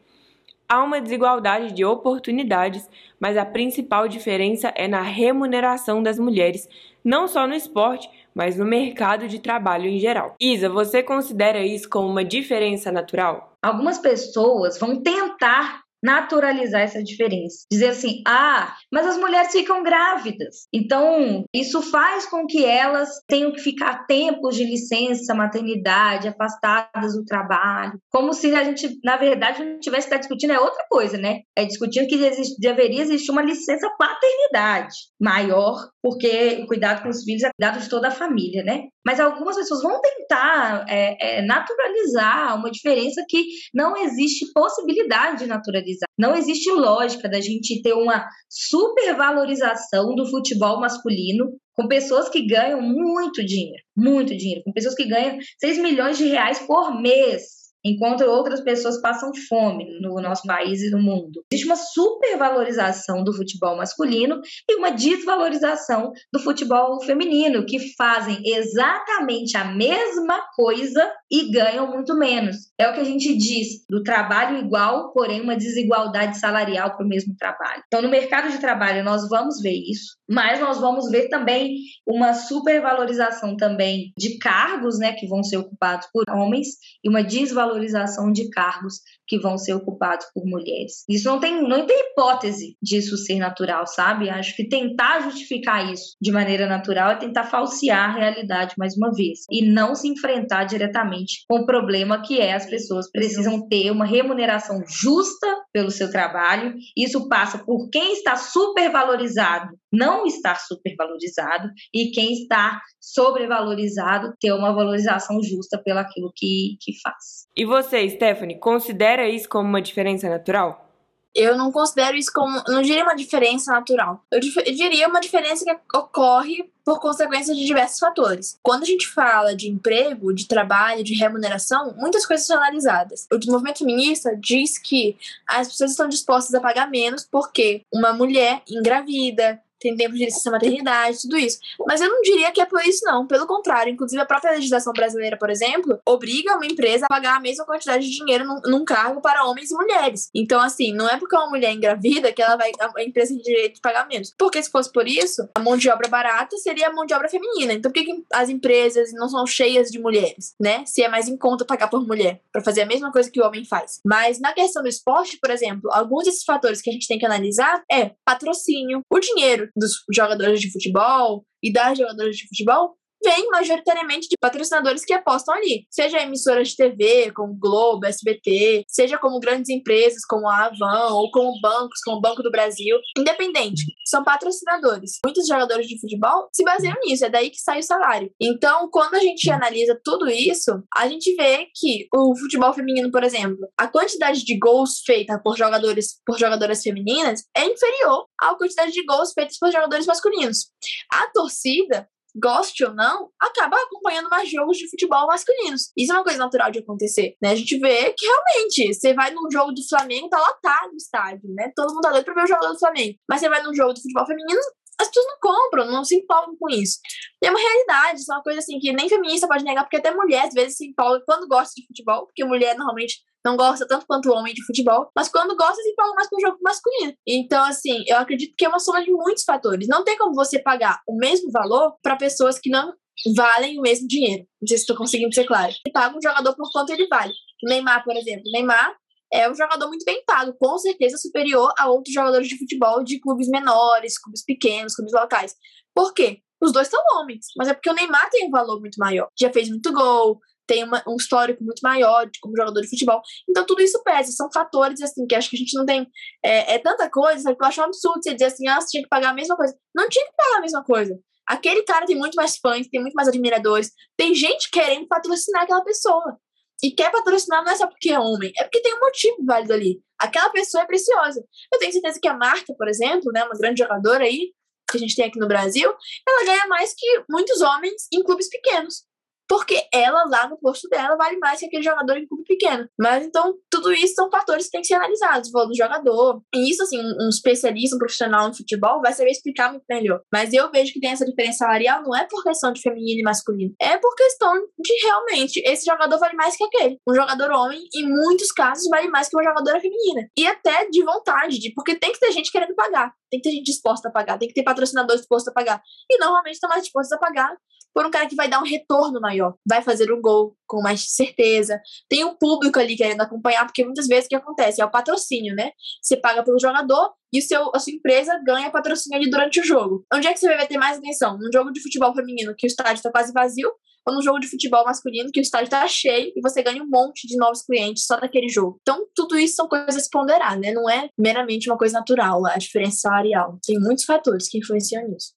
Há 0.68 0.82
uma 0.82 1.00
desigualdade 1.00 1.72
de 1.72 1.84
oportunidades, 1.84 2.88
mas 3.18 3.36
a 3.36 3.44
principal 3.44 4.06
diferença 4.06 4.72
é 4.76 4.86
na 4.86 5.02
remuneração 5.02 6.02
das 6.02 6.18
mulheres, 6.18 6.68
não 7.04 7.26
só 7.26 7.46
no 7.46 7.54
esporte, 7.54 8.08
mas 8.34 8.56
no 8.56 8.64
mercado 8.64 9.26
de 9.26 9.38
trabalho 9.38 9.86
em 9.86 9.98
geral. 9.98 10.34
Isa, 10.40 10.68
você 10.68 11.02
considera 11.02 11.64
isso 11.64 11.88
como 11.88 12.08
uma 12.08 12.24
diferença 12.24 12.92
natural? 12.92 13.56
Algumas 13.62 13.98
pessoas 13.98 14.78
vão 14.78 15.00
tentar 15.02 15.82
naturalizar 16.02 16.80
essa 16.80 17.02
diferença. 17.02 17.66
Dizer 17.70 17.88
assim, 17.88 18.22
ah, 18.26 18.74
mas 18.90 19.06
as 19.06 19.16
mulheres 19.16 19.52
ficam 19.52 19.82
grávidas. 19.82 20.66
Então, 20.72 21.44
isso 21.54 21.82
faz 21.82 22.26
com 22.26 22.46
que 22.46 22.64
elas 22.64 23.20
tenham 23.26 23.52
que 23.52 23.60
ficar 23.60 24.06
tempos 24.06 24.56
de 24.56 24.64
licença, 24.64 25.34
maternidade, 25.34 26.28
afastadas 26.28 27.14
do 27.14 27.24
trabalho. 27.24 27.98
Como 28.10 28.32
se 28.32 28.54
a 28.54 28.64
gente, 28.64 28.98
na 29.04 29.16
verdade, 29.16 29.64
não 29.64 29.78
tivesse 29.78 30.08
que 30.08 30.14
estar 30.14 30.18
discutindo, 30.18 30.52
é 30.52 30.60
outra 30.60 30.84
coisa, 30.90 31.18
né? 31.18 31.40
É 31.56 31.64
discutindo 31.64 32.08
que 32.08 32.14
existe, 32.14 32.60
deveria 32.60 33.02
existir 33.02 33.30
uma 33.30 33.42
licença 33.42 33.88
paternidade 33.98 34.94
maior, 35.20 35.90
porque 36.02 36.60
o 36.62 36.66
cuidado 36.66 37.02
com 37.02 37.08
os 37.08 37.22
filhos 37.22 37.42
é 37.42 37.50
cuidado 37.56 37.80
de 37.80 37.88
toda 37.88 38.08
a 38.08 38.12
família, 38.12 38.62
né? 38.62 38.84
Mas 39.04 39.20
algumas 39.20 39.56
pessoas 39.56 39.82
vão 39.82 40.00
tentar 40.00 40.86
é, 40.88 41.38
é, 41.38 41.42
naturalizar 41.42 42.56
uma 42.56 42.70
diferença 42.70 43.24
que 43.28 43.44
não 43.74 43.96
existe 43.96 44.50
possibilidade 44.52 45.40
de 45.40 45.46
naturalizar 45.46 46.10
não 46.20 46.36
existe 46.36 46.70
lógica 46.70 47.30
da 47.30 47.40
gente 47.40 47.80
ter 47.80 47.94
uma 47.94 48.28
supervalorização 48.46 50.14
do 50.14 50.26
futebol 50.26 50.78
masculino 50.78 51.46
com 51.72 51.88
pessoas 51.88 52.28
que 52.28 52.46
ganham 52.46 52.82
muito 52.82 53.42
dinheiro, 53.42 53.82
muito 53.96 54.36
dinheiro, 54.36 54.62
com 54.62 54.72
pessoas 54.72 54.94
que 54.94 55.06
ganham 55.06 55.38
6 55.58 55.78
milhões 55.78 56.18
de 56.18 56.26
reais 56.26 56.58
por 56.58 57.00
mês 57.00 57.59
enquanto 57.84 58.24
outras 58.24 58.60
pessoas 58.60 59.00
passam 59.00 59.30
fome 59.48 59.98
no 60.00 60.20
nosso 60.20 60.42
país 60.46 60.82
e 60.82 60.90
no 60.90 61.00
mundo. 61.00 61.44
Existe 61.52 61.66
uma 61.66 61.76
supervalorização 61.76 63.24
do 63.24 63.32
futebol 63.32 63.76
masculino 63.76 64.40
e 64.68 64.76
uma 64.76 64.90
desvalorização 64.90 66.12
do 66.32 66.38
futebol 66.38 67.00
feminino, 67.02 67.64
que 67.66 67.94
fazem 67.96 68.40
exatamente 68.44 69.56
a 69.56 69.64
mesma 69.64 70.40
coisa 70.54 71.10
e 71.30 71.50
ganham 71.50 71.90
muito 71.90 72.16
menos. 72.16 72.56
É 72.78 72.88
o 72.88 72.94
que 72.94 73.00
a 73.00 73.04
gente 73.04 73.36
diz 73.36 73.84
do 73.88 74.02
trabalho 74.02 74.58
igual, 74.58 75.12
porém 75.12 75.40
uma 75.40 75.56
desigualdade 75.56 76.38
salarial 76.38 76.96
para 76.96 77.04
o 77.04 77.08
mesmo 77.08 77.34
trabalho. 77.36 77.82
Então, 77.86 78.02
no 78.02 78.08
mercado 78.08 78.50
de 78.50 78.58
trabalho, 78.58 79.04
nós 79.04 79.28
vamos 79.28 79.60
ver 79.60 79.76
isso, 79.88 80.16
mas 80.28 80.60
nós 80.60 80.80
vamos 80.80 81.10
ver 81.10 81.28
também 81.28 81.76
uma 82.06 82.34
supervalorização 82.34 83.56
também 83.56 84.12
de 84.18 84.38
cargos, 84.38 84.98
né, 84.98 85.12
que 85.12 85.26
vão 85.26 85.42
ser 85.42 85.58
ocupados 85.58 86.08
por 86.12 86.24
homens 86.30 86.68
e 87.04 87.08
uma 87.08 87.22
desvalorização 87.22 87.70
valorização 87.70 88.32
de 88.32 88.48
cargos 88.50 89.00
que 89.30 89.38
vão 89.38 89.56
ser 89.56 89.74
ocupados 89.74 90.26
por 90.34 90.44
mulheres. 90.44 91.04
Isso 91.08 91.28
não 91.28 91.38
tem, 91.38 91.62
não 91.62 91.86
tem 91.86 92.10
hipótese 92.10 92.76
disso 92.82 93.16
ser 93.16 93.38
natural, 93.38 93.86
sabe? 93.86 94.28
Acho 94.28 94.56
que 94.56 94.68
tentar 94.68 95.20
justificar 95.20 95.88
isso 95.92 96.16
de 96.20 96.32
maneira 96.32 96.66
natural 96.66 97.12
é 97.12 97.14
tentar 97.14 97.44
falsear 97.44 98.10
a 98.10 98.12
realidade 98.12 98.74
mais 98.76 98.96
uma 98.96 99.12
vez 99.12 99.44
e 99.48 99.64
não 99.64 99.94
se 99.94 100.08
enfrentar 100.08 100.64
diretamente 100.64 101.44
com 101.48 101.60
o 101.60 101.66
problema 101.66 102.20
que 102.20 102.40
é 102.40 102.54
as 102.54 102.66
pessoas 102.66 103.08
precisam 103.08 103.68
ter 103.68 103.92
uma 103.92 104.04
remuneração 104.04 104.82
justa 104.84 105.46
pelo 105.72 105.92
seu 105.92 106.10
trabalho. 106.10 106.74
Isso 106.96 107.28
passa 107.28 107.58
por 107.58 107.88
quem 107.88 108.14
está 108.14 108.34
supervalorizado 108.34 109.78
não 109.92 110.26
estar 110.26 110.56
supervalorizado 110.56 111.68
e 111.94 112.10
quem 112.10 112.32
está 112.32 112.80
sobrevalorizado 113.00 114.34
ter 114.40 114.52
uma 114.52 114.72
valorização 114.72 115.42
justa 115.42 115.80
pelo 115.82 115.98
aquilo 115.98 116.32
que, 116.34 116.76
que 116.80 116.92
faz. 117.02 117.48
E 117.56 117.64
você, 117.64 118.08
Stephanie, 118.08 118.58
considera 118.58 119.28
isso 119.28 119.48
como 119.48 119.68
uma 119.68 119.82
diferença 119.82 120.28
natural? 120.28 120.90
Eu 121.34 121.56
não 121.56 121.70
considero 121.70 122.16
isso 122.16 122.32
como. 122.32 122.60
Não 122.66 122.82
diria 122.82 123.04
uma 123.04 123.14
diferença 123.14 123.72
natural. 123.72 124.24
Eu, 124.32 124.40
eu 124.66 124.74
diria 124.74 125.08
uma 125.08 125.20
diferença 125.20 125.64
que 125.64 125.96
ocorre 125.96 126.68
por 126.84 126.98
consequência 126.98 127.54
de 127.54 127.64
diversos 127.64 128.00
fatores. 128.00 128.58
Quando 128.62 128.82
a 128.82 128.86
gente 128.86 129.06
fala 129.06 129.54
de 129.54 129.68
emprego, 129.68 130.34
de 130.34 130.48
trabalho, 130.48 131.04
de 131.04 131.14
remuneração, 131.14 131.94
muitas 131.96 132.26
coisas 132.26 132.46
são 132.46 132.56
analisadas. 132.56 133.28
O 133.32 133.52
movimento 133.52 133.78
feminista 133.78 134.36
diz 134.36 134.76
que 134.76 135.16
as 135.46 135.68
pessoas 135.68 135.92
estão 135.92 136.08
dispostas 136.08 136.52
a 136.52 136.60
pagar 136.60 136.90
menos 136.90 137.24
porque 137.30 137.82
uma 137.92 138.12
mulher 138.12 138.62
engravida, 138.68 139.62
tem 139.80 139.96
tempo 139.96 140.14
de 140.14 140.24
licença 140.24 140.50
maternidade, 140.50 141.22
tudo 141.22 141.38
isso. 141.38 141.58
Mas 141.86 142.00
eu 142.00 142.08
não 142.08 142.20
diria 142.22 142.52
que 142.52 142.60
é 142.60 142.66
por 142.66 142.84
isso, 142.84 143.04
não. 143.04 143.26
Pelo 143.26 143.46
contrário, 143.46 143.92
inclusive 143.92 144.20
a 144.20 144.26
própria 144.26 144.52
legislação 144.52 144.92
brasileira, 144.92 145.36
por 145.36 145.50
exemplo, 145.50 145.98
obriga 146.06 146.56
uma 146.56 146.66
empresa 146.66 147.06
a 147.06 147.08
pagar 147.08 147.36
a 147.36 147.40
mesma 147.40 147.64
quantidade 147.64 148.04
de 148.08 148.16
dinheiro 148.16 148.44
num, 148.44 148.60
num 148.66 148.84
cargo 148.84 149.20
para 149.20 149.44
homens 149.44 149.70
e 149.70 149.74
mulheres. 149.74 150.28
Então, 150.34 150.60
assim, 150.60 150.92
não 150.92 151.08
é 151.08 151.16
porque 151.18 151.36
uma 151.36 151.48
mulher 151.48 151.72
engravida 151.72 152.32
que 152.32 152.42
ela 152.42 152.56
vai 152.56 152.70
a 152.96 153.02
empresa 153.02 153.34
tem 153.34 153.42
direito 153.42 153.74
de 153.76 153.80
pagar 153.80 154.06
menos. 154.06 154.34
Porque 154.38 154.62
se 154.62 154.70
fosse 154.70 154.90
por 154.92 155.06
isso, 155.06 155.48
a 155.54 155.60
mão 155.60 155.76
de 155.76 155.88
obra 155.88 156.08
barata 156.08 156.56
seria 156.58 156.88
a 156.88 156.92
mão 156.92 157.06
de 157.06 157.14
obra 157.14 157.28
feminina. 157.28 157.72
Então, 157.72 157.90
por 157.90 157.98
que, 157.98 158.04
que 158.04 158.24
as 158.32 158.48
empresas 158.48 159.12
não 159.12 159.28
são 159.28 159.46
cheias 159.46 159.90
de 159.90 159.98
mulheres, 159.98 160.54
né? 160.60 160.84
Se 160.86 161.02
é 161.02 161.08
mais 161.08 161.28
em 161.28 161.36
conta 161.36 161.64
pagar 161.64 161.88
por 161.88 162.06
mulher, 162.06 162.40
para 162.52 162.62
fazer 162.62 162.82
a 162.82 162.86
mesma 162.86 163.12
coisa 163.12 163.30
que 163.30 163.40
o 163.40 163.46
homem 163.46 163.64
faz. 163.64 164.00
Mas 164.04 164.40
na 164.40 164.52
questão 164.52 164.82
do 164.82 164.88
esporte, 164.88 165.38
por 165.38 165.50
exemplo, 165.50 165.90
alguns 165.92 166.24
desses 166.24 166.44
fatores 166.44 166.80
que 166.80 166.90
a 166.90 166.92
gente 166.92 167.08
tem 167.08 167.18
que 167.18 167.26
analisar 167.26 167.82
é 167.90 168.12
patrocínio, 168.24 169.02
o 169.10 169.18
dinheiro 169.18 169.69
dos 169.76 170.04
jogadores 170.14 170.60
de 170.60 170.70
futebol 170.72 171.44
e 171.62 171.72
das 171.72 171.98
jogadoras 171.98 172.36
de 172.36 172.48
futebol 172.48 172.96
vem 173.22 173.48
majoritariamente 173.50 174.28
de 174.28 174.36
patrocinadores 174.40 175.04
que 175.04 175.12
apostam 175.12 175.54
ali. 175.54 175.86
Seja 175.90 176.22
emissoras 176.22 176.68
de 176.68 176.76
TV, 176.76 177.32
como 177.32 177.58
Globo, 177.58 178.06
SBT, 178.06 178.84
seja 178.88 179.18
como 179.18 179.40
grandes 179.40 179.68
empresas 179.68 180.24
como 180.24 180.48
a 180.48 180.66
Avan, 180.66 181.14
ou 181.14 181.30
como 181.30 181.60
bancos, 181.60 182.00
como 182.04 182.18
o 182.18 182.20
Banco 182.20 182.42
do 182.42 182.50
Brasil. 182.50 182.96
Independente, 183.16 183.84
são 184.04 184.24
patrocinadores. 184.24 185.18
Muitos 185.24 185.46
jogadores 185.46 185.86
de 185.86 186.00
futebol 186.00 186.48
se 186.52 186.64
baseiam 186.64 186.96
nisso, 187.04 187.24
é 187.24 187.30
daí 187.30 187.50
que 187.50 187.60
sai 187.60 187.80
o 187.80 187.82
salário. 187.82 188.30
Então, 188.40 188.88
quando 188.90 189.14
a 189.14 189.20
gente 189.20 189.50
analisa 189.50 189.98
tudo 190.02 190.28
isso, 190.28 190.82
a 190.94 191.08
gente 191.08 191.34
vê 191.34 191.66
que 191.74 192.06
o 192.14 192.36
futebol 192.36 192.72
feminino, 192.72 193.10
por 193.10 193.24
exemplo, 193.24 193.68
a 193.76 193.88
quantidade 193.88 194.44
de 194.44 194.58
gols 194.58 195.02
feita 195.04 195.40
por 195.42 195.56
jogadores 195.56 196.20
por 196.24 196.38
jogadoras 196.38 196.82
femininas 196.82 197.44
é 197.56 197.64
inferior 197.64 198.26
à 198.38 198.54
quantidade 198.54 198.92
de 198.92 199.04
gols 199.04 199.32
feitos 199.32 199.58
por 199.58 199.70
jogadores 199.70 200.06
masculinos. 200.06 200.70
A 201.12 201.28
torcida 201.32 202.08
goste 202.36 202.84
ou 202.84 202.94
não, 202.94 203.30
acaba 203.40 203.76
acompanhando 203.76 204.28
mais 204.28 204.50
jogos 204.50 204.76
de 204.76 204.88
futebol 204.88 205.26
masculinos. 205.26 205.90
Isso 205.96 206.12
é 206.12 206.16
uma 206.16 206.24
coisa 206.24 206.38
natural 206.38 206.70
de 206.70 206.78
acontecer, 206.78 207.36
né? 207.42 207.50
A 207.50 207.54
gente 207.54 207.78
vê 207.78 208.12
que 208.16 208.26
realmente, 208.26 208.94
você 208.94 209.14
vai 209.14 209.30
num 209.32 209.50
jogo 209.50 209.72
do 209.72 209.86
Flamengo, 209.88 210.28
tá 210.28 210.38
lotado 210.38 210.92
o 210.92 210.96
estádio, 210.96 211.48
né? 211.54 211.72
Todo 211.74 211.92
mundo 211.92 212.02
tá 212.02 212.10
doido 212.10 212.24
pra 212.24 212.34
ver 212.34 212.44
o 212.44 212.46
jogo 212.46 212.66
do 212.66 212.78
Flamengo. 212.78 213.18
Mas 213.28 213.40
você 213.40 213.48
vai 213.48 213.62
num 213.62 213.74
jogo 213.74 213.92
do 213.92 214.00
futebol 214.00 214.26
feminino, 214.26 214.60
as 215.00 215.08
pessoas 215.08 215.26
não 215.26 215.38
compram, 215.40 215.86
não 215.86 216.04
se 216.04 216.16
empolgam 216.16 216.56
com 216.58 216.68
isso. 216.70 216.98
E 217.42 217.46
é 217.46 217.50
uma 217.50 217.58
realidade, 217.58 218.20
isso 218.20 218.32
é 218.32 218.36
uma 218.36 218.42
coisa 218.42 218.58
assim 218.58 218.78
que 218.78 218.92
nem 218.92 219.08
feminista 219.08 219.48
pode 219.48 219.64
negar, 219.64 219.84
porque 219.84 219.96
até 219.96 220.10
mulher 220.10 220.46
às 220.46 220.54
vezes 220.54 220.76
se 220.76 220.86
empolga 220.86 221.22
quando 221.26 221.48
gosta 221.48 221.72
de 221.76 221.86
futebol, 221.86 222.26
porque 222.26 222.44
mulher 222.44 222.76
normalmente 222.76 223.20
não 223.44 223.56
gosta 223.56 223.86
tanto 223.86 224.06
quanto 224.06 224.28
o 224.28 224.34
homem 224.34 224.52
de 224.52 224.64
futebol, 224.64 225.10
mas 225.16 225.28
quando 225.28 225.56
gosta, 225.56 225.82
se 225.82 225.90
empolga 225.90 226.14
mais 226.14 226.28
com 226.28 226.36
o 226.36 226.40
jogo 226.40 226.58
masculino. 226.62 227.14
Então, 227.26 227.64
assim, 227.64 228.04
eu 228.06 228.18
acredito 228.18 228.54
que 228.56 228.64
é 228.64 228.68
uma 228.68 228.78
soma 228.78 229.02
de 229.02 229.10
muitos 229.10 229.44
fatores. 229.44 229.88
Não 229.88 230.04
tem 230.04 230.18
como 230.18 230.34
você 230.34 230.58
pagar 230.58 231.00
o 231.08 231.16
mesmo 231.16 231.50
valor 231.50 231.94
para 232.02 232.16
pessoas 232.16 232.58
que 232.58 232.68
não 232.68 232.92
valem 233.34 233.78
o 233.78 233.82
mesmo 233.82 234.06
dinheiro. 234.06 234.44
Não 234.60 234.68
sei 234.68 234.76
se 234.76 234.82
estou 234.82 234.96
conseguindo 234.96 235.34
ser 235.34 235.46
claro. 235.46 235.72
Você 235.72 235.90
paga 235.92 236.16
um 236.16 236.22
jogador 236.22 236.54
por 236.54 236.70
quanto 236.70 236.90
ele 236.90 237.06
vale. 237.06 237.32
Neymar, 237.64 238.04
por 238.04 238.16
exemplo. 238.16 238.44
Neymar 238.52 238.94
é 239.32 239.50
um 239.50 239.54
jogador 239.54 239.88
muito 239.88 240.04
bem 240.04 240.22
pago, 240.26 240.54
com 240.58 240.78
certeza 240.78 241.16
superior 241.16 241.72
a 241.78 241.88
outros 241.88 242.12
jogadores 242.12 242.48
de 242.48 242.58
futebol 242.58 243.02
de 243.02 243.20
clubes 243.20 243.48
menores, 243.48 244.18
clubes 244.18 244.44
pequenos, 244.44 244.94
clubes 244.94 245.12
locais. 245.12 245.54
Por 245.94 246.12
quê? 246.12 246.40
Os 246.60 246.72
dois 246.72 246.88
são 246.88 247.00
homens, 247.14 247.46
mas 247.56 247.68
é 247.68 247.74
porque 247.74 247.88
o 247.88 247.94
Neymar 247.94 248.28
tem 248.30 248.46
um 248.46 248.50
valor 248.50 248.80
muito 248.80 248.96
maior. 248.96 249.28
Já 249.38 249.50
fez 249.50 249.68
muito 249.70 249.92
gol, 249.92 250.38
tem 250.66 250.84
uma, 250.84 251.02
um 251.08 251.16
histórico 251.16 251.64
muito 251.64 251.80
maior 251.82 252.26
de, 252.26 252.38
como 252.38 252.56
jogador 252.56 252.80
de 252.80 252.88
futebol. 252.88 253.20
Então 253.48 253.64
tudo 253.64 253.80
isso 253.80 254.02
pesa, 254.04 254.30
são 254.30 254.48
fatores 254.52 255.00
assim 255.00 255.26
que 255.26 255.34
acho 255.34 255.48
que 255.48 255.56
a 255.56 255.58
gente 255.58 255.76
não 255.76 255.86
tem. 255.86 256.06
É, 256.44 256.74
é 256.74 256.78
tanta 256.78 257.10
coisa, 257.10 257.42
sabe, 257.42 257.56
que 257.56 257.64
eu 257.64 257.68
acho 257.68 257.80
um 257.80 257.84
absurdo 257.84 258.22
você 258.22 258.34
dizer 258.34 258.46
assim, 258.46 258.68
ah, 258.68 258.80
você 258.80 258.88
tinha 258.90 259.02
que 259.02 259.08
pagar 259.08 259.30
a 259.30 259.34
mesma 259.34 259.56
coisa. 259.56 259.74
Não 259.94 260.08
tinha 260.08 260.24
que 260.26 260.32
pagar 260.36 260.58
a 260.58 260.60
mesma 260.60 260.84
coisa. 260.84 261.18
Aquele 261.46 261.82
cara 261.82 262.06
tem 262.06 262.16
muito 262.16 262.36
mais 262.36 262.58
fãs, 262.58 262.86
tem 262.88 263.00
muito 263.00 263.14
mais 263.14 263.26
admiradores, 263.26 263.90
tem 264.16 264.34
gente 264.34 264.70
querendo 264.70 265.08
patrocinar 265.08 265.62
aquela 265.62 265.82
pessoa. 265.82 266.38
E 266.82 266.90
quer 266.92 267.10
patrocinar 267.10 267.64
não 267.64 267.72
é 267.72 267.76
só 267.76 267.86
porque 267.86 268.10
é 268.10 268.18
homem, 268.18 268.52
é 268.58 268.64
porque 268.64 268.80
tem 268.80 268.94
um 268.94 269.00
motivo 269.00 269.44
válido 269.44 269.72
ali. 269.72 270.00
Aquela 270.18 270.50
pessoa 270.50 270.82
é 270.82 270.86
preciosa. 270.86 271.44
Eu 271.72 271.78
tenho 271.78 271.92
certeza 271.92 272.18
que 272.20 272.28
a 272.28 272.36
Marta, 272.36 272.74
por 272.76 272.88
exemplo, 272.88 273.30
né, 273.32 273.44
uma 273.44 273.56
grande 273.56 273.82
jogadora 273.82 274.24
aí, 274.24 274.52
que 274.90 274.96
a 274.96 275.00
gente 275.00 275.14
tem 275.14 275.24
aqui 275.24 275.38
no 275.38 275.48
Brasil, 275.48 275.92
ela 276.28 276.44
ganha 276.44 276.66
mais 276.66 276.94
que 276.96 277.24
muitos 277.28 277.60
homens 277.60 278.06
em 278.12 278.22
clubes 278.22 278.48
pequenos. 278.48 279.04
Porque 279.50 279.82
ela 279.92 280.22
lá 280.28 280.48
no 280.48 280.56
posto 280.56 280.88
dela 280.88 281.16
vale 281.16 281.36
mais 281.38 281.58
que 281.58 281.66
aquele 281.66 281.82
jogador 281.82 282.16
em 282.16 282.24
clube 282.24 282.44
pequeno. 282.44 282.88
Mas 282.96 283.26
então, 283.26 283.52
tudo 283.68 283.92
isso 283.92 284.14
são 284.14 284.30
fatores 284.30 284.66
que 284.66 284.70
têm 284.70 284.80
que 284.80 284.86
ser 284.86 284.94
analisados, 284.94 285.52
o 285.52 285.66
do 285.66 285.76
jogador. 285.76 286.40
E 286.54 286.70
isso, 286.70 286.84
assim, 286.84 287.00
um 287.00 287.28
especialista, 287.28 287.96
um 287.96 287.98
profissional 287.98 288.46
no 288.46 288.54
futebol 288.54 289.00
vai 289.00 289.12
saber 289.12 289.32
explicar 289.32 289.72
muito 289.72 289.82
melhor. 289.90 290.20
Mas 290.32 290.52
eu 290.52 290.70
vejo 290.70 290.92
que 290.92 291.00
tem 291.00 291.10
essa 291.10 291.24
diferença 291.24 291.64
salarial 291.64 292.00
não 292.04 292.14
é 292.14 292.28
por 292.30 292.44
questão 292.44 292.72
de 292.72 292.80
feminino 292.80 293.18
e 293.18 293.24
masculino, 293.24 293.74
é 293.80 293.98
por 293.98 294.14
questão 294.14 294.54
de 294.54 294.94
realmente 295.04 295.60
esse 295.66 295.84
jogador 295.84 296.16
vale 296.20 296.36
mais 296.36 296.56
que 296.56 296.62
aquele. 296.62 296.98
Um 297.08 297.14
jogador 297.14 297.50
homem, 297.50 297.80
em 297.92 298.08
muitos 298.08 298.52
casos, 298.52 298.88
vale 298.88 299.08
mais 299.08 299.28
que 299.28 299.36
uma 299.36 299.42
jogadora 299.42 299.80
feminina. 299.80 300.28
E 300.38 300.46
até 300.46 300.88
de 300.88 301.02
vontade, 301.02 301.58
de, 301.58 301.72
porque 301.74 301.96
tem 301.96 302.12
que 302.12 302.20
ter 302.20 302.30
gente 302.30 302.52
querendo 302.52 302.76
pagar, 302.76 303.12
tem 303.28 303.40
que 303.40 303.48
ter 303.48 303.56
gente 303.56 303.64
disposta 303.64 304.10
a 304.10 304.12
pagar, 304.12 304.38
tem 304.38 304.46
que 304.46 304.54
ter 304.54 304.62
patrocinador 304.62 305.16
disposto 305.16 305.48
a 305.48 305.52
pagar. 305.52 305.82
E 306.08 306.18
normalmente 306.18 306.54
estão 306.54 306.70
mais 306.70 306.84
dispostos 306.84 307.10
a 307.10 307.18
pagar 307.18 307.56
por 307.94 308.06
um 308.06 308.10
cara 308.10 308.26
que 308.26 308.36
vai 308.36 308.48
dar 308.48 308.60
um 308.60 308.66
retorno 308.66 309.20
maior, 309.20 309.54
vai 309.68 309.82
fazer 309.82 310.12
um 310.12 310.20
gol 310.20 310.56
com 310.66 310.80
mais 310.80 311.14
certeza. 311.14 311.80
Tem 312.08 312.24
um 312.24 312.36
público 312.36 312.78
ali 312.78 312.96
querendo 312.96 313.20
acompanhar, 313.20 313.64
porque 313.66 313.84
muitas 313.84 314.06
vezes 314.06 314.26
o 314.26 314.28
que 314.28 314.36
acontece 314.36 314.80
é 314.80 314.84
o 314.84 314.90
patrocínio, 314.90 315.54
né? 315.54 315.72
Você 316.02 316.16
paga 316.16 316.42
pelo 316.42 316.58
jogador 316.58 317.12
e 317.32 317.38
o 317.38 317.42
seu, 317.42 317.70
a 317.74 317.78
sua 317.78 317.92
empresa 317.92 318.40
ganha 318.44 318.70
patrocínio 318.70 319.18
ali 319.18 319.30
durante 319.30 319.60
o 319.60 319.64
jogo. 319.64 320.04
Onde 320.12 320.26
é 320.26 320.32
que 320.32 320.38
você 320.38 320.48
vai 320.48 320.66
ter 320.66 320.78
mais 320.78 320.98
atenção? 320.98 321.38
Num 321.38 321.50
jogo 321.52 321.72
de 321.72 321.80
futebol 321.80 322.14
feminino 322.14 322.54
que 322.56 322.66
o 322.66 322.68
estádio 322.68 322.94
está 322.94 323.10
quase 323.10 323.32
vazio, 323.32 323.70
ou 324.06 324.14
num 324.14 324.22
jogo 324.22 324.40
de 324.40 324.48
futebol 324.48 324.84
masculino 324.84 325.30
que 325.32 325.40
o 325.40 325.42
estádio 325.42 325.66
está 325.66 325.86
cheio 325.86 326.32
e 326.34 326.40
você 326.40 326.62
ganha 326.62 326.82
um 326.82 326.88
monte 326.88 327.26
de 327.26 327.36
novos 327.36 327.62
clientes 327.62 328.04
só 328.06 328.18
naquele 328.18 328.48
jogo. 328.48 328.78
Então, 328.82 329.06
tudo 329.14 329.38
isso 329.38 329.56
são 329.56 329.68
coisas 329.68 330.08
ponderadas, 330.08 330.60
né? 330.60 330.72
Não 330.72 330.88
é 330.88 331.08
meramente 331.18 331.68
uma 331.68 331.78
coisa 331.78 331.98
natural, 331.98 332.46
a 332.46 332.56
diferença 332.56 333.00
salarial. 333.02 333.58
Tem 333.64 333.78
muitos 333.78 334.04
fatores 334.04 334.48
que 334.48 334.58
influenciam 334.58 335.06
nisso. 335.08 335.32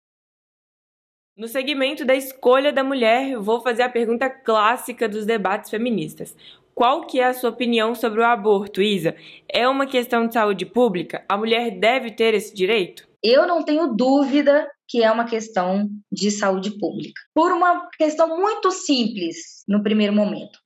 No 1.35 1.49
segmento 1.49 2.05
da 2.05 2.15
escolha 2.15 2.71
da 2.71 2.85
mulher, 2.85 3.39
vou 3.39 3.63
fazer 3.63 3.83
a 3.83 3.89
pergunta 3.89 4.29
clássica 4.29 5.09
dos 5.09 5.25
debates 5.25 5.71
feministas. 5.71 6.37
Qual 6.75 7.07
que 7.07 7.21
é 7.21 7.25
a 7.25 7.33
sua 7.33 7.49
opinião 7.49 7.95
sobre 7.95 8.21
o 8.21 8.25
aborto, 8.25 8.83
Isa? 8.83 9.17
É 9.49 9.67
uma 9.67 9.87
questão 9.87 10.27
de 10.27 10.35
saúde 10.35 10.67
pública? 10.67 11.25
A 11.27 11.39
mulher 11.39 11.71
deve 11.71 12.11
ter 12.11 12.35
esse 12.35 12.55
direito? 12.55 13.09
Eu 13.23 13.47
não 13.47 13.65
tenho 13.65 13.95
dúvida 13.95 14.69
que 14.87 15.03
é 15.03 15.11
uma 15.11 15.25
questão 15.25 15.89
de 16.13 16.31
saúde 16.31 16.79
pública. 16.79 17.19
Por 17.35 17.51
uma 17.51 17.89
questão 17.97 18.39
muito 18.39 18.71
simples 18.71 19.65
no 19.67 19.83
primeiro 19.83 20.13
momento. 20.13 20.59